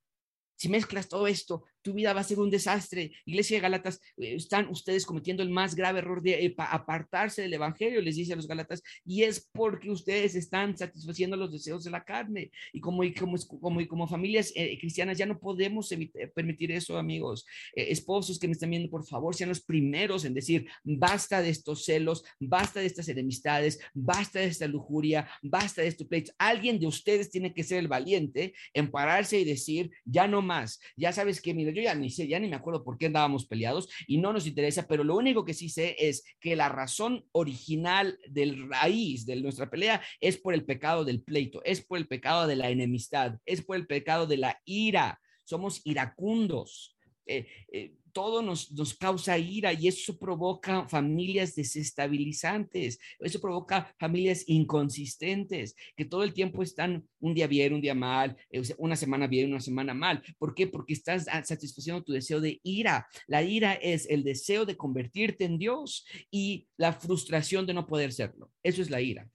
si 0.54 0.68
mezclas 0.68 1.08
todo 1.08 1.26
esto, 1.26 1.64
tu 1.84 1.92
vida 1.92 2.14
va 2.14 2.22
a 2.22 2.24
ser 2.24 2.40
un 2.40 2.50
desastre. 2.50 3.12
Iglesia 3.26 3.58
de 3.58 3.60
Galatas, 3.60 4.00
eh, 4.16 4.34
están 4.34 4.68
ustedes 4.68 5.04
cometiendo 5.04 5.42
el 5.42 5.50
más 5.50 5.74
grave 5.74 5.98
error 5.98 6.22
de 6.22 6.46
eh, 6.46 6.54
apartarse 6.56 7.42
del 7.42 7.52
Evangelio, 7.52 8.00
les 8.00 8.16
dice 8.16 8.32
a 8.32 8.36
los 8.36 8.48
Galatas, 8.48 8.82
y 9.04 9.22
es 9.22 9.48
porque 9.52 9.90
ustedes 9.90 10.34
están 10.34 10.76
satisfaciendo 10.76 11.36
los 11.36 11.52
deseos 11.52 11.84
de 11.84 11.90
la 11.90 12.02
carne. 12.02 12.50
Y 12.72 12.80
como, 12.80 13.04
y 13.04 13.12
como, 13.12 13.36
como, 13.60 13.86
como 13.86 14.08
familias 14.08 14.50
eh, 14.56 14.78
cristianas 14.80 15.18
ya 15.18 15.26
no 15.26 15.38
podemos 15.38 15.90
permitir 16.34 16.72
eso, 16.72 16.96
amigos. 16.96 17.46
esposos 17.74 18.38
que 18.38 18.48
me 18.48 18.54
están 18.54 18.70
viendo, 18.70 18.88
por 18.88 19.04
favor, 19.04 19.34
sean 19.34 19.50
los 19.50 19.60
primeros 19.60 20.24
en 20.24 20.32
decir, 20.32 20.66
basta 20.82 21.42
de 21.42 21.50
estos 21.50 21.84
celos, 21.84 22.24
basta 22.40 22.80
de 22.80 22.86
estas 22.86 23.08
enemistades, 23.08 23.78
basta 23.92 24.38
de 24.38 24.46
esta 24.46 24.66
lujuria, 24.66 25.28
basta 25.42 25.82
de 25.82 25.88
estos 25.88 26.06
pleitos. 26.06 26.34
Alguien 26.38 26.78
de 26.78 26.86
ustedes 26.86 27.30
tiene 27.30 27.52
que 27.52 27.62
ser 27.62 27.80
el 27.80 27.88
valiente 27.88 28.54
en 28.72 28.90
pararse 28.90 29.38
y 29.38 29.44
decir, 29.44 29.90
ya 30.06 30.26
no 30.26 30.40
más, 30.40 30.80
ya 30.96 31.12
sabes 31.12 31.42
que, 31.42 31.52
mira, 31.52 31.73
yo 31.74 31.82
ya 31.82 31.94
ni 31.94 32.10
sé, 32.10 32.26
ya 32.26 32.38
ni 32.38 32.48
me 32.48 32.56
acuerdo 32.56 32.84
por 32.84 32.96
qué 32.96 33.06
andábamos 33.06 33.46
peleados 33.46 33.88
y 34.06 34.18
no 34.18 34.32
nos 34.32 34.46
interesa, 34.46 34.86
pero 34.86 35.04
lo 35.04 35.16
único 35.16 35.44
que 35.44 35.54
sí 35.54 35.68
sé 35.68 35.96
es 35.98 36.24
que 36.40 36.56
la 36.56 36.68
razón 36.68 37.24
original 37.32 38.18
del 38.28 38.68
raíz 38.68 39.26
de 39.26 39.36
nuestra 39.36 39.70
pelea 39.70 40.02
es 40.20 40.36
por 40.36 40.54
el 40.54 40.64
pecado 40.64 41.04
del 41.04 41.22
pleito, 41.22 41.62
es 41.64 41.84
por 41.84 41.98
el 41.98 42.06
pecado 42.06 42.46
de 42.46 42.56
la 42.56 42.70
enemistad, 42.70 43.38
es 43.44 43.62
por 43.62 43.76
el 43.76 43.86
pecado 43.86 44.26
de 44.26 44.36
la 44.36 44.60
ira. 44.64 45.20
Somos 45.44 45.82
iracundos. 45.84 46.96
Eh, 47.26 47.46
eh, 47.72 47.94
todo 48.14 48.40
nos, 48.42 48.70
nos 48.70 48.94
causa 48.94 49.36
ira 49.36 49.72
y 49.72 49.88
eso 49.88 50.16
provoca 50.16 50.88
familias 50.88 51.54
desestabilizantes, 51.54 52.98
eso 53.18 53.40
provoca 53.40 53.92
familias 53.98 54.44
inconsistentes, 54.46 55.74
que 55.96 56.04
todo 56.04 56.22
el 56.22 56.32
tiempo 56.32 56.62
están 56.62 57.06
un 57.18 57.34
día 57.34 57.48
bien, 57.48 57.74
un 57.74 57.80
día 57.80 57.94
mal, 57.94 58.36
eh, 58.50 58.62
una 58.78 58.96
semana 58.96 59.26
bien, 59.26 59.50
una 59.50 59.60
semana 59.60 59.92
mal. 59.92 60.22
¿Por 60.38 60.54
qué? 60.54 60.68
Porque 60.68 60.94
estás 60.94 61.24
satisfaciendo 61.24 62.04
tu 62.04 62.12
deseo 62.12 62.40
de 62.40 62.60
ira. 62.62 63.06
La 63.26 63.42
ira 63.42 63.74
es 63.74 64.08
el 64.08 64.22
deseo 64.22 64.64
de 64.64 64.76
convertirte 64.76 65.44
en 65.44 65.58
Dios 65.58 66.06
y 66.30 66.68
la 66.76 66.92
frustración 66.92 67.66
de 67.66 67.74
no 67.74 67.86
poder 67.86 68.12
serlo. 68.12 68.52
Eso 68.62 68.80
es 68.80 68.90
la 68.90 69.00
ira. 69.00 69.28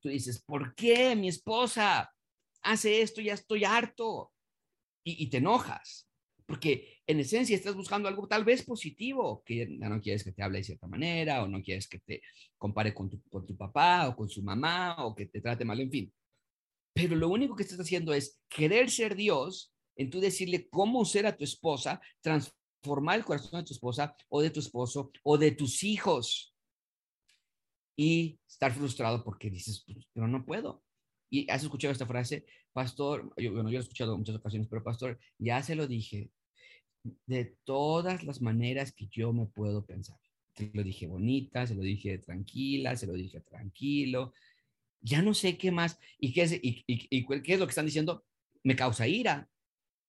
Tú 0.00 0.08
dices, 0.08 0.42
¿por 0.42 0.74
qué 0.74 1.14
mi 1.14 1.28
esposa 1.28 2.12
hace 2.62 3.02
esto? 3.02 3.20
Ya 3.20 3.34
estoy 3.34 3.64
harto. 3.64 4.32
Y, 5.04 5.24
y 5.24 5.30
te 5.30 5.38
enojas 5.38 6.09
porque 6.50 7.00
en 7.06 7.20
esencia 7.20 7.54
estás 7.54 7.76
buscando 7.76 8.08
algo 8.08 8.26
tal 8.26 8.44
vez 8.44 8.64
positivo, 8.64 9.40
que 9.46 9.68
no 9.68 10.00
quieres 10.00 10.24
que 10.24 10.32
te 10.32 10.42
hable 10.42 10.58
de 10.58 10.64
cierta 10.64 10.88
manera, 10.88 11.44
o 11.44 11.46
no 11.46 11.62
quieres 11.62 11.86
que 11.86 12.00
te 12.00 12.22
compare 12.58 12.92
con 12.92 13.08
tu, 13.08 13.22
con 13.30 13.46
tu 13.46 13.56
papá 13.56 14.08
o 14.08 14.16
con 14.16 14.28
su 14.28 14.42
mamá, 14.42 14.96
o 15.06 15.14
que 15.14 15.26
te 15.26 15.40
trate 15.40 15.64
mal, 15.64 15.78
en 15.78 15.92
fin. 15.92 16.12
Pero 16.92 17.14
lo 17.14 17.28
único 17.28 17.54
que 17.54 17.62
estás 17.62 17.78
haciendo 17.78 18.12
es 18.12 18.40
querer 18.48 18.90
ser 18.90 19.14
Dios, 19.14 19.72
en 19.94 20.10
tú 20.10 20.18
decirle 20.18 20.68
cómo 20.68 21.04
ser 21.04 21.24
a 21.24 21.36
tu 21.36 21.44
esposa, 21.44 22.00
transformar 22.20 23.20
el 23.20 23.24
corazón 23.24 23.60
de 23.60 23.66
tu 23.68 23.74
esposa 23.74 24.16
o 24.28 24.42
de 24.42 24.50
tu 24.50 24.58
esposo 24.58 25.12
o 25.22 25.38
de 25.38 25.52
tus 25.52 25.84
hijos. 25.84 26.52
Y 27.96 28.40
estar 28.48 28.72
frustrado 28.72 29.22
porque 29.22 29.50
dices, 29.50 29.84
pues, 29.86 30.04
pero 30.12 30.26
no 30.26 30.44
puedo. 30.44 30.82
Y 31.30 31.48
has 31.48 31.62
escuchado 31.62 31.92
esta 31.92 32.06
frase, 32.06 32.44
pastor, 32.72 33.32
yo, 33.36 33.52
bueno, 33.52 33.70
yo 33.70 33.78
he 33.78 33.82
escuchado 33.82 34.14
en 34.14 34.18
muchas 34.18 34.34
ocasiones, 34.34 34.66
pero 34.68 34.82
pastor, 34.82 35.16
ya 35.38 35.62
se 35.62 35.76
lo 35.76 35.86
dije, 35.86 36.32
de 37.26 37.56
todas 37.64 38.24
las 38.24 38.40
maneras 38.40 38.92
que 38.92 39.06
yo 39.08 39.32
me 39.32 39.46
puedo 39.46 39.84
pensar. 39.84 40.18
Se 40.54 40.70
lo 40.74 40.82
dije 40.82 41.06
bonita, 41.06 41.66
se 41.66 41.74
lo 41.74 41.82
dije 41.82 42.18
tranquila, 42.18 42.96
se 42.96 43.06
lo 43.06 43.14
dije 43.14 43.40
tranquilo. 43.40 44.32
Ya 45.00 45.22
no 45.22 45.32
sé 45.34 45.56
qué 45.56 45.70
más. 45.70 45.98
¿Y 46.18 46.32
qué 46.32 46.42
es, 46.42 46.52
y, 46.52 46.84
y, 46.86 47.26
qué 47.42 47.54
es 47.54 47.58
lo 47.58 47.66
que 47.66 47.70
están 47.70 47.86
diciendo? 47.86 48.24
Me 48.62 48.76
causa 48.76 49.06
ira. 49.08 49.48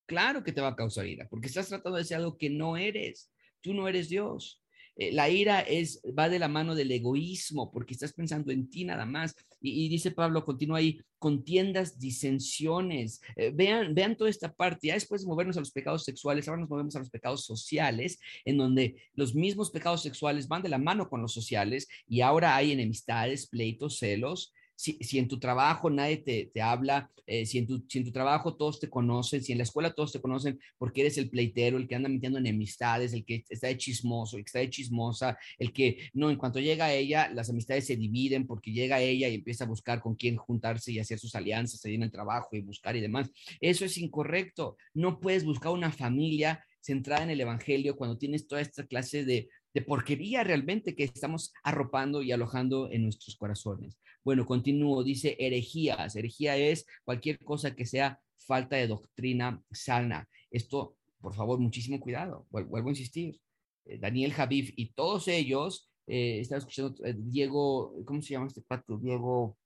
Claro 0.05 0.43
que 0.43 0.51
te 0.51 0.59
va 0.61 0.69
a 0.69 0.75
causar 0.75 1.07
ira, 1.07 1.29
porque 1.29 1.47
estás 1.47 1.69
tratando 1.69 1.97
de 1.97 2.03
ser 2.03 2.17
algo 2.17 2.37
que 2.37 2.49
no 2.49 2.75
eres. 2.75 3.31
Tú 3.61 3.73
no 3.73 3.87
eres 3.87 4.09
Dios. 4.09 4.60
Eh, 5.01 5.11
la 5.11 5.31
ira 5.31 5.61
es, 5.61 5.99
va 6.17 6.29
de 6.29 6.37
la 6.37 6.47
mano 6.47 6.75
del 6.75 6.91
egoísmo, 6.91 7.71
porque 7.71 7.95
estás 7.95 8.13
pensando 8.13 8.51
en 8.51 8.69
ti 8.69 8.85
nada 8.85 9.03
más. 9.03 9.35
Y, 9.59 9.89
dice 9.89 10.11
Pablo, 10.11 10.45
continúa 10.45 10.77
ahí, 10.77 11.01
contiendas, 11.17 11.97
disensiones. 11.97 13.19
Eh, 13.35 13.51
vean, 13.51 13.95
vean 13.95 14.15
toda 14.15 14.29
esta 14.29 14.53
parte. 14.53 14.89
Ya 14.89 14.93
después 14.93 15.21
de 15.21 15.27
movernos 15.27 15.57
a 15.57 15.61
los 15.61 15.71
pecados 15.71 16.03
sexuales, 16.03 16.47
ahora 16.47 16.61
nos 16.61 16.69
movemos 16.69 16.95
a 16.95 16.99
los 16.99 17.09
pecados 17.09 17.45
sociales, 17.45 18.19
en 18.45 18.59
donde 18.59 18.95
los 19.15 19.33
mismos 19.33 19.71
pecados 19.71 20.03
sexuales 20.03 20.47
van 20.47 20.61
de 20.61 20.69
la 20.69 20.77
mano 20.77 21.09
con 21.09 21.23
los 21.23 21.33
sociales 21.33 21.87
y 22.07 22.21
ahora 22.21 22.55
hay 22.55 22.71
enemistades, 22.71 23.47
pleitos, 23.47 23.97
celos, 23.97 24.53
si, 24.81 25.19
en 25.19 25.27
tu 25.27 25.39
trabajo 25.39 25.89
nadie 25.89 26.17
te, 26.17 26.49
te 26.51 26.61
habla, 26.61 27.11
eh, 27.27 27.45
si, 27.45 27.59
en 27.59 27.67
tu, 27.67 27.85
si 27.87 27.99
en 27.99 28.05
tu 28.05 28.11
trabajo 28.11 28.55
todos 28.55 28.79
te 28.79 28.89
conocen, 28.89 29.43
si 29.43 29.51
en 29.51 29.59
la 29.59 29.63
escuela 29.63 29.93
todos 29.93 30.11
te 30.11 30.19
conocen 30.19 30.59
porque 30.77 31.01
eres 31.01 31.17
el 31.19 31.29
pleitero, 31.29 31.77
el 31.77 31.87
que 31.87 31.95
anda 31.95 32.09
metiendo 32.09 32.39
enemistades, 32.39 33.13
el 33.13 33.23
que 33.23 33.43
está 33.47 33.67
de 33.67 33.77
chismoso, 33.77 34.37
el 34.37 34.43
que 34.43 34.47
está 34.47 34.59
de 34.59 34.69
chismosa, 34.71 35.37
el 35.59 35.71
que 35.71 36.09
no, 36.13 36.31
en 36.31 36.37
cuanto 36.37 36.59
llega 36.59 36.93
ella, 36.93 37.29
las 37.31 37.49
amistades 37.49 37.85
se 37.85 37.95
dividen 37.95 38.47
porque 38.47 38.71
llega 38.71 39.01
ella 39.01 39.29
y 39.29 39.35
empieza 39.35 39.65
a 39.65 39.67
buscar 39.67 40.01
con 40.01 40.15
quién 40.15 40.35
juntarse 40.35 40.91
y 40.91 40.99
hacer 40.99 41.19
sus 41.19 41.35
alianzas 41.35 41.85
ahí 41.85 41.95
en 41.95 42.03
el 42.03 42.11
trabajo 42.11 42.55
y 42.55 42.61
buscar 42.61 42.95
y 42.95 43.01
demás. 43.01 43.29
Eso 43.59 43.85
es 43.85 43.97
incorrecto. 43.99 44.77
No 44.95 45.19
puedes 45.19 45.45
buscar 45.45 45.71
una 45.73 45.91
familia 45.91 46.65
centrada 46.79 47.23
en 47.23 47.29
el 47.29 47.41
Evangelio 47.41 47.95
cuando 47.95 48.17
tienes 48.17 48.47
toda 48.47 48.61
esta 48.61 48.87
clase 48.87 49.23
de, 49.23 49.49
de 49.73 49.81
porquería 49.81 50.43
realmente 50.43 50.95
que 50.95 51.03
estamos 51.03 51.53
arropando 51.63 52.23
y 52.23 52.31
alojando 52.31 52.89
en 52.91 53.03
nuestros 53.03 53.35
corazones. 53.35 54.00
Bueno, 54.23 54.45
continúo, 54.45 55.03
dice 55.03 55.35
herejías. 55.39 56.15
Herejía 56.15 56.57
es 56.57 56.85
cualquier 57.03 57.39
cosa 57.39 57.75
que 57.75 57.85
sea 57.85 58.19
falta 58.37 58.75
de 58.75 58.87
doctrina 58.87 59.61
sana. 59.71 60.27
Esto, 60.49 60.97
por 61.19 61.33
favor, 61.33 61.59
muchísimo 61.59 61.99
cuidado. 61.99 62.47
Vuelvo 62.49 62.87
a 62.87 62.91
insistir. 62.91 63.39
Eh, 63.85 63.97
Daniel 63.97 64.33
Javif 64.33 64.73
y 64.75 64.93
todos 64.93 65.27
ellos, 65.27 65.91
eh, 66.07 66.39
estaba 66.39 66.59
escuchando 66.59 66.95
eh, 67.05 67.15
Diego, 67.17 67.95
¿cómo 68.05 68.21
se 68.21 68.33
llama 68.33 68.47
este 68.47 68.61
pato? 68.61 68.97
Diego, 68.97 69.57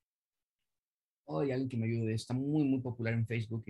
oh, 1.25 1.39
alguien 1.39 1.69
que 1.69 1.77
me 1.77 1.85
ayude, 1.85 2.13
está 2.13 2.33
muy, 2.33 2.63
muy 2.63 2.81
popular 2.81 3.13
en 3.13 3.25
Facebook. 3.25 3.65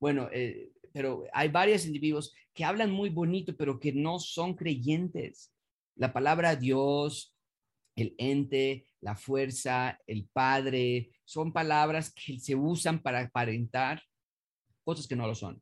bueno, 0.00 0.28
eh, 0.32 0.72
pero 0.92 1.24
hay 1.32 1.48
varios 1.48 1.86
individuos 1.86 2.34
que 2.54 2.64
hablan 2.64 2.90
muy 2.90 3.10
bonito, 3.10 3.54
pero 3.56 3.78
que 3.78 3.92
no 3.92 4.18
son 4.18 4.54
creyentes. 4.54 5.52
La 5.96 6.12
palabra 6.12 6.56
Dios, 6.56 7.36
el 8.02 8.14
ente, 8.18 8.86
la 9.00 9.16
fuerza, 9.16 9.98
el 10.06 10.28
padre, 10.32 11.10
son 11.24 11.52
palabras 11.52 12.12
que 12.12 12.38
se 12.38 12.54
usan 12.54 13.02
para 13.02 13.20
aparentar 13.20 14.02
cosas 14.84 15.06
que 15.06 15.16
no 15.16 15.26
lo 15.26 15.34
son. 15.34 15.60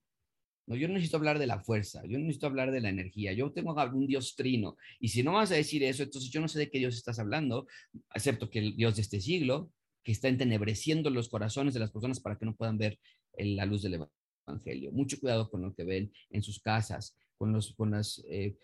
No, 0.66 0.74
yo 0.76 0.88
no 0.88 0.94
necesito 0.94 1.16
hablar 1.16 1.38
de 1.38 1.46
la 1.46 1.60
fuerza, 1.60 2.02
yo 2.06 2.18
no 2.18 2.24
necesito 2.24 2.48
hablar 2.48 2.72
de 2.72 2.80
la 2.80 2.88
energía, 2.88 3.32
yo 3.32 3.52
tengo 3.52 3.72
un 3.72 4.06
Dios 4.06 4.34
trino. 4.36 4.76
Y 4.98 5.08
si 5.08 5.22
no 5.22 5.32
vas 5.32 5.52
a 5.52 5.54
decir 5.54 5.82
eso, 5.84 6.02
entonces 6.02 6.30
yo 6.30 6.40
no 6.40 6.48
sé 6.48 6.58
de 6.58 6.70
qué 6.70 6.78
Dios 6.78 6.96
estás 6.96 7.18
hablando, 7.18 7.66
excepto 8.14 8.50
que 8.50 8.58
el 8.58 8.76
Dios 8.76 8.96
de 8.96 9.02
este 9.02 9.20
siglo, 9.20 9.70
que 10.02 10.12
está 10.12 10.28
entenebreciendo 10.28 11.08
los 11.10 11.28
corazones 11.28 11.72
de 11.74 11.80
las 11.80 11.90
personas 11.90 12.20
para 12.20 12.36
que 12.36 12.46
no 12.46 12.54
puedan 12.54 12.78
ver 12.78 12.98
la 13.38 13.64
luz 13.64 13.82
del 13.82 14.06
Evangelio. 14.46 14.92
Mucho 14.92 15.18
cuidado 15.20 15.48
con 15.50 15.62
lo 15.62 15.74
que 15.74 15.84
ven 15.84 16.12
en 16.30 16.42
sus 16.42 16.60
casas, 16.60 17.16
con, 17.38 17.52
los, 17.52 17.72
con 17.74 17.92
las 17.92 18.22
eh, 18.28 18.56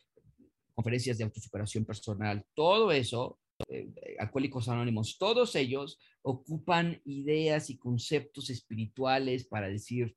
conferencias 0.75 1.19
de 1.19 1.25
autosuperación 1.25 1.85
personal, 1.85 2.45
todo 2.55 2.93
eso 2.93 3.39
eh, 3.69 3.93
anónimos, 4.69 5.19
todos 5.19 5.55
ellos 5.57 5.99
ocupan 6.23 7.01
ideas 7.05 7.71
y 7.71 7.79
conceptos 7.79 8.51
espirituales 8.51 9.47
para 9.47 9.69
decir, 9.69 10.17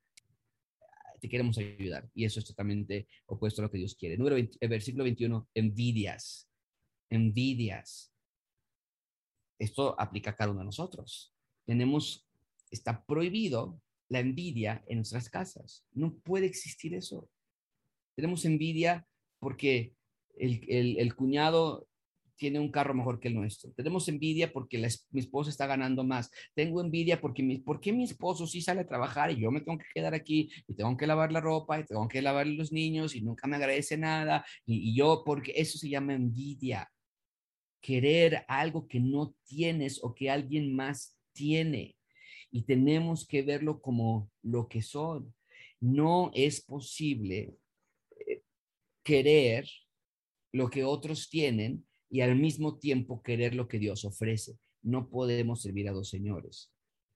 te 1.20 1.30
queremos 1.30 1.58
ayudar. 1.58 2.10
Y 2.14 2.26
eso 2.26 2.39
es 2.39 2.46
totalmente 2.46 3.08
opuesto 3.26 3.62
a 3.62 3.66
lo 3.66 3.72
que 3.72 3.78
Dios 3.78 3.96
quiere. 3.96 4.18
Número 4.18 4.36
20, 4.36 4.58
eh, 4.60 4.68
versículo 4.68 5.04
21, 5.04 5.50
envidias. 5.54 6.50
Envidias. 7.10 8.12
Esto 9.58 10.00
aplica 10.00 10.32
a 10.32 10.36
cada 10.36 10.52
uno 10.52 10.60
de 10.60 10.66
nosotros. 10.66 11.34
Tenemos, 11.66 12.28
está 12.70 13.06
prohibido 13.06 13.82
la 14.10 14.20
envidia 14.20 14.84
en 14.88 14.98
nuestras 14.98 15.30
casas. 15.30 15.86
No 15.91 16.14
puede 16.20 16.46
existir 16.46 16.93
eso. 16.93 17.30
Tenemos 18.16 18.46
envidia 18.46 19.08
porque 19.39 19.96
el, 20.38 20.98
el 21.00 21.16
cuñado 21.16 21.88
tiene 22.38 22.59
un 22.59 22.71
carro 22.71 22.93
mejor 22.93 23.19
que 23.19 23.29
el 23.29 23.36
nuestro. 23.36 23.71
Tenemos 23.71 24.07
envidia 24.07 24.51
porque 24.51 24.77
mi 25.11 25.19
esposa 25.19 25.49
está 25.49 25.67
ganando 25.67 26.03
más. 26.03 26.29
Tengo 26.53 26.81
envidia 26.81 27.19
porque 27.19 27.43
mi, 27.43 27.59
porque 27.59 27.93
mi 27.93 28.03
esposo 28.03 28.47
sí 28.47 28.61
sale 28.61 28.81
a 28.81 28.88
trabajar 28.88 29.31
y 29.31 29.41
yo 29.41 29.51
me 29.51 29.61
tengo 29.61 29.77
que 29.77 29.86
quedar 29.93 30.13
aquí 30.13 30.49
y 30.67 30.75
tengo 30.75 30.95
que 30.97 31.07
lavar 31.07 31.31
la 31.31 31.41
ropa 31.41 31.79
y 31.79 31.86
tengo 31.86 32.07
que 32.07 32.21
lavar 32.21 32.47
los 32.47 32.71
niños 32.71 33.15
y 33.15 33.21
nunca 33.21 33.47
me 33.47 33.55
agradece 33.55 33.97
nada. 33.97 34.45
Y, 34.65 34.91
y 34.91 34.95
yo, 34.95 35.23
porque 35.25 35.53
eso 35.55 35.77
se 35.77 35.89
llama 35.89 36.13
envidia. 36.13 36.89
Querer 37.81 38.45
algo 38.47 38.88
que 38.88 38.99
no 38.99 39.36
tienes 39.45 40.03
o 40.03 40.13
que 40.13 40.29
alguien 40.29 40.75
más 40.75 41.17
tiene. 41.33 41.95
Y 42.51 42.63
tenemos 42.63 43.27
que 43.27 43.43
verlo 43.43 43.81
como 43.81 44.31
lo 44.41 44.67
que 44.67 44.81
son. 44.81 45.33
No 45.79 46.31
es 46.33 46.61
posible 46.61 47.55
eh, 48.27 48.41
querer 49.03 49.67
lo 50.51 50.69
que 50.69 50.83
otros 50.86 51.29
tienen 51.29 51.86
y 52.16 52.22
al 52.22 52.38
mismo 52.38 52.78
tiempo 52.78 53.22
querer 53.22 53.55
lo 53.55 53.68
que 53.68 53.78
Dios 53.78 54.05
ofrece. 54.05 54.57
No 54.82 55.09
podemos 55.09 55.61
servir 55.61 55.89
a 55.89 55.91
dos 55.91 56.07
señores, 56.07 56.72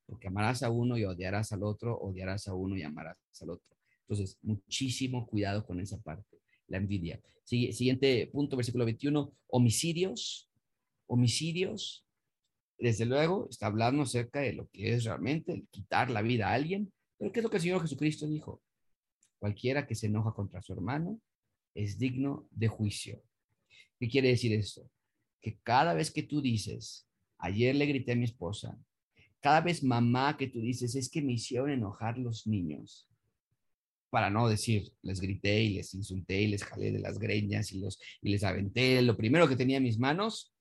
porque 0.06 0.28
amarás 0.28 0.62
a 0.62 0.70
uno 0.70 0.98
y 0.98 1.06
odiarás 1.06 1.54
al 1.54 1.64
otro, 1.64 1.98
odiarás 1.98 2.50
a 2.50 2.54
uno 2.54 2.76
y 2.76 2.82
amarás 2.82 3.16
al 3.40 3.52
otro. 3.52 3.78
Entonces, 4.02 4.38
muchísimo 4.42 5.26
cuidado 5.26 5.66
con 5.66 5.80
esa 5.80 6.02
parte, 6.02 6.42
la 6.68 6.80
envidia. 6.80 7.22
Siguiente 7.46 8.28
punto, 8.28 8.58
versículo 8.58 8.84
21, 8.84 9.32
homicidios, 9.48 10.50
homicidios. 11.08 12.06
Desde 12.78 13.06
luego, 13.06 13.48
está 13.50 13.68
hablando 13.68 14.02
acerca 14.02 14.42
de 14.42 14.52
lo 14.52 14.68
que 14.68 14.96
es 14.96 15.06
realmente 15.06 15.64
quitar 15.72 16.12
la 16.12 16.22
vida 16.22 16.50
a 16.50 16.56
alguien, 16.56 16.92
pero 17.18 17.32
¿qué 17.32 17.40
es 17.40 17.44
lo 17.46 17.50
que 17.50 17.56
el 17.56 17.64
Señor 17.64 17.82
Jesucristo 17.82 18.28
dijo? 18.28 18.62
Cualquiera 19.38 19.88
que 19.88 19.96
se 19.96 20.08
enoja 20.08 20.34
contra 20.34 20.62
su 20.62 20.74
hermano 20.74 21.22
es 21.74 21.98
digno 21.98 22.50
de 22.52 22.68
juicio. 22.68 23.24
¿Qué 24.00 24.08
quiere 24.08 24.30
decir 24.30 24.54
esto? 24.54 24.90
Que 25.42 25.60
cada 25.60 25.94
vez 25.94 26.12
que 26.12 26.24
tú 26.24 26.42
dices, 26.42 27.08
ayer 27.38 27.76
le 27.76 27.86
grité 27.86 28.14
a 28.14 28.16
mi 28.16 28.26
esposa, 28.26 28.78
cada 29.42 29.62
vez 29.62 29.84
mamá 29.84 30.38
que 30.38 30.48
tú 30.48 30.62
dices, 30.62 30.96
es 30.96 31.10
que 31.10 31.22
me 31.22 31.34
hicieron 31.34 31.70
enojar 31.70 32.18
los 32.18 32.48
niños, 32.48 33.08
para 34.10 34.30
no 34.30 34.48
decir, 34.48 34.92
les 35.02 35.20
grité 35.20 35.64
y 35.64 35.76
les 35.76 35.94
insulté 35.94 36.42
y 36.42 36.48
les 36.48 36.64
jalé 36.64 36.92
de 36.92 37.00
las 37.00 37.20
greñas 37.20 37.72
y, 37.72 37.80
los, 37.80 38.00
y 38.22 38.30
les 38.30 38.44
aventé 38.44 39.02
lo 39.02 39.16
primero 39.16 39.48
que 39.48 39.56
tenía 39.56 39.78
en 39.78 39.84
mis 39.84 40.00
manos, 40.00 40.54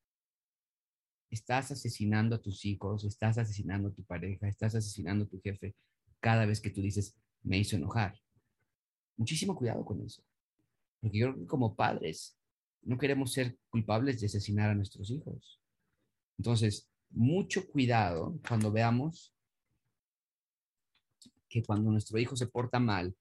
estás 1.30 1.70
asesinando 1.70 2.36
a 2.36 2.43
tus 2.43 2.64
hijos, 2.64 3.05
estás 3.05 3.39
asesinando 3.39 3.89
a 3.89 3.93
tu 3.93 4.05
pareja, 4.05 4.49
estás 4.49 4.74
asesinando 4.74 5.24
a 5.24 5.28
tu 5.28 5.41
jefe 5.41 5.74
cada 6.20 6.47
vez 6.47 6.61
que 6.61 6.70
tú 6.70 6.82
dices, 6.82 7.16
me 7.43 7.59
hizo 7.59 7.76
enojar. 7.76 8.18
Muchísimo 9.16 9.57
cuidado 9.57 9.84
con 9.84 10.03
eso. 10.03 10.22
Porque 11.01 11.18
yo 11.18 11.47
como 11.47 11.74
padres 11.74 12.38
no 12.83 12.99
queremos 12.99 13.33
ser 13.33 13.57
culpables 13.68 14.20
de 14.20 14.26
asesinar 14.26 14.70
a 14.70 14.74
nuestros 14.74 15.11
hijos. 15.11 15.61
Entonces, 16.39 16.89
mucho 17.11 17.66
cuidado 17.68 18.39
cuando 18.47 18.70
veamos 18.70 19.35
que 21.49 21.62
cuando 21.62 21.91
nuestro 21.91 22.18
hijo 22.18 22.37
se 22.37 22.47
porta 22.47 22.79
mal, 22.79 23.14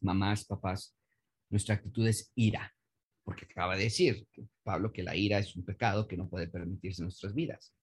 mamás, 0.00 0.44
papás, 0.44 0.94
nuestra 1.48 1.74
actitud 1.74 2.06
es 2.06 2.30
ira, 2.34 2.72
porque 3.24 3.46
acaba 3.46 3.76
de 3.76 3.84
decir 3.84 4.26
Pablo 4.62 4.92
que 4.92 5.02
la 5.02 5.16
ira 5.16 5.38
es 5.38 5.56
un 5.56 5.64
pecado 5.64 6.06
que 6.06 6.16
no 6.16 6.28
puede 6.28 6.48
permitirse 6.48 7.02
en 7.02 7.06
nuestras 7.06 7.34
vidas. 7.34 7.74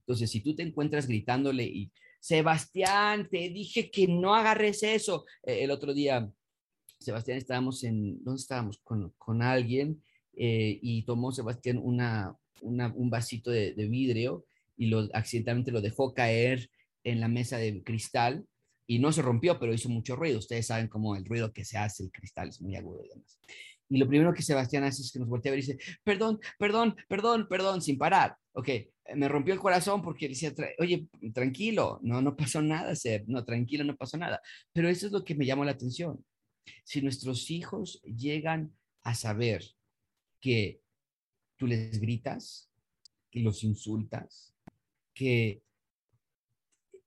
Entonces, 0.00 0.30
si 0.30 0.40
tú 0.40 0.54
te 0.54 0.62
encuentras 0.62 1.06
gritándole 1.06 1.64
y, 1.64 1.90
Sebastián, 2.20 3.28
te 3.30 3.50
dije 3.50 3.90
que 3.90 4.08
no 4.08 4.34
agarres 4.34 4.82
eso. 4.82 5.26
Eh, 5.42 5.62
el 5.62 5.70
otro 5.70 5.92
día, 5.92 6.30
Sebastián, 6.98 7.36
estábamos 7.36 7.84
en, 7.84 8.22
¿dónde 8.24 8.40
estábamos? 8.40 8.78
Con, 8.78 9.10
con 9.18 9.42
alguien 9.42 10.02
eh, 10.36 10.78
y 10.82 11.02
tomó 11.04 11.32
Sebastián 11.32 11.78
una, 11.82 12.36
un 12.60 13.10
vasito 13.10 13.50
de, 13.50 13.72
vidrio 13.74 14.44
y 14.76 14.86
lo 14.86 15.08
accidentalmente 15.12 15.70
lo 15.70 15.80
dejó 15.80 16.14
caer 16.14 16.70
en 17.04 17.20
la 17.20 17.28
mesa 17.28 17.58
de 17.58 17.82
cristal 17.82 18.46
y 18.86 18.98
no 18.98 19.12
se 19.12 19.22
rompió, 19.22 19.58
pero 19.58 19.72
hizo 19.72 19.88
mucho 19.88 20.16
ruido. 20.16 20.38
Ustedes 20.38 20.66
saben 20.66 20.88
cómo 20.88 21.16
el 21.16 21.24
ruido 21.24 21.52
que 21.52 21.64
se 21.64 21.78
hace 21.78 22.02
el 22.02 22.10
cristal 22.10 22.48
es 22.48 22.60
muy 22.60 22.76
agudo 22.76 23.04
y 23.04 23.08
demás. 23.08 23.38
Y 23.88 23.98
lo 23.98 24.08
primero 24.08 24.32
que 24.32 24.42
Sebastián 24.42 24.84
hace 24.84 25.02
es 25.02 25.12
que 25.12 25.18
nos 25.18 25.28
voltea 25.28 25.50
a 25.50 25.54
ver 25.54 25.62
y 25.62 25.66
dice, 25.66 25.78
perdón, 26.02 26.40
perdón, 26.58 26.96
perdón, 27.08 27.46
perdón, 27.48 27.82
sin 27.82 27.98
parar. 27.98 28.36
Ok, 28.52 28.68
me 29.14 29.28
rompió 29.28 29.52
el 29.52 29.60
corazón 29.60 30.02
porque 30.02 30.28
decía, 30.28 30.52
oye, 30.78 31.06
tranquilo, 31.32 32.00
no, 32.02 32.22
no 32.22 32.34
pasó 32.36 32.62
nada, 32.62 32.94
Seb, 32.94 33.24
no, 33.26 33.44
tranquilo, 33.44 33.84
no 33.84 33.96
pasó 33.96 34.16
nada. 34.16 34.40
Pero 34.72 34.88
eso 34.88 35.06
es 35.06 35.12
lo 35.12 35.22
que 35.22 35.34
me 35.34 35.44
llamó 35.44 35.64
la 35.64 35.72
atención. 35.72 36.24
Si 36.84 37.02
nuestros 37.02 37.50
hijos 37.50 38.00
llegan 38.02 38.74
a 39.02 39.14
saber 39.14 39.62
que 40.44 40.82
tú 41.56 41.66
les 41.66 41.98
gritas, 41.98 42.70
que 43.30 43.40
los 43.40 43.64
insultas, 43.64 44.54
que 45.14 45.62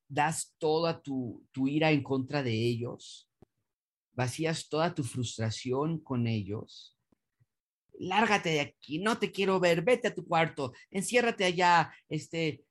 das 0.07 0.55
toda 0.57 1.03
tu, 1.03 1.45
tu 1.51 1.67
ira 1.67 1.91
en 1.91 2.01
contra 2.01 2.41
de 2.41 2.53
ellos, 2.53 3.29
vacías 4.13 4.67
toda 4.69 4.95
tu 4.95 5.03
frustración 5.03 5.99
con 5.99 6.25
ellos, 6.25 6.97
lárgate 7.99 8.49
de 8.49 8.61
aquí, 8.61 8.97
no 8.97 9.19
te 9.19 9.31
quiero 9.31 9.59
ver, 9.59 9.83
vete 9.83 10.07
a 10.07 10.15
tu 10.15 10.25
cuarto, 10.25 10.73
enciérrate 10.89 11.45
allá, 11.45 11.93
este, 12.09 12.65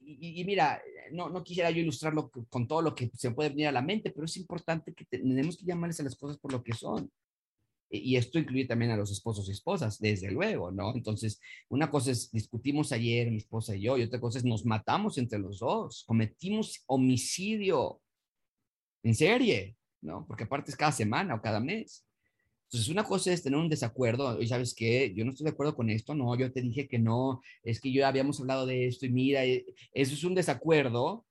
y, 0.00 0.44
mira, 0.44 0.82
no, 1.12 1.30
no 1.30 1.42
quisiera 1.42 1.70
yo 1.70 1.80
ilustrarlo 1.80 2.30
con 2.30 2.68
todo 2.68 2.82
lo 2.82 2.94
que 2.94 3.10
se 3.14 3.30
puede 3.30 3.48
venir 3.48 3.68
a 3.68 3.72
la 3.72 3.80
mente, 3.80 4.10
pero 4.10 4.26
es 4.26 4.36
importante 4.36 4.92
que 4.92 5.06
tenemos 5.06 5.56
que 5.56 5.64
llamarles 5.64 6.00
a 6.00 6.02
las 6.02 6.16
cosas 6.16 6.36
por 6.36 6.52
lo 6.52 6.62
que 6.62 6.74
son. 6.74 7.10
Y 7.90 8.16
esto 8.16 8.38
incluye 8.38 8.66
también 8.66 8.92
a 8.92 8.96
los 8.96 9.10
esposos 9.10 9.48
y 9.48 9.52
esposas, 9.52 9.98
desde 9.98 10.30
luego, 10.30 10.70
¿no? 10.70 10.94
Entonces, 10.94 11.40
una 11.68 11.90
cosa 11.90 12.12
es, 12.12 12.30
discutimos 12.30 12.92
ayer 12.92 13.30
mi 13.30 13.38
esposa 13.38 13.74
y 13.74 13.82
yo, 13.82 13.98
y 13.98 14.02
otra 14.02 14.20
cosa 14.20 14.38
es, 14.38 14.44
nos 14.44 14.64
matamos 14.64 15.18
entre 15.18 15.40
los 15.40 15.58
dos, 15.58 16.04
cometimos 16.06 16.84
homicidio 16.86 18.00
en 19.02 19.14
serie, 19.14 19.76
¿no? 20.00 20.24
Porque 20.26 20.44
aparte 20.44 20.70
es 20.70 20.76
cada 20.76 20.92
semana 20.92 21.34
o 21.34 21.42
cada 21.42 21.58
mes. 21.58 22.06
Entonces, 22.66 22.88
una 22.88 23.02
cosa 23.02 23.32
es 23.32 23.42
tener 23.42 23.58
un 23.58 23.68
desacuerdo, 23.68 24.40
y 24.40 24.46
sabes 24.46 24.72
qué, 24.74 25.12
yo 25.12 25.24
no 25.24 25.32
estoy 25.32 25.44
de 25.44 25.50
acuerdo 25.50 25.74
con 25.74 25.90
esto, 25.90 26.14
no, 26.14 26.36
yo 26.36 26.52
te 26.52 26.62
dije 26.62 26.86
que 26.86 27.00
no, 27.00 27.42
es 27.64 27.80
que 27.80 27.90
yo 27.90 28.06
habíamos 28.06 28.38
hablado 28.38 28.66
de 28.66 28.86
esto 28.86 29.06
y 29.06 29.10
mira, 29.10 29.44
eh, 29.44 29.66
eso 29.92 30.14
es 30.14 30.22
un 30.22 30.36
desacuerdo 30.36 31.26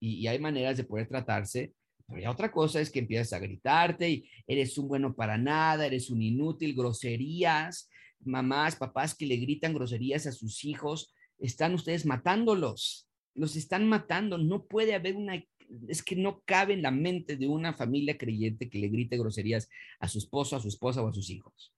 y, 0.00 0.20
y 0.20 0.26
hay 0.26 0.38
maneras 0.38 0.78
de 0.78 0.84
poder 0.84 1.06
tratarse, 1.06 1.74
pero 2.06 2.20
ya 2.20 2.30
otra 2.30 2.52
cosa 2.52 2.80
es 2.80 2.90
que 2.90 3.00
empiezas 3.00 3.32
a 3.32 3.38
gritarte 3.38 4.10
y 4.10 4.30
eres 4.46 4.78
un 4.78 4.88
bueno 4.88 5.14
para 5.14 5.36
nada, 5.36 5.86
eres 5.86 6.10
un 6.10 6.22
inútil, 6.22 6.74
groserías, 6.74 7.90
mamás, 8.20 8.76
papás 8.76 9.14
que 9.14 9.26
le 9.26 9.36
gritan 9.36 9.74
groserías 9.74 10.26
a 10.26 10.32
sus 10.32 10.64
hijos, 10.64 11.14
están 11.38 11.74
ustedes 11.74 12.06
matándolos, 12.06 13.08
los 13.34 13.56
están 13.56 13.88
matando, 13.88 14.38
no 14.38 14.64
puede 14.64 14.94
haber 14.94 15.16
una, 15.16 15.42
es 15.88 16.02
que 16.02 16.16
no 16.16 16.42
cabe 16.44 16.74
en 16.74 16.82
la 16.82 16.90
mente 16.90 17.36
de 17.36 17.48
una 17.48 17.74
familia 17.74 18.16
creyente 18.16 18.70
que 18.70 18.78
le 18.78 18.88
grite 18.88 19.18
groserías 19.18 19.68
a 19.98 20.08
su 20.08 20.18
esposo, 20.18 20.56
a 20.56 20.60
su 20.60 20.68
esposa 20.68 21.02
o 21.02 21.08
a 21.08 21.14
sus 21.14 21.28
hijos. 21.30 21.72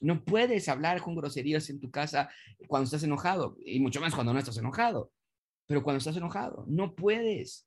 No 0.00 0.24
puedes 0.24 0.68
hablar 0.68 1.02
con 1.02 1.14
groserías 1.14 1.68
en 1.68 1.80
tu 1.80 1.90
casa 1.90 2.30
cuando 2.68 2.84
estás 2.84 3.02
enojado, 3.02 3.56
y 3.64 3.80
mucho 3.80 4.00
más 4.00 4.14
cuando 4.14 4.32
no 4.32 4.38
estás 4.38 4.58
enojado, 4.58 5.10
pero 5.66 5.82
cuando 5.82 5.98
estás 5.98 6.16
enojado, 6.16 6.64
no 6.68 6.94
puedes 6.94 7.66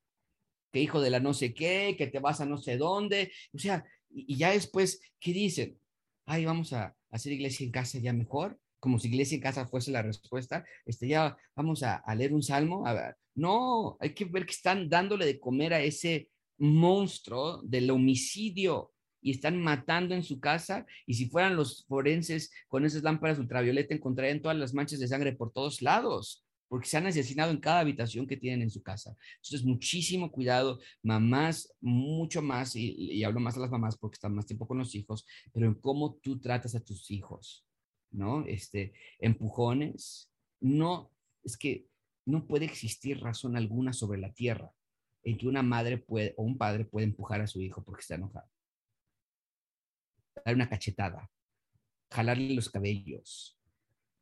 que 0.74 0.82
hijo 0.82 1.00
de 1.02 1.12
la 1.12 1.20
no 1.20 1.34
sé 1.36 1.54
qué, 1.54 1.96
que 1.98 2.08
te 2.08 2.20
vas 2.20 2.42
a 2.42 2.46
no 2.46 2.58
sé 2.58 2.78
dónde. 2.78 3.32
O 3.54 3.60
sea, 3.60 3.86
y, 4.10 4.36
ya 4.38 4.52
después, 4.52 5.00
¿qué 5.20 5.32
dicen? 5.32 5.80
Ay, 6.26 6.46
vamos 6.46 6.74
a 6.74 6.96
hacer 7.12 7.32
iglesia 7.32 7.64
en 7.64 7.72
casa 7.72 8.00
ya 8.00 8.12
mejor, 8.12 8.60
como 8.80 8.98
si 8.98 9.08
iglesia 9.08 9.36
en 9.36 9.42
casa 9.42 9.68
fuese 9.68 9.92
la 9.92 10.02
respuesta. 10.02 10.66
Este, 10.86 11.08
ya 11.08 11.38
vamos 11.56 11.84
a, 11.84 12.04
leer 12.16 12.34
un 12.34 12.42
salmo. 12.42 12.88
A 12.88 12.94
ver. 12.94 13.16
No, 13.36 13.98
hay 14.00 14.16
que 14.16 14.26
ver 14.26 14.46
que 14.48 14.54
están 14.54 14.90
dándole 14.90 15.26
de 15.28 15.40
comer 15.40 15.76
a 15.76 15.82
ese 15.82 16.30
monstruo 16.58 17.62
del 17.64 17.92
homicidio 17.92 18.92
y 19.22 19.32
están 19.32 19.62
matando 19.62 20.16
en 20.16 20.24
su 20.24 20.40
casa 20.40 20.86
y 21.06 21.14
si 21.14 21.30
fueran 21.30 21.56
los 21.56 21.86
forenses 21.88 22.52
con 22.68 22.86
esas 22.86 23.04
lámparas 23.04 23.40
ultravioleta 23.40 23.96
encontrarían 23.96 24.42
todas 24.42 24.58
las 24.58 24.74
manchas 24.74 25.00
de 25.00 25.08
sangre 25.08 25.34
por 25.34 25.52
todos 25.52 25.82
lados 25.82 26.43
porque 26.74 26.88
se 26.88 26.98
han 26.98 27.06
asesinado 27.06 27.52
en 27.52 27.60
cada 27.60 27.82
habitación 27.82 28.26
que 28.26 28.36
tienen 28.36 28.64
en 28.64 28.72
su 28.72 28.82
casa. 28.82 29.16
Entonces, 29.36 29.64
muchísimo 29.64 30.32
cuidado, 30.32 30.80
mamás, 31.04 31.72
mucho 31.80 32.42
más, 32.42 32.76
y, 32.76 33.24
hablo 33.24 33.40
más 33.40 33.56
a 33.58 33.60
las 33.60 33.70
mamás 33.70 33.96
porque 33.96 34.16
están 34.16 34.34
más 34.34 34.48
tiempo 34.48 34.68
con 34.68 34.80
los 34.80 34.96
hijos, 34.96 35.24
pero 35.54 35.68
en 35.68 35.76
cómo 35.76 36.16
tú 36.16 36.40
tratas 36.40 36.74
a 36.74 36.84
tus 36.84 37.12
hijos, 37.12 37.64
¿no? 38.10 38.44
Este, 38.48 38.92
empujones, 39.20 40.32
no, 40.62 41.12
es 41.44 41.58
que 41.58 41.86
no 42.26 42.48
puede 42.48 42.66
existir 42.66 43.20
razón 43.20 43.56
alguna 43.56 43.94
sobre 43.94 44.20
la 44.20 44.34
tierra 44.34 44.74
en 45.22 45.38
que 45.38 45.48
una 45.48 45.62
madre 45.62 46.00
puede, 46.00 46.34
o 46.38 46.44
un 46.44 46.58
padre 46.58 46.86
puede 46.86 47.06
empujar 47.06 47.40
a 47.40 47.46
su 47.46 47.62
hijo 47.62 47.84
porque 47.84 48.02
está 48.02 48.16
enojado. 48.16 48.50
Dar 50.44 50.56
una 50.56 50.68
cachetada, 50.68 51.30
jalarle 52.10 52.56
los 52.56 52.68
cabellos, 52.68 53.60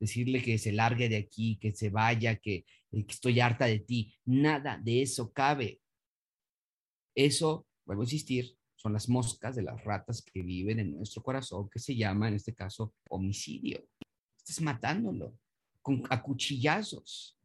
decirle 0.01 0.41
que 0.41 0.57
se 0.57 0.71
largue 0.71 1.07
de 1.07 1.17
aquí, 1.17 1.57
que 1.57 1.71
se 1.73 1.91
vaya, 1.91 2.35
que, 2.37 2.65
eh, 2.91 3.05
que 3.05 3.13
estoy 3.13 3.39
harta 3.39 3.65
de 3.65 3.79
ti. 3.79 4.11
Nada 4.25 4.79
de 4.83 5.03
eso 5.03 5.31
cabe. 5.31 5.79
Eso, 7.15 7.67
vuelvo 7.85 8.01
a 8.01 8.05
insistir, 8.05 8.57
son 8.75 8.93
las 8.93 9.07
moscas 9.07 9.55
de 9.55 9.61
las 9.61 9.81
ratas 9.83 10.23
que 10.23 10.41
viven 10.41 10.79
en 10.79 10.97
nuestro 10.97 11.21
corazón, 11.21 11.69
que 11.69 11.77
se 11.77 11.95
llama 11.95 12.27
en 12.27 12.33
este 12.33 12.55
caso 12.55 12.95
homicidio. 13.09 13.87
Estás 14.35 14.59
matándolo 14.61 15.37
con 15.83 16.01
acuchillazos. 16.09 17.37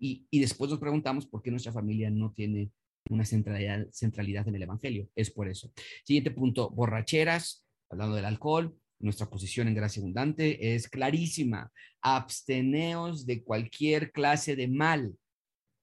Y, 0.00 0.26
y 0.30 0.40
después 0.40 0.70
nos 0.70 0.80
preguntamos 0.80 1.26
por 1.26 1.42
qué 1.42 1.50
nuestra 1.50 1.72
familia 1.72 2.08
no 2.08 2.32
tiene 2.32 2.70
una 3.10 3.26
centralidad, 3.26 3.86
centralidad 3.92 4.48
en 4.48 4.54
el 4.54 4.62
Evangelio. 4.62 5.10
Es 5.14 5.30
por 5.30 5.46
eso. 5.46 5.70
Siguiente 6.04 6.30
punto, 6.30 6.70
borracheras, 6.70 7.66
hablando 7.90 8.16
del 8.16 8.24
alcohol, 8.24 8.78
nuestra 9.00 9.28
posición 9.28 9.68
en 9.68 9.74
gracia 9.74 10.00
abundante 10.00 10.74
es 10.74 10.88
clarísima. 10.88 11.70
Absteneos 12.00 13.26
de 13.26 13.42
cualquier 13.42 14.12
clase 14.12 14.56
de 14.56 14.68
mal, 14.68 15.16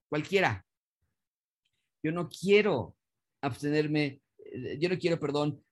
cualquiera. 0.09 0.65
Yo 2.03 2.11
no 2.11 2.27
quiero 2.29 2.95
abstenerme, 3.41 4.21
eh, 4.37 4.77
yo 4.79 4.89
no 4.89 4.97
quiero, 4.97 5.19
perdón, 5.19 5.63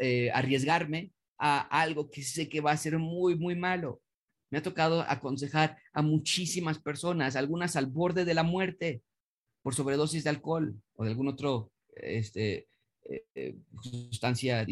eh, 0.00 0.30
arriesgarme 0.32 1.12
a 1.38 1.60
algo 1.80 2.10
que 2.10 2.22
sé 2.22 2.48
que 2.48 2.60
va 2.60 2.72
a 2.72 2.76
ser 2.76 2.98
muy, 2.98 3.36
muy 3.36 3.54
malo. 3.54 4.00
Me 4.50 4.58
ha 4.58 4.62
tocado 4.62 5.02
aconsejar 5.02 5.78
a 5.92 6.02
muchísimas 6.02 6.78
personas, 6.78 7.36
algunas 7.36 7.76
al 7.76 7.86
borde 7.86 8.24
de 8.24 8.34
la 8.34 8.42
muerte 8.42 9.02
por 9.62 9.74
sobredosis 9.74 10.24
de 10.24 10.30
alcohol 10.30 10.74
o 10.96 11.04
de 11.04 11.10
algún 11.10 11.28
otro 11.28 11.70
este, 11.94 12.66
eh, 13.04 13.56
sustancia 13.82 14.64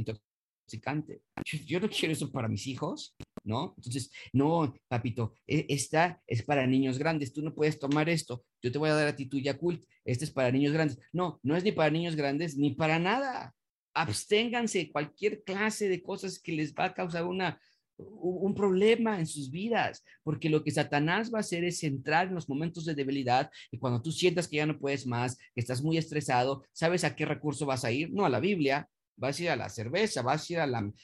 yo 1.67 1.81
no 1.81 1.89
quiero 1.89 2.13
eso 2.13 2.31
para 2.31 2.49
mis 2.49 2.67
hijos, 2.67 3.15
¿no? 3.45 3.75
Entonces, 3.77 4.11
no, 4.33 4.75
papito, 4.89 5.35
e, 5.47 5.67
esta 5.69 6.21
es 6.27 6.43
para 6.43 6.67
niños 6.67 6.99
grandes, 6.99 7.33
tú 7.33 7.43
no 7.43 7.55
puedes 7.55 7.79
tomar 7.79 8.09
esto, 8.09 8.45
yo 8.63 8.73
te 8.73 8.79
voy 8.79 8.91
a 8.91 8.95
dar 8.95 9.09
a 9.09 9.17
ti 9.17 9.27
tu 9.27 9.39
Yakult, 9.39 9.85
este 10.05 10.25
es 10.25 10.31
para 10.31 10.51
niños 10.51 10.73
grandes. 10.73 10.99
No, 11.13 11.41
no 11.43 11.57
es 11.57 11.65
ni 11.65 11.73
para 11.73 11.91
niños 11.91 12.17
grandes 12.17 12.57
ni 12.57 12.75
para 12.75 12.99
nada. 12.99 13.55
Absténganse 13.95 14.91
cualquier 14.91 15.43
clase 15.43 15.89
de 15.89 16.03
cosas 16.03 16.39
que 16.39 16.53
les 16.53 16.75
va 16.75 16.87
a 16.87 16.95
causar 16.95 17.25
una, 17.25 17.59
un 17.99 18.55
problema 18.55 19.19
en 19.19 19.27
sus 19.27 19.51
vidas, 19.51 20.05
porque 20.23 20.51
lo 20.51 20.63
que 20.63 20.71
Satanás 20.71 21.33
va 21.33 21.39
a 21.39 21.41
hacer 21.41 21.65
es 21.65 21.83
entrar 21.83 22.29
en 22.29 22.35
los 22.35 22.49
momentos 22.49 22.85
de 22.85 22.95
debilidad 22.95 23.51
y 23.71 23.79
cuando 23.79 24.03
tú 24.03 24.13
sientas 24.13 24.49
que 24.49 24.57
ya 24.57 24.67
no 24.67 24.79
puedes 24.79 25.07
más, 25.07 25.37
que 25.55 25.61
estás 25.61 25.83
muy 25.83 25.97
estresado, 25.97 26.65
¿sabes 26.73 27.05
a 27.05 27.17
qué 27.17 27.25
recurso 27.25 27.67
vas 27.67 27.85
a 27.85 27.93
ir? 27.93 28.13
No 28.13 28.27
a 28.27 28.31
la 28.31 28.41
Biblia, 28.41 28.89
vas 29.17 29.39
a 29.39 29.43
ir 29.43 29.51
a 29.51 29.57
la 29.57 29.69
cerveza, 29.69 30.23
vas 30.23 30.49
a 30.49 30.53
ir 30.53 30.61
al, 30.61 30.95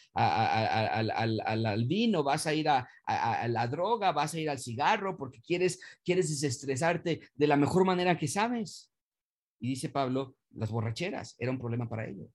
al, 1.67 1.85
vino, 1.87 2.23
vas 2.23 2.47
a 2.47 2.55
ir 2.55 2.69
a, 2.69 2.89
la 3.49 3.67
droga, 3.67 4.13
vas 4.13 4.35
a 4.35 4.41
ir 4.41 4.51
al 4.51 4.59
cigarro, 4.59 5.17
porque 5.17 5.41
quieres, 5.41 5.81
quieres 6.05 6.29
desestresarte 6.29 7.21
de 7.35 7.47
la 7.47 7.57
mejor 7.57 7.85
manera 7.85 8.19
que 8.19 8.29
sabes. 8.29 8.91
Y 9.59 9.69
dice 9.69 9.89
Pablo, 9.89 10.37
las 10.51 10.71
borracheras 10.71 11.37
era 11.39 11.51
un 11.51 11.59
problema 11.59 11.89
para 11.89 12.07
ellos. 12.07 12.29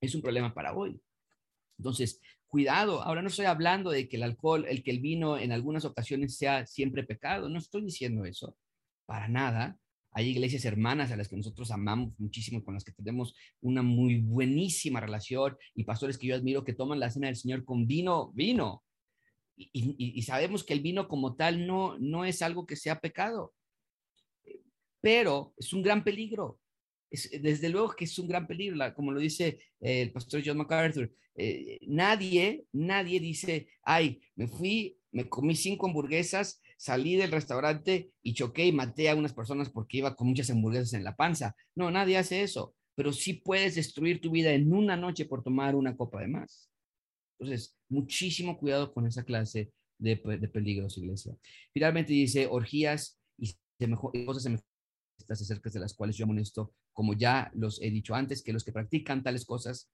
Es 0.00 0.14
un 0.14 0.22
problema 0.22 0.52
para 0.54 0.74
hoy. 0.74 1.00
Entonces, 1.78 2.20
cuidado, 2.46 3.02
ahora 3.02 3.22
no 3.22 3.28
estoy 3.28 3.46
hablando 3.46 3.90
de 3.90 4.08
que 4.08 4.16
el 4.16 4.22
alcohol, 4.22 4.66
el 4.68 4.82
que 4.84 4.92
el 4.92 5.00
vino 5.00 5.38
en 5.38 5.50
algunas 5.50 5.84
ocasiones 5.84 6.36
sea 6.36 6.66
siempre 6.66 7.02
pecado, 7.02 7.48
no 7.48 7.58
estoy 7.58 7.82
diciendo 7.82 8.24
eso, 8.24 8.56
para 9.06 9.28
nada, 9.28 9.78
hay 10.14 10.28
iglesias 10.28 10.64
hermanas 10.64 11.10
a 11.10 11.16
las 11.16 11.28
que 11.28 11.36
nosotros 11.36 11.72
amamos 11.72 12.12
muchísimo, 12.18 12.64
con 12.64 12.74
las 12.74 12.84
que 12.84 12.92
tenemos 12.92 13.34
una 13.60 13.82
muy 13.82 14.20
buenísima 14.20 15.00
relación 15.00 15.56
y 15.74 15.82
pastores 15.82 16.16
que 16.16 16.28
yo 16.28 16.36
admiro 16.36 16.64
que 16.64 16.72
toman 16.72 17.00
la 17.00 17.10
cena 17.10 17.26
del 17.26 17.36
Señor 17.36 17.64
con 17.64 17.88
vino, 17.88 18.30
vino. 18.32 18.84
Y, 19.56 20.22
sabemos 20.22 20.64
que 20.64 20.72
el 20.72 20.80
vino 20.80 21.08
como 21.08 21.34
tal 21.34 21.66
no, 21.66 21.98
no 21.98 22.24
es 22.24 22.42
algo 22.42 22.64
que 22.64 22.76
sea 22.76 23.00
pecado, 23.00 23.54
pero 25.00 25.52
es 25.56 25.72
un 25.72 25.82
gran 25.82 26.04
peligro. 26.04 26.60
Es, 27.10 27.30
desde 27.42 27.68
luego 27.68 27.90
que 27.90 28.04
es 28.04 28.16
un 28.18 28.28
gran 28.28 28.46
peligro, 28.46 28.94
como 28.94 29.10
lo 29.10 29.18
dice 29.18 29.58
eh, 29.80 30.02
el 30.02 30.12
pastor 30.12 30.42
John 30.44 30.58
MacArthur. 30.58 31.12
Eh, 31.36 31.80
nadie, 31.88 32.66
nadie 32.72 33.18
dice, 33.18 33.68
ay, 33.82 34.20
me 34.36 34.46
fui, 34.46 34.96
me 35.10 35.28
comí 35.28 35.56
cinco 35.56 35.86
hamburguesas 35.88 36.60
salí 36.84 37.16
del 37.16 37.32
restaurante 37.32 38.10
y 38.22 38.34
choqué 38.34 38.66
y 38.66 38.72
maté 38.72 39.08
a 39.08 39.14
unas 39.14 39.32
personas 39.32 39.70
porque 39.70 39.96
iba 39.96 40.14
con 40.14 40.28
muchas 40.28 40.50
hamburguesas 40.50 40.92
en 40.92 41.02
la 41.02 41.16
panza. 41.16 41.56
No, 41.74 41.90
nadie 41.90 42.18
hace 42.18 42.42
eso, 42.42 42.74
pero 42.94 43.10
sí 43.10 43.32
puedes 43.32 43.74
destruir 43.74 44.20
tu 44.20 44.30
vida 44.30 44.52
en 44.52 44.70
una 44.70 44.94
noche 44.94 45.24
por 45.24 45.42
tomar 45.42 45.76
una 45.76 45.96
copa 45.96 46.20
de 46.20 46.28
más. 46.28 46.68
Entonces, 47.38 47.74
muchísimo 47.88 48.58
cuidado 48.58 48.92
con 48.92 49.06
esa 49.06 49.24
clase 49.24 49.72
de, 49.98 50.16
de 50.16 50.48
peligros, 50.48 50.98
iglesia. 50.98 51.34
Finalmente 51.72 52.12
dice 52.12 52.48
orgías 52.50 53.18
y, 53.38 53.54
cosas 54.26 54.42
semejantes 54.42 54.66
acerca 55.26 55.70
de 55.70 55.80
las 55.80 55.94
cuales 55.94 56.18
yo 56.18 56.24
amonesto, 56.24 56.74
como 56.92 57.14
ya 57.14 57.50
los 57.54 57.80
he 57.80 57.88
dicho 57.88 58.14
antes, 58.14 58.42
que 58.42 58.52
los 58.52 58.62
que 58.62 58.72
practican 58.72 59.22
tales 59.22 59.46
cosas 59.46 59.90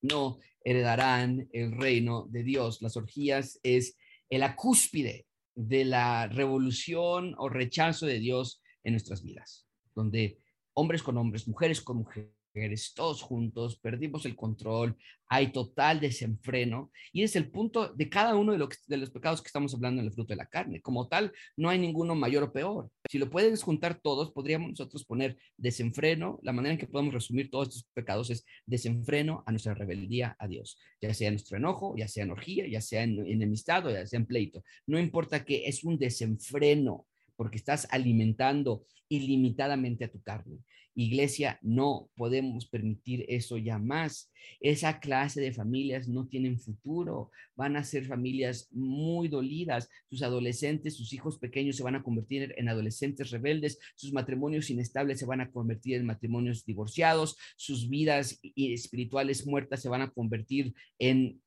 no 0.00 0.38
heredarán 0.64 1.46
el 1.52 1.72
reino 1.72 2.26
de 2.30 2.42
Dios. 2.42 2.80
Las 2.80 2.96
orgías 2.96 3.60
es 3.62 3.98
el 4.30 4.44
acúspide 4.44 5.26
de 5.54 5.84
la 5.84 6.26
revolución 6.28 7.34
o 7.38 7.48
rechazo 7.48 8.06
de 8.06 8.18
Dios 8.18 8.62
en 8.84 8.92
nuestras 8.92 9.22
vidas, 9.22 9.66
donde 9.94 10.38
hombres 10.74 11.02
con 11.02 11.16
hombres, 11.18 11.46
mujeres 11.48 11.80
con 11.80 11.98
mujeres, 11.98 12.30
mujeres, 12.54 12.92
todos 12.94 13.22
juntos, 13.22 13.78
perdimos 13.78 14.26
el 14.26 14.36
control, 14.36 14.96
hay 15.28 15.50
total 15.50 16.00
desenfreno 16.00 16.90
y 17.12 17.22
es 17.22 17.36
el 17.36 17.50
punto 17.50 17.88
de 17.88 18.08
cada 18.10 18.34
uno 18.34 18.52
de, 18.52 18.58
los 18.58 19.10
pecados 19.10 19.40
que 19.40 19.46
estamos 19.46 19.72
hablando 19.74 20.00
en 20.00 20.06
el 20.06 20.12
fruto 20.12 20.32
de 20.32 20.36
la 20.36 20.46
carne. 20.46 20.82
Como 20.82 21.08
tal, 21.08 21.32
no 21.56 21.70
hay 21.70 21.78
ninguno 21.78 22.14
mayor 22.14 22.42
o 22.42 22.52
peor. 22.52 22.90
Si 23.10 23.18
lo 23.18 23.30
puedes 23.30 23.62
juntar 23.62 23.98
todos, 24.00 24.32
podríamos 24.32 24.70
nosotros 24.70 25.04
poner 25.04 25.38
desenfreno. 25.56 26.38
La 26.42 26.52
manera 26.52 26.74
en 26.74 26.78
que 26.78 26.86
podemos 26.86 27.14
resumir 27.14 27.50
todos 27.50 27.68
estos 27.68 27.88
pecados 27.94 28.28
es 28.30 28.44
desenfreno 28.66 29.42
a 29.46 29.52
nuestra 29.52 29.74
rebeldía 29.74 30.36
a 30.38 30.46
Dios, 30.46 30.78
ya 31.00 31.14
sea 31.14 31.30
nuestro 31.30 31.56
enojo, 31.56 31.94
ya 31.96 32.08
sea 32.08 32.24
en 32.24 32.30
orgía, 32.30 32.66
ya 32.66 32.82
sea 32.82 33.02
en 33.02 33.26
enemistad 33.26 33.88
ya 33.88 34.06
sea 34.06 34.18
en 34.18 34.26
pleito. 34.26 34.62
No 34.86 34.98
importa 34.98 35.44
que 35.44 35.66
es 35.66 35.82
un 35.82 35.98
desenfreno 35.98 37.06
porque 37.36 37.56
estás 37.56 37.88
alimentando 37.90 38.84
ilimitadamente 39.08 40.04
a 40.04 40.10
tu 40.10 40.22
carne. 40.22 40.58
Iglesia, 40.94 41.58
no 41.62 42.10
podemos 42.16 42.66
permitir 42.66 43.24
eso 43.28 43.56
ya 43.56 43.78
más. 43.78 44.30
Esa 44.60 45.00
clase 45.00 45.40
de 45.40 45.52
familias 45.52 46.08
no 46.08 46.26
tienen 46.26 46.58
futuro, 46.58 47.30
van 47.54 47.76
a 47.76 47.84
ser 47.84 48.04
familias 48.04 48.68
muy 48.72 49.28
dolidas. 49.28 49.88
Sus 50.10 50.22
adolescentes, 50.22 50.96
sus 50.96 51.12
hijos 51.12 51.38
pequeños 51.38 51.76
se 51.76 51.82
van 51.82 51.94
a 51.94 52.02
convertir 52.02 52.54
en 52.56 52.68
adolescentes 52.68 53.30
rebeldes, 53.30 53.78
sus 53.94 54.12
matrimonios 54.12 54.70
inestables 54.70 55.18
se 55.18 55.26
van 55.26 55.40
a 55.40 55.50
convertir 55.50 55.96
en 55.96 56.06
matrimonios 56.06 56.64
divorciados, 56.64 57.36
sus 57.56 57.88
vidas 57.88 58.40
espirituales 58.56 59.46
muertas 59.46 59.80
se 59.80 59.88
van 59.88 60.02
a 60.02 60.10
convertir 60.10 60.74
en 60.98 61.40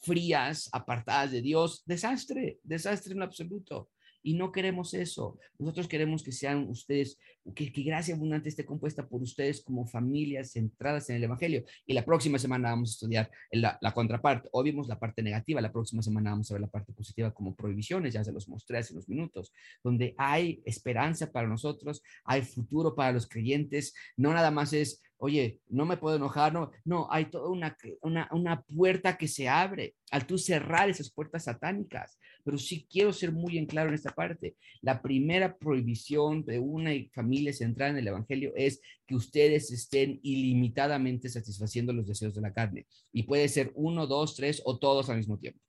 frías, 0.00 0.68
apartadas 0.72 1.32
de 1.32 1.42
Dios. 1.42 1.82
Desastre, 1.86 2.58
desastre 2.62 3.14
en 3.14 3.22
absoluto. 3.22 3.90
Y 4.22 4.34
no 4.34 4.52
queremos 4.52 4.94
eso. 4.94 5.38
Nosotros 5.58 5.88
queremos 5.88 6.22
que 6.22 6.32
sean 6.32 6.68
ustedes, 6.68 7.18
que, 7.54 7.72
que 7.72 7.82
gracia 7.82 8.14
abundante 8.14 8.48
esté 8.48 8.64
compuesta 8.64 9.06
por 9.06 9.22
ustedes 9.22 9.62
como 9.62 9.86
familias 9.86 10.52
centradas 10.52 11.08
en 11.10 11.16
el 11.16 11.24
Evangelio. 11.24 11.64
Y 11.86 11.94
la 11.94 12.04
próxima 12.04 12.38
semana 12.38 12.70
vamos 12.70 12.90
a 12.90 12.94
estudiar 12.94 13.30
la, 13.52 13.78
la 13.80 13.92
contraparte. 13.92 14.48
Hoy 14.52 14.70
vimos 14.70 14.88
la 14.88 14.98
parte 14.98 15.22
negativa, 15.22 15.60
la 15.60 15.72
próxima 15.72 16.02
semana 16.02 16.30
vamos 16.30 16.50
a 16.50 16.54
ver 16.54 16.60
la 16.60 16.68
parte 16.68 16.92
positiva 16.92 17.32
como 17.32 17.54
prohibiciones, 17.54 18.14
ya 18.14 18.24
se 18.24 18.32
los 18.32 18.48
mostré 18.48 18.78
hace 18.78 18.92
unos 18.92 19.08
minutos, 19.08 19.52
donde 19.82 20.14
hay 20.18 20.62
esperanza 20.64 21.30
para 21.30 21.48
nosotros, 21.48 22.02
hay 22.24 22.42
futuro 22.42 22.94
para 22.94 23.12
los 23.12 23.26
creyentes. 23.26 23.94
No 24.16 24.32
nada 24.32 24.50
más 24.50 24.72
es 24.72 25.02
oye, 25.18 25.60
no 25.68 25.84
me 25.84 25.96
puedo 25.96 26.16
enojar, 26.16 26.52
no, 26.52 26.70
no, 26.84 27.08
hay 27.10 27.26
toda 27.26 27.50
una, 27.50 27.76
una, 28.02 28.28
una, 28.32 28.62
puerta 28.62 29.16
que 29.16 29.28
se 29.28 29.48
abre 29.48 29.94
al 30.10 30.26
tú 30.26 30.38
cerrar 30.38 30.88
esas 30.88 31.10
puertas 31.10 31.44
satánicas. 31.44 32.18
Pero 32.44 32.56
sí 32.56 32.86
quiero 32.90 33.12
ser 33.12 33.32
muy 33.32 33.58
en 33.58 33.66
claro 33.66 33.88
en 33.88 33.94
esta 33.94 34.14
parte. 34.14 34.56
La 34.80 35.02
primera 35.02 35.56
prohibición 35.58 36.44
de 36.44 36.58
una 36.58 36.92
familia 37.12 37.52
centrada 37.52 37.90
en 37.90 37.98
el 37.98 38.08
Evangelio 38.08 38.52
es 38.56 38.80
que 39.06 39.16
ustedes 39.16 39.70
estén 39.70 40.20
ilimitadamente 40.22 41.28
satisfaciendo 41.28 41.92
los 41.92 42.06
deseos 42.06 42.34
de 42.34 42.40
la 42.40 42.52
carne. 42.52 42.86
Y 43.12 43.24
puede 43.24 43.48
ser 43.48 43.72
uno, 43.74 44.06
dos, 44.06 44.36
tres 44.36 44.62
o 44.64 44.78
todos 44.78 45.10
al 45.10 45.18
mismo 45.18 45.38
tiempo. 45.38 45.60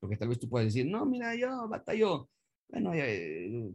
Porque 0.00 0.16
tal 0.16 0.28
vez 0.28 0.38
tú 0.38 0.48
puedes 0.48 0.74
decir, 0.74 0.90
no, 0.90 1.06
mira, 1.06 1.34
yo 1.34 1.68
batallo, 1.68 2.28
bueno, 2.68 2.92
eh, 2.94 3.72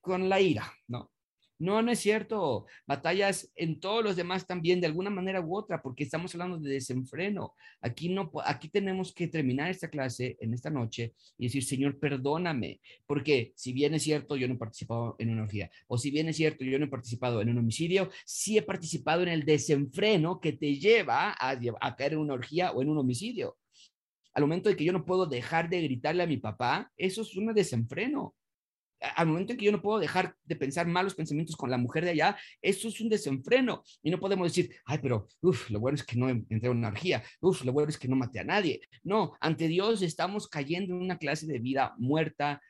con 0.00 0.28
la 0.28 0.40
ira, 0.40 0.70
¿no? 0.86 1.10
No, 1.58 1.80
no 1.80 1.90
es 1.90 2.00
cierto. 2.00 2.66
Batallas 2.86 3.50
en 3.56 3.80
todos 3.80 4.04
los 4.04 4.14
demás 4.14 4.46
también, 4.46 4.80
de 4.80 4.88
alguna 4.88 5.08
manera 5.08 5.40
u 5.40 5.56
otra, 5.56 5.80
porque 5.80 6.04
estamos 6.04 6.34
hablando 6.34 6.58
de 6.58 6.70
desenfreno. 6.70 7.54
Aquí 7.80 8.10
no, 8.10 8.30
aquí 8.44 8.68
tenemos 8.68 9.14
que 9.14 9.26
terminar 9.28 9.70
esta 9.70 9.88
clase 9.88 10.36
en 10.40 10.52
esta 10.52 10.68
noche 10.68 11.14
y 11.38 11.46
decir, 11.46 11.64
Señor, 11.64 11.98
perdóname, 11.98 12.80
porque 13.06 13.52
si 13.56 13.72
bien 13.72 13.94
es 13.94 14.02
cierto, 14.02 14.36
yo 14.36 14.48
no 14.48 14.54
he 14.54 14.58
participado 14.58 15.16
en 15.18 15.30
una 15.30 15.44
orgía, 15.44 15.70
o 15.86 15.96
si 15.96 16.10
bien 16.10 16.28
es 16.28 16.36
cierto, 16.36 16.64
yo 16.64 16.78
no 16.78 16.86
he 16.86 16.88
participado 16.88 17.40
en 17.40 17.48
un 17.48 17.58
homicidio, 17.58 18.10
sí 18.26 18.58
he 18.58 18.62
participado 18.62 19.22
en 19.22 19.28
el 19.28 19.44
desenfreno 19.44 20.40
que 20.40 20.52
te 20.52 20.76
lleva 20.76 21.30
a, 21.30 21.58
a 21.80 21.96
caer 21.96 22.12
en 22.14 22.18
una 22.18 22.34
orgía 22.34 22.72
o 22.72 22.82
en 22.82 22.90
un 22.90 22.98
homicidio. 22.98 23.56
Al 24.34 24.42
momento 24.42 24.68
de 24.68 24.76
que 24.76 24.84
yo 24.84 24.92
no 24.92 25.06
puedo 25.06 25.24
dejar 25.24 25.70
de 25.70 25.80
gritarle 25.80 26.22
a 26.22 26.26
mi 26.26 26.36
papá, 26.36 26.92
eso 26.98 27.22
es 27.22 27.34
un 27.34 27.54
desenfreno 27.54 28.34
al 29.00 29.26
momento 29.26 29.52
en 29.52 29.58
que 29.58 29.64
yo 29.64 29.72
no 29.72 29.82
puedo 29.82 29.98
dejar 29.98 30.34
de 30.44 30.56
pensar 30.56 30.86
malos 30.86 31.14
pensamientos 31.14 31.56
con 31.56 31.70
la 31.70 31.78
mujer 31.78 32.04
de 32.04 32.10
allá, 32.10 32.36
eso 32.62 32.88
es 32.88 33.00
un 33.00 33.08
desenfreno. 33.08 33.82
Y 34.02 34.10
no 34.10 34.18
podemos 34.18 34.48
decir, 34.48 34.74
ay, 34.84 34.98
pero 35.02 35.28
uf, 35.40 35.70
lo 35.70 35.80
bueno 35.80 35.96
es 35.96 36.04
que 36.04 36.16
no 36.16 36.28
entré 36.28 36.70
en 36.70 36.78
una 36.78 36.88
energía, 36.88 37.22
uf, 37.40 37.64
lo 37.64 37.72
bueno 37.72 37.90
es 37.90 37.98
que 37.98 38.08
no 38.08 38.16
maté 38.16 38.40
a 38.40 38.44
nadie. 38.44 38.80
No, 39.02 39.34
ante 39.40 39.68
Dios 39.68 40.02
estamos 40.02 40.48
cayendo 40.48 40.94
en 40.94 41.02
una 41.02 41.18
clase 41.18 41.46
de 41.46 41.58
vida 41.58 41.94
muerta, 41.98 42.60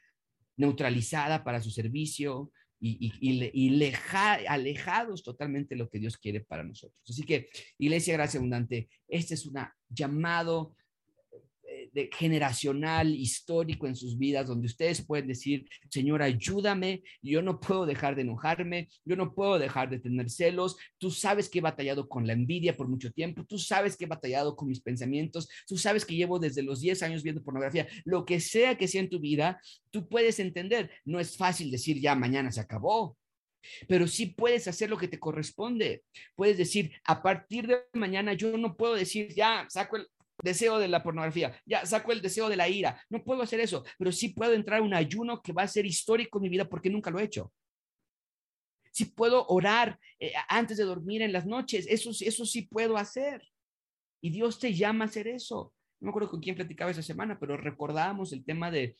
neutralizada 0.56 1.44
para 1.44 1.60
su 1.60 1.70
servicio 1.70 2.50
y, 2.80 3.12
y, 3.20 3.92
alejados 4.48 5.22
totalmente 5.22 5.74
de 5.74 5.78
lo 5.78 5.88
que 5.88 5.98
Dios 5.98 6.16
quiere 6.16 6.40
para 6.40 6.62
nosotros. 6.62 7.00
Así 7.08 7.22
que, 7.22 7.48
Iglesia 7.78 8.14
Gracia 8.14 8.38
Abundante, 8.38 8.88
este 9.08 9.34
es 9.34 9.46
un 9.46 9.54
llamado 9.88 10.74
generacional, 12.12 13.14
histórico 13.14 13.86
en 13.86 13.96
sus 13.96 14.18
vidas, 14.18 14.46
donde 14.46 14.66
ustedes 14.66 15.04
pueden 15.04 15.28
decir, 15.28 15.68
Señor, 15.88 16.22
ayúdame, 16.22 17.02
yo 17.22 17.42
no 17.42 17.60
puedo 17.60 17.86
dejar 17.86 18.14
de 18.16 18.22
enojarme, 18.22 18.88
yo 19.04 19.16
no 19.16 19.34
puedo 19.34 19.58
dejar 19.58 19.90
de 19.90 19.98
tener 19.98 20.30
celos, 20.30 20.76
tú 20.98 21.10
sabes 21.10 21.48
que 21.48 21.58
he 21.58 21.62
batallado 21.62 22.08
con 22.08 22.26
la 22.26 22.32
envidia 22.32 22.76
por 22.76 22.88
mucho 22.88 23.10
tiempo, 23.12 23.44
tú 23.44 23.58
sabes 23.58 23.96
que 23.96 24.04
he 24.04 24.08
batallado 24.08 24.56
con 24.56 24.68
mis 24.68 24.80
pensamientos, 24.80 25.48
tú 25.66 25.76
sabes 25.78 26.04
que 26.04 26.16
llevo 26.16 26.38
desde 26.38 26.62
los 26.62 26.80
10 26.80 27.02
años 27.02 27.22
viendo 27.22 27.42
pornografía, 27.42 27.86
lo 28.04 28.24
que 28.24 28.40
sea 28.40 28.76
que 28.76 28.88
sea 28.88 29.00
en 29.00 29.10
tu 29.10 29.20
vida, 29.20 29.60
tú 29.90 30.08
puedes 30.08 30.38
entender, 30.38 30.90
no 31.04 31.20
es 31.20 31.36
fácil 31.36 31.70
decir 31.70 32.00
ya 32.00 32.14
mañana 32.14 32.52
se 32.52 32.60
acabó, 32.60 33.16
pero 33.88 34.06
sí 34.06 34.26
puedes 34.26 34.68
hacer 34.68 34.90
lo 34.90 34.96
que 34.96 35.08
te 35.08 35.18
corresponde. 35.18 36.04
Puedes 36.34 36.56
decir, 36.56 36.92
a 37.04 37.22
partir 37.22 37.66
de 37.66 37.78
mañana 37.94 38.32
yo 38.32 38.56
no 38.56 38.76
puedo 38.76 38.94
decir, 38.94 39.34
ya, 39.34 39.66
saco 39.68 39.96
el, 39.96 40.06
deseo 40.46 40.78
de 40.78 40.88
la 40.88 41.02
pornografía, 41.02 41.60
ya 41.66 41.84
saco 41.84 42.12
el 42.12 42.22
deseo 42.22 42.48
de 42.48 42.56
la 42.56 42.68
ira. 42.68 42.98
No 43.10 43.22
puedo 43.22 43.42
hacer 43.42 43.60
eso, 43.60 43.84
pero 43.98 44.12
sí 44.12 44.30
puedo 44.30 44.54
entrar 44.54 44.80
en 44.80 44.86
un 44.86 44.94
ayuno 44.94 45.42
que 45.42 45.52
va 45.52 45.62
a 45.62 45.68
ser 45.68 45.84
histórico 45.84 46.38
en 46.38 46.42
mi 46.44 46.48
vida 46.48 46.68
porque 46.68 46.88
nunca 46.88 47.10
lo 47.10 47.18
he 47.18 47.24
hecho. 47.24 47.52
Sí 48.92 49.06
puedo 49.06 49.46
orar 49.48 49.98
eh, 50.18 50.32
antes 50.48 50.78
de 50.78 50.84
dormir 50.84 51.20
en 51.20 51.32
las 51.32 51.44
noches, 51.44 51.86
eso, 51.88 52.10
eso 52.18 52.46
sí 52.46 52.62
puedo 52.62 52.96
hacer. 52.96 53.42
Y 54.22 54.30
Dios 54.30 54.58
te 54.58 54.72
llama 54.72 55.04
a 55.04 55.08
hacer 55.08 55.28
eso. 55.28 55.74
No 56.00 56.06
me 56.06 56.10
acuerdo 56.10 56.30
con 56.30 56.40
quién 56.40 56.56
platicaba 56.56 56.90
esa 56.90 57.02
semana, 57.02 57.38
pero 57.38 57.56
recordábamos 57.56 58.32
el 58.32 58.44
tema 58.44 58.70
de, 58.70 58.96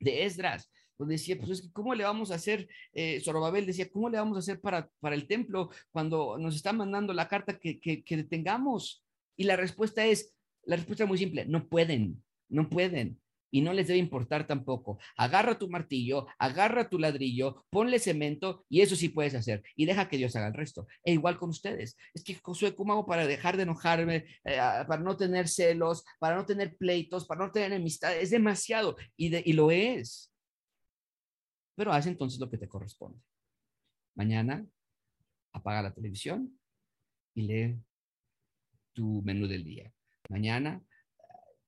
de 0.00 0.24
Esdras, 0.24 0.70
donde 0.96 1.14
decía, 1.14 1.36
pues 1.38 1.50
es 1.50 1.62
que, 1.62 1.72
¿cómo 1.72 1.94
le 1.94 2.04
vamos 2.04 2.30
a 2.30 2.34
hacer? 2.34 2.68
Eh, 2.92 3.20
Zorobabel 3.20 3.66
decía, 3.66 3.88
¿cómo 3.90 4.08
le 4.08 4.18
vamos 4.18 4.36
a 4.36 4.40
hacer 4.40 4.60
para, 4.60 4.88
para 5.00 5.14
el 5.14 5.26
templo 5.28 5.70
cuando 5.92 6.38
nos 6.38 6.56
está 6.56 6.72
mandando 6.72 7.12
la 7.12 7.28
carta 7.28 7.58
que, 7.58 7.78
que, 7.78 8.02
que 8.02 8.16
detengamos? 8.16 9.04
Y 9.36 9.44
la 9.44 9.56
respuesta 9.56 10.04
es, 10.04 10.34
la 10.68 10.76
respuesta 10.76 11.04
es 11.04 11.08
muy 11.08 11.16
simple, 11.16 11.46
no 11.46 11.66
pueden, 11.66 12.22
no 12.50 12.68
pueden. 12.68 13.18
Y 13.50 13.62
no 13.62 13.72
les 13.72 13.86
debe 13.86 13.98
importar 13.98 14.46
tampoco. 14.46 14.98
Agarra 15.16 15.58
tu 15.58 15.70
martillo, 15.70 16.26
agarra 16.38 16.90
tu 16.90 16.98
ladrillo, 16.98 17.64
ponle 17.70 17.98
cemento 17.98 18.66
y 18.68 18.82
eso 18.82 18.94
sí 18.94 19.08
puedes 19.08 19.34
hacer. 19.34 19.62
Y 19.74 19.86
deja 19.86 20.10
que 20.10 20.18
Dios 20.18 20.36
haga 20.36 20.48
el 20.48 20.52
resto. 20.52 20.86
E 21.02 21.14
igual 21.14 21.38
con 21.38 21.48
ustedes. 21.48 21.96
Es 22.12 22.22
que, 22.22 22.34
Josué, 22.34 22.74
¿cómo 22.74 22.92
hago 22.92 23.06
para 23.06 23.26
dejar 23.26 23.56
de 23.56 23.62
enojarme, 23.62 24.26
eh, 24.44 24.58
para 24.86 24.98
no 24.98 25.16
tener 25.16 25.48
celos, 25.48 26.04
para 26.18 26.36
no 26.36 26.44
tener 26.44 26.76
pleitos, 26.76 27.26
para 27.26 27.46
no 27.46 27.50
tener 27.50 27.72
enemistad? 27.72 28.14
Es 28.14 28.28
demasiado. 28.28 28.98
Y, 29.16 29.34
y 29.34 29.54
lo 29.54 29.70
es. 29.70 30.30
Pero 31.74 31.90
haz 31.94 32.06
entonces 32.06 32.38
lo 32.38 32.50
que 32.50 32.58
te 32.58 32.68
corresponde. 32.68 33.18
Mañana 34.14 34.66
apaga 35.54 35.80
la 35.80 35.94
televisión 35.94 36.60
y 37.34 37.42
lee 37.42 37.82
tu 38.92 39.22
menú 39.22 39.48
del 39.48 39.64
día 39.64 39.90
mañana 40.28 40.82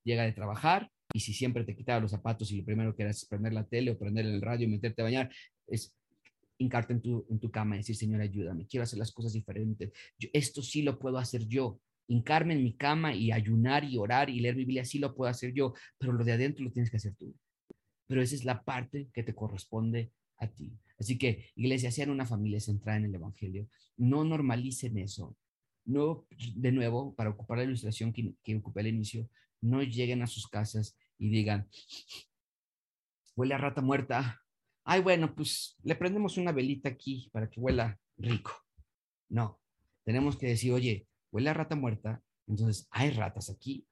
llega 0.05 0.25
de 0.25 0.33
trabajar 0.33 0.91
y 1.13 1.21
si 1.21 1.33
siempre 1.33 1.65
te 1.65 1.75
quitaba 1.75 2.01
los 2.01 2.11
zapatos 2.11 2.51
y 2.53 2.59
lo 2.59 2.65
primero 2.65 2.95
que 2.95 3.03
eras 3.03 3.25
prender 3.25 3.53
la 3.53 3.67
tele 3.67 3.91
o 3.91 3.99
prender 3.99 4.27
el 4.27 4.41
radio 4.41 4.67
y 4.67 4.71
meterte 4.71 5.03
a 5.03 5.05
bañar, 5.05 5.31
es 5.67 5.95
hincarte 6.59 6.93
en 6.93 7.01
tu, 7.01 7.27
en 7.31 7.41
tu 7.41 7.51
cama 7.51 7.75
y 7.75 7.79
decir, 7.79 7.97
Señor, 7.97 8.21
ayúdame, 8.21 8.67
quiero 8.67 8.85
hacer 8.85 8.99
las 8.99 9.13
cosas 9.13 9.33
diferentes. 9.33 9.93
esto 10.33 10.63
sí 10.63 10.83
lo 10.83 10.99
puedo 10.99 11.19
hacer 11.19 11.47
yo. 11.47 11.81
Hincarme 12.07 12.55
en 12.55 12.65
mi 12.65 12.75
cama 12.75 13.15
y 13.15 13.33
ayunar 13.33 13.85
y 13.85 13.97
orar 13.97 14.31
y 14.31 14.41
leer 14.41 14.57
Biblia, 14.57 14.85
sí 14.85 14.99
lo 14.99 15.15
puedo 15.15 15.31
hacer 15.31 15.53
yo, 15.53 15.75
pero 15.99 16.13
lo 16.13 16.25
de 16.25 16.33
adentro 16.33 16.65
lo 16.65 16.73
tienes 16.73 16.91
que 16.91 16.97
hacer 16.97 17.15
tú. 17.15 17.35
Pero 18.07 18.21
esa 18.21 18.35
es 18.35 18.45
la 18.45 18.63
parte 18.63 19.09
que 19.15 19.23
te 19.23 19.35
corresponde 19.35 20.11
a 20.39 20.49
ti. 20.49 20.73
Así 20.99 21.17
que, 21.17 21.51
iglesia, 21.55 21.91
sean 21.93 22.11
una 22.11 22.27
familia 22.27 22.61
centrada 22.61 22.99
en 22.99 23.07
el 23.07 23.15
Evangelio. 23.15 23.69
No 23.97 24.25
normalicen 24.25 24.99
eso 24.99 25.37
no, 25.85 26.27
de 26.55 26.73
nuevo, 26.73 27.15
para 27.15 27.31
ocupar 27.31 27.59
la 27.59 27.65
ilustración 27.65 28.13
que, 28.13 28.35
que 28.43 28.57
ocupé 28.57 28.81
al 28.81 28.89
inicio, 28.89 29.29
no 29.61 29.83
lleguen 29.83 30.23
a 30.23 30.27
sus 30.27 30.49
casas 30.49 30.97
y 31.19 31.29
digan, 31.29 31.69
huele 33.37 33.55
a 33.55 33.59
rata 33.59 33.83
muerta. 33.83 34.43
Ay, 34.85 35.03
bueno, 35.03 35.35
pues 35.35 35.77
le 35.83 35.95
prendemos 35.95 36.37
una 36.37 36.53
velita 36.53 36.89
aquí 36.89 37.29
para 37.33 37.49
que 37.49 37.61
huela 37.61 37.99
rico. 38.17 38.53
No, 39.29 39.61
tenemos 40.05 40.37
que 40.37 40.49
decir, 40.49 40.73
oye, 40.73 41.07
huele 41.31 41.51
a 41.51 41.55
rata 41.55 41.77
muerta, 41.77 42.23
entonces 42.47 42.89
hay 42.91 43.11
ratas 43.11 43.51
aquí, 43.51 43.87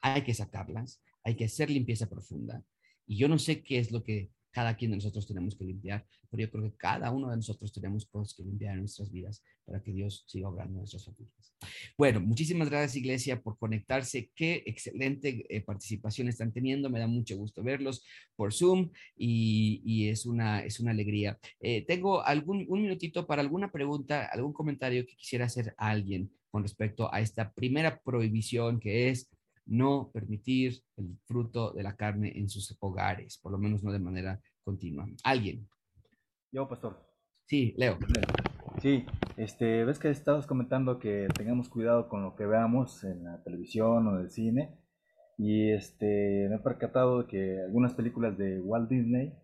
hay 0.00 0.22
que 0.22 0.34
sacarlas, 0.34 1.00
hay 1.24 1.36
que 1.36 1.46
hacer 1.46 1.70
limpieza 1.70 2.08
profunda. 2.08 2.62
Y 3.06 3.16
yo 3.16 3.28
no 3.28 3.38
sé 3.38 3.62
qué 3.62 3.78
es 3.78 3.90
lo 3.90 4.02
que 4.02 4.30
cada 4.52 4.76
quien 4.76 4.90
de 4.90 4.98
nosotros 4.98 5.26
tenemos 5.26 5.56
que 5.56 5.64
limpiar, 5.64 6.06
pero 6.30 6.42
yo 6.42 6.50
creo 6.50 6.64
que 6.64 6.76
cada 6.76 7.10
uno 7.10 7.30
de 7.30 7.36
nosotros 7.36 7.72
tenemos 7.72 8.06
cosas 8.06 8.34
que 8.34 8.44
limpiar 8.44 8.74
en 8.74 8.80
nuestras 8.80 9.10
vidas 9.10 9.42
para 9.64 9.82
que 9.82 9.92
Dios 9.92 10.24
siga 10.26 10.48
obrando 10.48 10.74
en 10.74 10.78
nuestras 10.78 11.04
familias. 11.04 11.54
Bueno, 11.96 12.20
muchísimas 12.20 12.68
gracias 12.68 12.96
Iglesia 12.96 13.40
por 13.40 13.58
conectarse. 13.58 14.30
Qué 14.34 14.62
excelente 14.66 15.46
eh, 15.48 15.60
participación 15.62 16.28
están 16.28 16.52
teniendo. 16.52 16.90
Me 16.90 16.98
da 16.98 17.06
mucho 17.06 17.36
gusto 17.36 17.62
verlos 17.62 18.04
por 18.36 18.52
Zoom 18.52 18.90
y, 19.16 20.08
es, 20.08 20.26
una, 20.26 20.64
es 20.64 20.80
una 20.80 20.90
alegría. 20.90 21.38
Eh, 21.60 21.84
tengo 21.86 22.22
algún 22.22 22.66
un 22.68 22.82
minutito 22.82 23.26
para 23.26 23.42
alguna 23.42 23.70
pregunta, 23.70 24.26
algún 24.26 24.52
comentario 24.52 25.06
que 25.06 25.16
quisiera 25.16 25.46
hacer 25.46 25.74
a 25.78 25.90
alguien 25.90 26.30
con 26.50 26.62
respecto 26.62 27.12
a 27.12 27.20
esta 27.20 27.52
primera 27.52 28.00
prohibición 28.02 28.78
que 28.78 29.08
es 29.08 29.28
no 29.66 30.10
permitir 30.12 30.82
el 30.96 31.16
fruto 31.24 31.72
de 31.72 31.82
la 31.82 31.96
carne 31.96 32.32
en 32.36 32.48
sus 32.48 32.76
hogares, 32.80 33.38
por 33.38 33.52
lo 33.52 33.58
menos 33.58 33.82
no 33.82 33.92
de 33.92 33.98
manera 33.98 34.40
continua. 34.64 35.06
¿Alguien? 35.24 35.68
Yo, 36.50 36.68
pastor. 36.68 37.00
Sí, 37.46 37.74
Leo. 37.76 37.98
Sí, 38.80 39.04
este, 39.36 39.84
ves 39.84 39.98
que 39.98 40.10
estabas 40.10 40.46
comentando 40.46 40.98
que 40.98 41.28
tengamos 41.36 41.68
cuidado 41.68 42.08
con 42.08 42.22
lo 42.22 42.34
que 42.34 42.46
veamos 42.46 43.04
en 43.04 43.24
la 43.24 43.42
televisión 43.42 44.06
o 44.06 44.16
en 44.16 44.22
el 44.22 44.30
cine. 44.30 44.78
Y 45.38 45.70
este, 45.70 46.46
me 46.48 46.56
he 46.56 46.58
percatado 46.58 47.22
de 47.22 47.28
que 47.28 47.60
algunas 47.60 47.94
películas 47.94 48.36
de 48.38 48.60
Walt 48.60 48.88
Disney, 48.88 49.34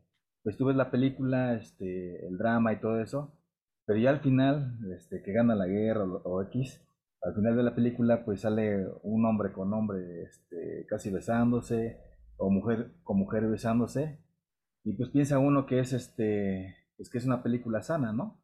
pues 0.43 0.57
tú 0.57 0.67
ves 0.67 0.77
la 0.77 0.91
película, 0.91 1.55
este, 1.55 2.27
el 2.27 2.39
drama 2.39 2.73
y 2.73 2.81
todo 2.81 3.01
eso, 3.01 3.35
pero 3.85 3.99
ya 3.99 4.11
al 4.11 4.21
final, 4.21 4.79
este, 4.95 5.23
que 5.23 5.33
gana 5.33 5.55
la 5.55 5.67
guerra 5.67 6.05
o, 6.05 6.21
o 6.25 6.43
X, 6.45 6.83
al 7.23 7.35
final 7.35 7.57
de 7.57 7.63
la 7.63 7.75
película 7.75 8.25
pues 8.25 8.43
sale 8.43 8.87
un 9.03 9.25
hombre 9.27 9.53
con 9.53 9.73
hombre 9.73 10.23
este, 10.23 10.87
casi 10.89 11.11
besándose 11.11 12.01
o 12.37 12.51
mujer 12.51 12.93
con 13.03 13.19
mujer 13.19 13.49
besándose 13.49 14.21
y 14.85 14.93
pues 14.95 15.11
piensa 15.11 15.39
uno 15.39 15.67
que 15.67 15.81
es 15.81 15.93
este 15.93 16.77
es 16.99 17.11
que 17.11 17.19
es 17.19 17.27
una 17.27 17.43
película 17.43 17.83
sana 17.83 18.13
no 18.13 18.41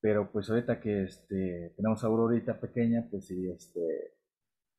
pero 0.00 0.32
pues 0.32 0.48
ahorita 0.48 0.80
que 0.80 1.02
este 1.04 1.74
tenemos 1.76 2.02
a 2.02 2.06
Aurorita 2.06 2.60
pequeña 2.60 3.06
pues 3.10 3.26
sí 3.26 3.50
este 3.50 3.80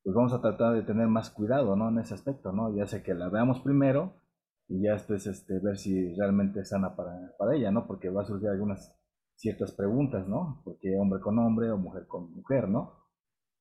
pues 0.04 0.16
vamos 0.16 0.34
a 0.34 0.42
tratar 0.42 0.74
de 0.74 0.84
tener 0.84 1.08
más 1.08 1.30
cuidado 1.30 1.76
no 1.76 1.90
en 1.90 2.00
ese 2.00 2.16
aspecto 2.16 2.52
no 2.52 2.76
ya 2.76 2.88
sé 2.88 3.04
que 3.04 3.14
la 3.14 3.30
veamos 3.30 3.60
primero 3.62 4.22
y 4.68 4.82
ya 4.82 4.94
después 4.94 5.28
este 5.28 5.60
ver 5.60 5.78
si 5.78 6.16
realmente 6.16 6.62
es 6.62 6.70
sana 6.70 6.96
para, 6.96 7.34
para 7.38 7.56
ella 7.56 7.72
no 7.72 7.86
porque 7.86 8.10
va 8.10 8.24
a 8.24 8.26
surgir 8.26 8.50
algunas 8.50 8.96
ciertas 9.36 9.72
preguntas 9.74 10.28
no 10.28 10.62
porque 10.66 10.98
hombre 10.98 11.20
con 11.22 11.38
hombre 11.38 11.72
o 11.72 11.78
mujer 11.78 12.08
con 12.08 12.34
mujer 12.34 12.68
no 12.68 13.07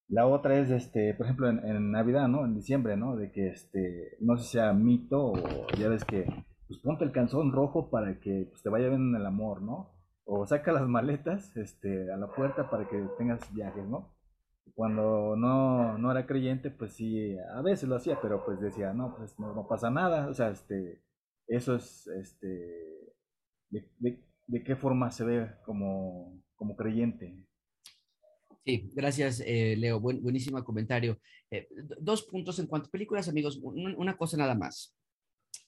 la 0.08 0.26
otra 0.26 0.58
es, 0.58 0.70
este, 0.70 1.14
por 1.14 1.26
ejemplo, 1.26 1.48
en, 1.48 1.90
Navidad, 1.90 2.28
¿no? 2.28 2.44
En 2.44 2.54
diciembre, 2.54 2.96
¿no? 2.96 3.16
De 3.16 3.32
que, 3.32 3.48
este, 3.48 4.16
no 4.20 4.36
sé 4.36 4.44
sea 4.44 4.72
mito 4.72 5.32
o 5.32 5.66
ya 5.78 5.88
ves 5.88 6.04
que, 6.04 6.24
pues 6.68 6.80
ponte 6.80 7.04
el 7.04 7.12
canzón 7.12 7.52
rojo 7.52 7.90
para 7.90 8.20
que 8.20 8.46
pues, 8.50 8.62
te 8.62 8.68
vaya 8.68 8.88
bien 8.88 9.10
en 9.10 9.16
el 9.16 9.26
amor, 9.26 9.62
¿no? 9.62 9.92
O 10.24 10.46
saca 10.46 10.72
las 10.72 10.86
maletas, 10.88 11.56
este, 11.56 12.12
a 12.12 12.16
la 12.16 12.28
puerta 12.28 12.70
para 12.70 12.88
que 12.88 12.98
tengas 13.18 13.52
viajes, 13.54 13.86
¿no? 13.88 14.14
Cuando 14.74 15.36
no, 15.36 15.98
no 15.98 16.10
era 16.10 16.26
creyente, 16.26 16.70
pues 16.70 16.94
sí, 16.94 17.36
a 17.38 17.62
veces 17.62 17.88
lo 17.88 17.96
hacía, 17.96 18.18
pero 18.20 18.44
pues 18.44 18.60
decía, 18.60 18.92
no, 18.92 19.16
pues 19.16 19.38
no, 19.38 19.66
pasa 19.68 19.90
nada, 19.90 20.28
o 20.28 20.34
sea, 20.34 20.50
este, 20.50 21.02
eso 21.46 21.76
es, 21.76 22.06
este, 22.08 22.46
de, 23.70 24.22
de 24.46 24.64
qué 24.64 24.76
forma 24.76 25.10
se 25.10 25.24
ve 25.24 25.50
como, 25.64 26.42
como 26.56 26.76
creyente, 26.76 27.45
Sí, 28.66 28.90
gracias, 28.94 29.40
eh, 29.46 29.76
Leo. 29.76 30.00
Buen, 30.00 30.20
buenísimo 30.20 30.62
comentario. 30.64 31.20
Eh, 31.52 31.68
dos 32.00 32.24
puntos 32.24 32.58
en 32.58 32.66
cuanto 32.66 32.88
a 32.88 32.90
películas, 32.90 33.28
amigos. 33.28 33.60
Una, 33.62 34.16
cosa 34.16 34.36
nada 34.36 34.56
más, 34.56 34.92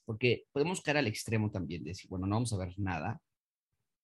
porque 0.04 0.46
podemos 0.50 0.80
caer 0.80 0.96
al 0.96 1.06
extremo 1.06 1.48
también 1.48 1.84
de 1.84 1.90
decir, 1.90 2.10
bueno, 2.10 2.26
no 2.26 2.34
vamos 2.34 2.52
a 2.52 2.58
ver 2.58 2.76
nada, 2.76 3.22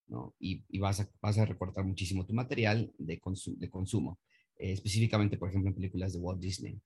¿no? 0.07 0.33
Y, 0.39 0.63
vas, 0.79 1.01
a, 1.01 1.09
vas 1.19 1.37
a 1.37 1.43
recortar 1.43 1.83
muchísimo 1.83 2.25
tu 2.25 2.33
material 2.33 2.89
de, 2.97 3.19
de 3.57 3.69
consumo, 3.69 4.17
eh, 4.57 4.71
específicamente, 4.71 5.37
por 5.37 5.49
ejemplo, 5.49 5.71
en 5.71 5.75
películas 5.75 6.13
de 6.13 6.19
Walt 6.19 6.39
Disney, 6.39 6.79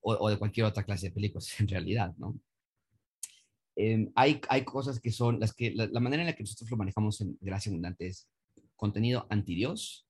o, 0.00 0.30
de 0.30 0.36
cualquier 0.36 0.66
otra 0.66 0.82
clase 0.82 1.10
de 1.10 1.14
películas, 1.14 1.48
en 1.60 1.68
realidad, 1.68 2.12
¿no? 2.18 2.40
Em, 3.76 4.10
hay, 4.16 4.40
hay 4.48 4.64
cosas 4.64 4.98
que 4.98 5.12
son 5.12 5.38
las 5.38 5.54
que, 5.54 5.70
la, 5.76 5.86
la, 5.86 6.00
manera 6.00 6.24
en 6.24 6.26
la 6.26 6.34
que 6.34 6.42
nosotros 6.42 6.68
lo 6.72 6.76
manejamos 6.76 7.20
en 7.20 7.38
Gracia 7.40 7.70
Abundante 7.70 8.08
es 8.08 8.28
contenido 8.74 9.28
anti 9.30 9.54
Dios, 9.54 10.07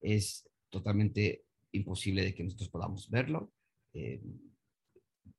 es 0.00 0.48
totalmente 0.70 1.44
imposible 1.72 2.24
de 2.24 2.34
que 2.34 2.44
nosotros 2.44 2.68
podamos 2.68 3.08
verlo. 3.10 3.52
Eh, 3.92 4.20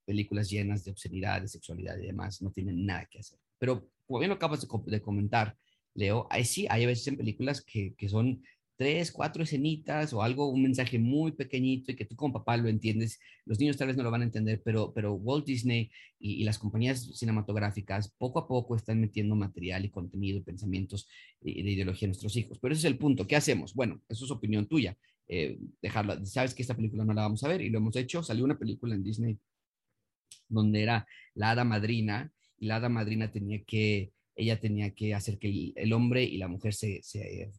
películas 0.06 0.50
llenas 0.50 0.84
de 0.84 0.92
obscenidad, 0.92 1.42
de 1.42 1.48
sexualidad 1.48 1.98
y 1.98 2.08
demás, 2.08 2.42
no 2.42 2.52
tienen 2.52 2.86
nada 2.86 3.06
que 3.06 3.20
hacer. 3.20 3.40
Pero 3.58 3.88
como 4.06 4.20
bien 4.20 4.30
lo 4.30 4.36
acabas 4.36 4.68
de, 4.86 5.02
comentar, 5.02 5.58
Leo, 5.94 6.28
ahí 6.30 6.44
sí 6.44 6.68
hay 6.70 6.86
veces 6.86 7.08
en 7.08 7.18
películas 7.18 7.62
que, 7.62 7.94
que 7.96 8.10
son 8.10 8.44
tres, 8.82 9.12
cuatro 9.12 9.44
escenitas 9.44 10.12
o 10.12 10.24
algo, 10.24 10.50
un 10.50 10.64
mensaje 10.64 10.98
muy 10.98 11.34
pequeñito 11.34 11.92
y 11.92 11.96
que 11.96 12.04
tú 12.04 12.16
como 12.16 12.34
papá 12.34 12.58
lo 12.58 12.68
entiendes. 12.68 13.20
Los 13.46 13.60
niños 13.60 13.78
tal 13.78 13.90
vez 13.90 13.96
no 13.96 14.02
lo 14.02 14.10
van 14.10 14.22
a 14.22 14.24
entender, 14.24 14.60
pero, 14.66 14.92
pero 14.92 15.14
Walt 15.14 15.46
Disney 15.46 15.92
y, 16.18 16.44
las 16.46 16.58
compañías 16.58 17.12
cinematográficas 17.16 18.12
poco 18.18 18.40
a 18.40 18.48
poco 18.48 18.76
están 18.76 19.00
metiendo 19.00 19.36
material 19.36 19.86
y 19.86 19.92
contenido 19.92 20.40
y 20.40 20.42
pensamientos 20.42 21.08
de, 21.42 21.52
ideología 21.52 22.08
a 22.08 22.10
nuestros 22.10 22.36
hijos. 22.38 22.58
Pero 22.60 22.74
ese 22.74 22.88
es 22.88 22.92
el 22.92 22.98
punto. 22.98 23.28
¿Qué 23.28 23.36
hacemos? 23.36 23.76
Bueno, 23.76 24.02
eso 24.10 24.26
es 24.26 24.32
opinión 24.32 24.66
tuya. 24.66 24.98
Eh, 25.28 25.60
dejarla. 25.80 26.26
Sabes 26.26 26.56
que 26.56 26.64
esta 26.64 26.76
película 26.76 27.06
no 27.06 27.14
la 27.14 27.22
vamos 27.22 27.44
a 27.44 27.50
ver 27.50 27.62
y 27.62 27.70
lo 27.70 27.78
hemos 27.78 27.96
hecho. 27.96 28.24
Salió 28.24 28.44
una 28.44 28.58
película 28.58 28.96
en 28.96 29.04
Disney 29.04 29.38
donde 30.50 30.82
era 30.82 31.06
la 31.36 31.52
hada 31.52 31.64
madrina 31.64 32.34
y 32.58 32.66
la 32.66 32.78
hada 32.78 32.90
madrina 32.90 33.32
tenía 33.32 33.64
que 33.64 34.12
ella 34.42 34.60
tenía 34.60 34.90
que 34.92 35.14
hacer 35.14 35.38
que 35.38 35.72
el, 35.76 35.94
hombre 35.94 36.24
y 36.24 36.38
la 36.38 36.48
mujer 36.48 36.74
se, 36.74 37.00
se, 37.04 37.52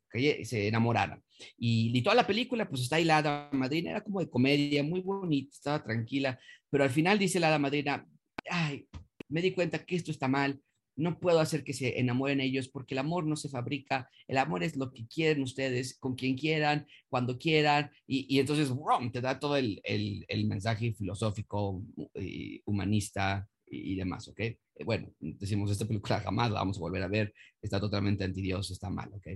se 0.44 0.68
enamoraran. 0.68 1.22
Y, 1.56 2.02
toda 2.02 2.16
la 2.16 2.26
película, 2.26 2.68
pues 2.68 2.82
está 2.82 2.96
ahí 2.96 3.04
la 3.04 3.18
hada 3.18 3.50
madrina, 3.52 3.90
era 3.90 4.02
como 4.02 4.18
de 4.18 4.28
comedia, 4.28 4.82
muy 4.82 5.00
bonita, 5.00 5.50
estaba 5.52 5.84
tranquila, 5.84 6.38
pero 6.70 6.82
al 6.82 6.90
final 6.90 7.18
dice 7.18 7.38
la 7.38 7.48
hada 7.48 7.60
madrina, 7.60 8.04
ay, 8.50 8.86
me 9.28 9.42
di 9.42 9.52
cuenta 9.52 9.84
que 9.84 9.94
esto 9.94 10.10
está 10.10 10.26
mal, 10.26 10.60
no 10.96 11.20
puedo 11.20 11.38
hacer 11.38 11.62
que 11.62 11.72
se 11.72 12.00
enamoren 12.00 12.40
ellos 12.40 12.68
porque 12.68 12.94
el 12.94 12.98
amor 12.98 13.26
no 13.26 13.36
se 13.36 13.48
fabrica, 13.48 14.10
el 14.26 14.38
amor 14.38 14.64
es 14.64 14.76
lo 14.76 14.92
que 14.92 15.06
quieren 15.06 15.42
ustedes, 15.42 15.96
con 15.98 16.16
quien 16.16 16.36
quieran, 16.36 16.86
cuando 17.08 17.38
quieran, 17.38 17.92
y, 18.08 18.26
y 18.28 18.40
entonces 18.40 18.70
¡brum! 18.70 19.12
te 19.12 19.20
da 19.20 19.38
todo 19.38 19.56
el, 19.56 19.80
el, 19.84 20.24
el 20.26 20.46
mensaje 20.46 20.92
filosófico, 20.94 21.84
y 22.16 22.60
humanista 22.64 23.48
y, 23.68 23.92
y 23.92 23.94
demás, 23.94 24.26
¿ok? 24.26 24.40
Eh, 24.82 24.84
bueno, 24.84 25.12
decimos, 25.20 25.70
esta 25.70 25.86
película 25.86 26.20
jamás 26.20 26.50
la 26.50 26.58
vamos 26.58 26.76
a 26.76 26.80
volver 26.80 27.02
a 27.02 27.08
ver, 27.08 27.32
está 27.60 27.80
totalmente 27.80 28.24
anti 28.24 28.42
Dios, 28.42 28.70
está 28.70 28.90
mal, 28.90 29.10
¿ok? 29.14 29.28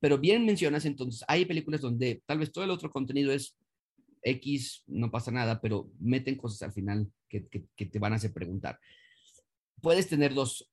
Pero 0.00 0.18
bien 0.18 0.44
mencionas 0.44 0.84
entonces, 0.86 1.24
hay 1.28 1.44
películas 1.44 1.80
donde 1.80 2.22
tal 2.26 2.38
vez 2.38 2.50
todo 2.52 2.64
el 2.64 2.70
otro 2.70 2.90
contenido 2.90 3.32
es 3.32 3.56
X, 4.22 4.84
no 4.86 5.10
pasa 5.10 5.30
nada, 5.30 5.60
pero 5.60 5.90
meten 6.00 6.36
cosas 6.36 6.62
al 6.62 6.72
final 6.72 7.10
que, 7.28 7.46
que, 7.48 7.86
te 7.86 7.98
van 7.98 8.14
a 8.14 8.16
hacer 8.16 8.32
preguntar. 8.32 8.78
Puedes 9.82 10.08
tener 10.08 10.32
dos, 10.32 10.70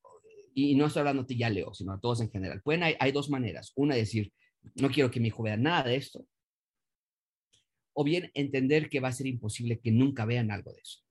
y 0.53 0.75
no 0.75 0.85
estoy 0.85 1.01
hablando 1.01 1.23
a 1.23 1.25
ti 1.25 1.37
ya, 1.37 1.49
Leo, 1.49 1.73
sino 1.73 1.91
a 1.91 1.99
todos 1.99 2.21
en 2.21 2.31
general. 2.31 2.61
Pueden, 2.61 2.83
hay, 2.83 2.95
hay 2.99 3.11
dos 3.11 3.29
maneras. 3.29 3.73
Una, 3.75 3.95
decir, 3.95 4.31
no 4.75 4.89
quiero 4.89 5.11
que 5.11 5.19
mi 5.19 5.27
hijo 5.27 5.43
vea 5.43 5.57
nada 5.57 5.83
de 5.83 5.95
esto. 5.95 6.25
O 7.93 8.05
bien 8.05 8.31
entender 8.33 8.89
que 8.89 9.01
va 9.01 9.09
a 9.09 9.13
ser 9.13 9.27
imposible 9.27 9.81
que 9.81 9.91
nunca 9.91 10.23
vean 10.23 10.49
algo 10.49 10.71
de 10.71 10.79
eso 10.79 11.01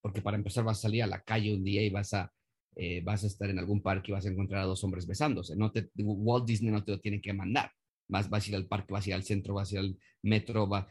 porque 0.00 0.22
para 0.22 0.36
empezar 0.36 0.64
vas 0.64 0.78
a 0.78 0.82
salir 0.82 1.02
a 1.02 1.06
la 1.06 1.22
calle 1.22 1.54
un 1.54 1.64
día 1.64 1.82
y 1.82 1.90
vas 1.90 2.14
a, 2.14 2.32
eh, 2.80 3.00
vas 3.02 3.24
a 3.24 3.26
estar 3.26 3.50
en 3.50 3.58
algún 3.58 3.82
parque 3.82 4.12
y 4.12 4.14
vas 4.14 4.24
a 4.24 4.28
encontrar 4.28 4.62
a 4.62 4.66
dos 4.66 4.84
hombres 4.84 5.04
besándose. 5.04 5.56
No 5.56 5.72
te, 5.72 5.90
Walt 5.96 6.46
Disney 6.46 6.70
no 6.70 6.84
te 6.84 6.92
lo 6.92 7.00
tiene 7.00 7.20
que 7.20 7.32
mandar. 7.32 7.72
Vas, 8.06 8.30
a 8.32 8.48
ir 8.48 8.54
al 8.54 8.66
parque, 8.66 8.92
vas 8.92 9.04
a 9.04 9.08
ir 9.10 9.14
al 9.14 9.24
centro, 9.24 9.54
vas 9.54 9.70
a 9.70 9.74
ir 9.74 9.78
al 9.80 9.98
metro, 10.22 10.68
vas, 10.68 10.86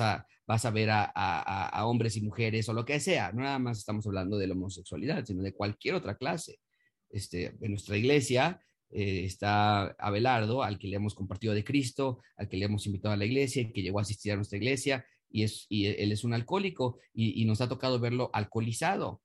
a, 0.00 0.70
ver 0.70 0.88
a, 0.90 1.84
hombres 1.84 2.16
y 2.16 2.22
mujeres 2.22 2.68
o 2.68 2.72
lo 2.72 2.84
que 2.84 3.00
sea. 3.00 3.32
No 3.32 3.42
nada 3.42 3.58
más 3.58 3.78
estamos 3.78 4.06
hablando 4.06 4.38
de 4.38 4.46
la 4.46 4.54
homosexualidad, 4.54 5.24
sino 5.24 5.42
de 5.42 5.52
cualquier 5.52 5.96
otra 5.96 6.16
clase. 6.16 6.60
Este, 7.10 7.56
en 7.60 7.70
nuestra 7.72 7.96
iglesia 7.96 8.60
eh, 8.90 9.24
está 9.24 9.96
Abelardo, 9.98 10.62
al 10.62 10.78
que 10.78 10.86
le 10.86 10.96
hemos 10.96 11.14
compartido 11.14 11.54
de 11.54 11.64
Cristo, 11.64 12.22
al 12.36 12.48
que 12.48 12.56
le 12.56 12.66
hemos 12.66 12.86
invitado 12.86 13.14
a 13.14 13.18
la 13.18 13.26
iglesia, 13.26 13.68
que 13.72 13.82
llegó 13.82 13.98
a 13.98 14.02
asistir 14.02 14.32
a 14.32 14.36
nuestra 14.36 14.58
iglesia, 14.58 15.04
y, 15.28 15.42
es, 15.42 15.66
y 15.68 15.86
él 15.86 16.12
es 16.12 16.24
un 16.24 16.34
alcohólico 16.34 16.98
y, 17.12 17.44
nos 17.44 17.60
ha 17.60 17.68
tocado 17.68 17.98
verlo 17.98 18.30
alcoholizado. 18.32 19.22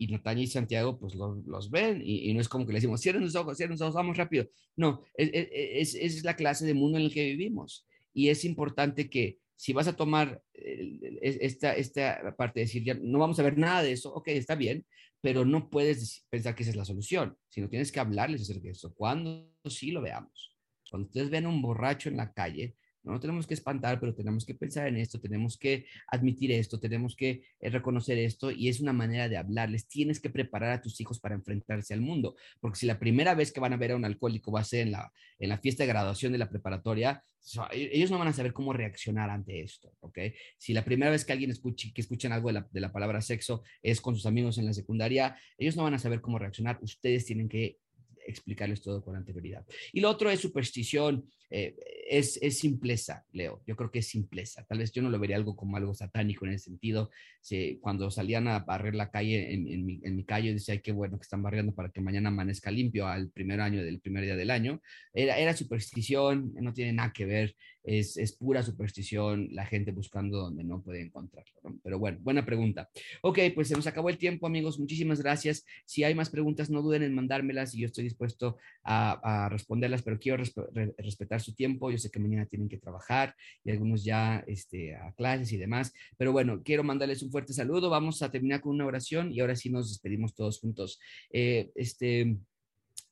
Y 0.00 0.06
Natalia 0.06 0.44
y 0.44 0.46
Santiago 0.46 0.98
pues 0.98 1.14
los, 1.14 1.70
ven 1.70 2.00
y, 2.02 2.32
no 2.32 2.40
es 2.40 2.48
como 2.48 2.64
que 2.64 2.72
le 2.72 2.78
decimos, 2.78 3.02
cierren 3.02 3.22
los 3.22 3.34
ojos, 3.34 3.58
cierren 3.58 3.72
los 3.72 3.82
ojos, 3.82 3.94
vamos 3.94 4.16
rápido. 4.16 4.48
No, 4.74 5.02
es, 5.14 5.94
es, 5.94 6.24
la 6.24 6.36
clase 6.36 6.64
de 6.64 6.72
mundo 6.72 6.96
en 6.96 7.04
el 7.04 7.12
que 7.12 7.22
vivimos. 7.22 7.86
Y 8.14 8.30
es 8.30 8.46
importante 8.46 9.10
que 9.10 9.38
si 9.56 9.74
vas 9.74 9.88
a 9.88 9.96
tomar 9.96 10.42
esta, 10.54 11.74
esta 11.74 12.34
parte 12.34 12.60
de 12.60 12.64
decir, 12.64 12.82
ya 12.82 12.94
no 12.94 13.18
vamos 13.18 13.38
a 13.38 13.42
ver 13.42 13.58
nada 13.58 13.82
de 13.82 13.92
eso, 13.92 14.10
ok, 14.14 14.28
está 14.28 14.54
bien, 14.54 14.86
pero 15.20 15.44
no 15.44 15.68
puedes 15.68 16.24
pensar 16.30 16.54
que 16.54 16.62
esa 16.62 16.70
es 16.70 16.76
la 16.76 16.86
solución, 16.86 17.36
sino 17.50 17.68
tienes 17.68 17.92
que 17.92 18.00
hablarles 18.00 18.40
acerca 18.40 18.62
de 18.62 18.70
eso. 18.70 18.94
Cuando 18.94 19.52
sí 19.66 19.90
lo 19.90 20.00
veamos. 20.00 20.56
Cuando 20.90 21.08
ustedes 21.08 21.28
ven 21.28 21.44
a 21.44 21.50
un 21.50 21.60
borracho 21.60 22.08
en 22.08 22.16
la 22.16 22.32
calle, 22.32 22.74
no 23.02 23.18
tenemos 23.18 23.46
que 23.46 23.54
espantar, 23.54 23.98
pero 23.98 24.14
tenemos 24.14 24.44
que 24.44 24.54
pensar 24.54 24.86
en 24.88 24.96
esto, 24.96 25.20
tenemos 25.20 25.56
que 25.56 25.86
admitir 26.08 26.52
esto, 26.52 26.78
tenemos 26.78 27.16
que 27.16 27.42
eh, 27.60 27.70
reconocer 27.70 28.18
esto 28.18 28.50
y 28.50 28.68
es 28.68 28.80
una 28.80 28.92
manera 28.92 29.28
de 29.28 29.36
hablarles. 29.36 29.88
Tienes 29.88 30.20
que 30.20 30.30
preparar 30.30 30.72
a 30.72 30.82
tus 30.82 31.00
hijos 31.00 31.18
para 31.18 31.34
enfrentarse 31.34 31.94
al 31.94 32.00
mundo, 32.00 32.36
porque 32.60 32.78
si 32.78 32.86
la 32.86 32.98
primera 32.98 33.34
vez 33.34 33.52
que 33.52 33.60
van 33.60 33.72
a 33.72 33.76
ver 33.76 33.92
a 33.92 33.96
un 33.96 34.04
alcohólico 34.04 34.52
va 34.52 34.60
a 34.60 34.64
ser 34.64 34.80
en 34.80 34.92
la, 34.92 35.12
en 35.38 35.48
la 35.48 35.58
fiesta 35.58 35.84
de 35.84 35.88
graduación 35.88 36.32
de 36.32 36.38
la 36.38 36.50
preparatoria, 36.50 37.24
e, 37.72 37.90
ellos 37.92 38.10
no 38.10 38.18
van 38.18 38.28
a 38.28 38.32
saber 38.32 38.52
cómo 38.52 38.72
reaccionar 38.72 39.30
ante 39.30 39.60
esto, 39.60 39.92
¿ok? 40.00 40.18
Si 40.58 40.72
la 40.74 40.84
primera 40.84 41.10
vez 41.10 41.24
que 41.24 41.32
alguien 41.32 41.50
escuche, 41.50 41.92
que 41.94 42.02
escuchen 42.02 42.32
algo 42.32 42.48
de 42.48 42.54
la, 42.54 42.68
de 42.70 42.80
la 42.80 42.92
palabra 42.92 43.22
sexo 43.22 43.62
es 43.82 44.00
con 44.00 44.14
sus 44.14 44.26
amigos 44.26 44.58
en 44.58 44.66
la 44.66 44.74
secundaria, 44.74 45.36
ellos 45.56 45.76
no 45.76 45.84
van 45.84 45.94
a 45.94 45.98
saber 45.98 46.20
cómo 46.20 46.38
reaccionar. 46.38 46.78
Ustedes 46.82 47.24
tienen 47.24 47.48
que 47.48 47.78
explicarles 48.26 48.82
todo 48.82 49.02
con 49.02 49.16
anterioridad. 49.16 49.66
Y 49.92 50.00
lo 50.00 50.10
otro 50.10 50.30
es 50.30 50.40
superstición, 50.40 51.28
eh, 51.50 51.76
es, 52.08 52.38
es, 52.42 52.58
simpleza, 52.58 53.24
Leo. 53.32 53.62
Yo 53.66 53.76
creo 53.76 53.90
que 53.90 53.98
es 54.00 54.08
simpleza. 54.08 54.64
Tal 54.66 54.78
vez 54.78 54.92
yo 54.92 55.02
no 55.02 55.10
lo 55.10 55.18
vería 55.18 55.36
algo 55.36 55.56
como 55.56 55.76
algo 55.76 55.94
satánico 55.94 56.46
en 56.46 56.52
ese 56.52 56.66
sentido. 56.66 57.10
Si, 57.40 57.78
cuando 57.80 58.10
salían 58.10 58.46
a 58.48 58.60
barrer 58.60 58.94
la 58.94 59.10
calle 59.10 59.52
en, 59.52 59.66
en, 59.66 59.84
mi, 59.84 60.00
en 60.04 60.16
mi, 60.16 60.24
calle, 60.24 60.52
decía, 60.52 60.74
ay, 60.74 60.80
qué 60.80 60.92
bueno 60.92 61.18
que 61.18 61.24
están 61.24 61.42
barriendo 61.42 61.74
para 61.74 61.90
que 61.90 62.00
mañana 62.00 62.28
amanezca 62.28 62.70
limpio 62.70 63.06
al 63.06 63.30
primer 63.30 63.60
año 63.60 63.82
del 63.84 64.00
primer 64.00 64.24
día 64.24 64.36
del 64.36 64.50
año. 64.50 64.80
Era, 65.12 65.38
era 65.38 65.56
superstición, 65.56 66.52
no 66.54 66.72
tiene 66.72 66.92
nada 66.92 67.12
que 67.12 67.24
ver 67.24 67.56
es, 67.82 68.16
es, 68.16 68.32
pura 68.32 68.62
superstición, 68.62 69.48
la 69.52 69.64
gente 69.64 69.90
buscando 69.92 70.38
donde 70.38 70.64
no 70.64 70.82
puede 70.82 71.00
encontrarlo. 71.00 71.52
¿no? 71.64 71.78
Pero 71.82 71.98
bueno, 71.98 72.18
buena 72.20 72.44
pregunta. 72.44 72.90
Ok, 73.22 73.38
pues 73.54 73.68
se 73.68 73.74
nos 73.74 73.86
acabó 73.86 74.10
el 74.10 74.18
tiempo, 74.18 74.46
amigos. 74.46 74.78
Muchísimas 74.78 75.20
gracias. 75.20 75.64
Si 75.86 76.04
hay 76.04 76.14
más 76.14 76.30
preguntas, 76.30 76.70
no 76.70 76.82
duden 76.82 77.02
en 77.02 77.14
mandármelas 77.14 77.74
y 77.74 77.80
yo 77.80 77.86
estoy 77.86 78.04
dispuesto 78.04 78.56
a, 78.82 79.44
a 79.44 79.48
responderlas, 79.48 80.02
pero 80.02 80.18
quiero 80.18 80.38
resp 80.38 80.58
re 80.72 80.94
su 81.40 81.54
tiempo. 81.54 81.90
Yo 81.90 81.98
sé 81.98 82.10
que 82.10 82.20
mañana 82.20 82.46
tienen 82.46 82.68
que 82.68 82.78
trabajar 82.78 83.34
y 83.64 83.70
algunos 83.70 84.04
ya 84.04 84.44
este, 84.46 84.94
a 84.96 85.12
clases 85.12 85.52
y 85.52 85.56
demás. 85.56 85.92
Pero 86.16 86.32
bueno, 86.32 86.62
quiero 86.62 86.84
mandarles 86.84 87.22
un 87.22 87.30
fuerte 87.30 87.52
saludo. 87.52 87.90
Vamos 87.90 88.22
a 88.22 88.30
terminar 88.30 88.60
con 88.60 88.74
una 88.74 88.86
oración 88.86 89.32
y 89.32 89.40
ahora 89.40 89.56
sí 89.56 89.70
nos 89.70 89.88
despedimos 89.88 90.34
todos 90.34 90.60
juntos. 90.60 91.00
Eh, 91.30 91.70
este. 91.74 92.36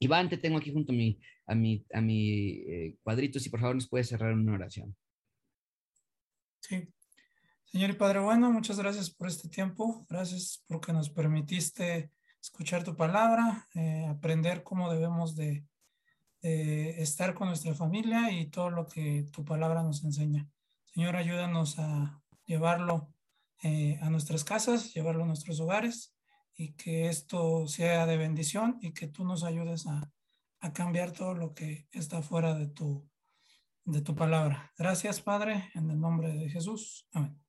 Iván, 0.01 0.29
te 0.29 0.37
tengo 0.37 0.59
aquí 0.59 0.73
junto 0.73 0.93
a 0.93 0.95
mi, 0.95 1.19
a 1.47 1.55
mi, 1.57 1.85
a 1.93 2.01
mi 2.01 2.51
eh, 2.69 2.97
cuadrito, 3.03 3.41
si 3.41 3.51
por 3.51 3.59
favor 3.59 3.75
nos 3.75 3.89
puedes 3.89 4.09
cerrar 4.09 4.33
una 4.33 4.55
oración. 4.55 4.95
Sí. 6.61 6.89
Señor 7.65 7.91
y 7.91 7.95
Padre 7.95 8.21
bueno, 8.21 8.51
muchas 8.53 8.79
gracias 8.79 9.11
por 9.11 9.29
este 9.29 9.49
tiempo, 9.49 10.07
gracias 10.09 10.65
porque 10.69 10.93
nos 10.93 11.11
permitiste 11.11 12.13
escuchar 12.41 12.83
tu 12.83 12.97
palabra, 12.97 13.69
eh, 13.75 14.07
aprender 14.09 14.63
cómo 14.63 14.91
debemos 14.91 15.37
de, 15.37 15.67
de, 16.43 17.03
estar 17.03 17.35
con 17.35 17.49
nuestra 17.49 17.75
familia 17.75 18.31
y 18.31 18.47
todo 18.47 18.71
lo 18.71 18.87
que 18.87 19.27
tu 19.33 19.45
palabra 19.45 19.83
nos 19.83 20.05
enseña. 20.05 20.49
Señor, 20.85 21.17
ayúdanos 21.17 21.79
a 21.79 22.23
llevarlo 22.47 23.13
eh, 23.63 23.99
a 24.03 24.11
nuestras 24.11 24.45
casas, 24.45 24.95
llevarlo 24.95 25.25
a 25.25 25.27
nuestros 25.27 25.61
hogares 25.61 26.15
y 26.55 26.73
que 26.73 27.09
esto 27.09 27.67
sea 27.69 28.07
de 28.07 28.17
bendición 28.17 28.79
y 28.81 28.93
que 28.93 29.09
tú 29.09 29.25
nos 29.25 29.45
ayudes 29.45 29.87
a, 29.87 30.11
a 30.61 30.73
cambiar 30.73 31.13
todo 31.13 31.35
lo 31.35 31.55
que 31.55 31.87
está 31.93 32.23
fuera 32.23 32.55
de 32.55 32.67
tu, 32.67 33.09
de 33.85 34.03
tu 34.03 34.15
palabra. 34.15 34.73
Gracias, 34.77 35.21
Padre, 35.21 35.71
en 35.75 35.91
el 35.91 36.01
nombre 36.01 36.33
de 36.33 36.49
Jesús. 36.49 37.09
Amén. 37.13 37.41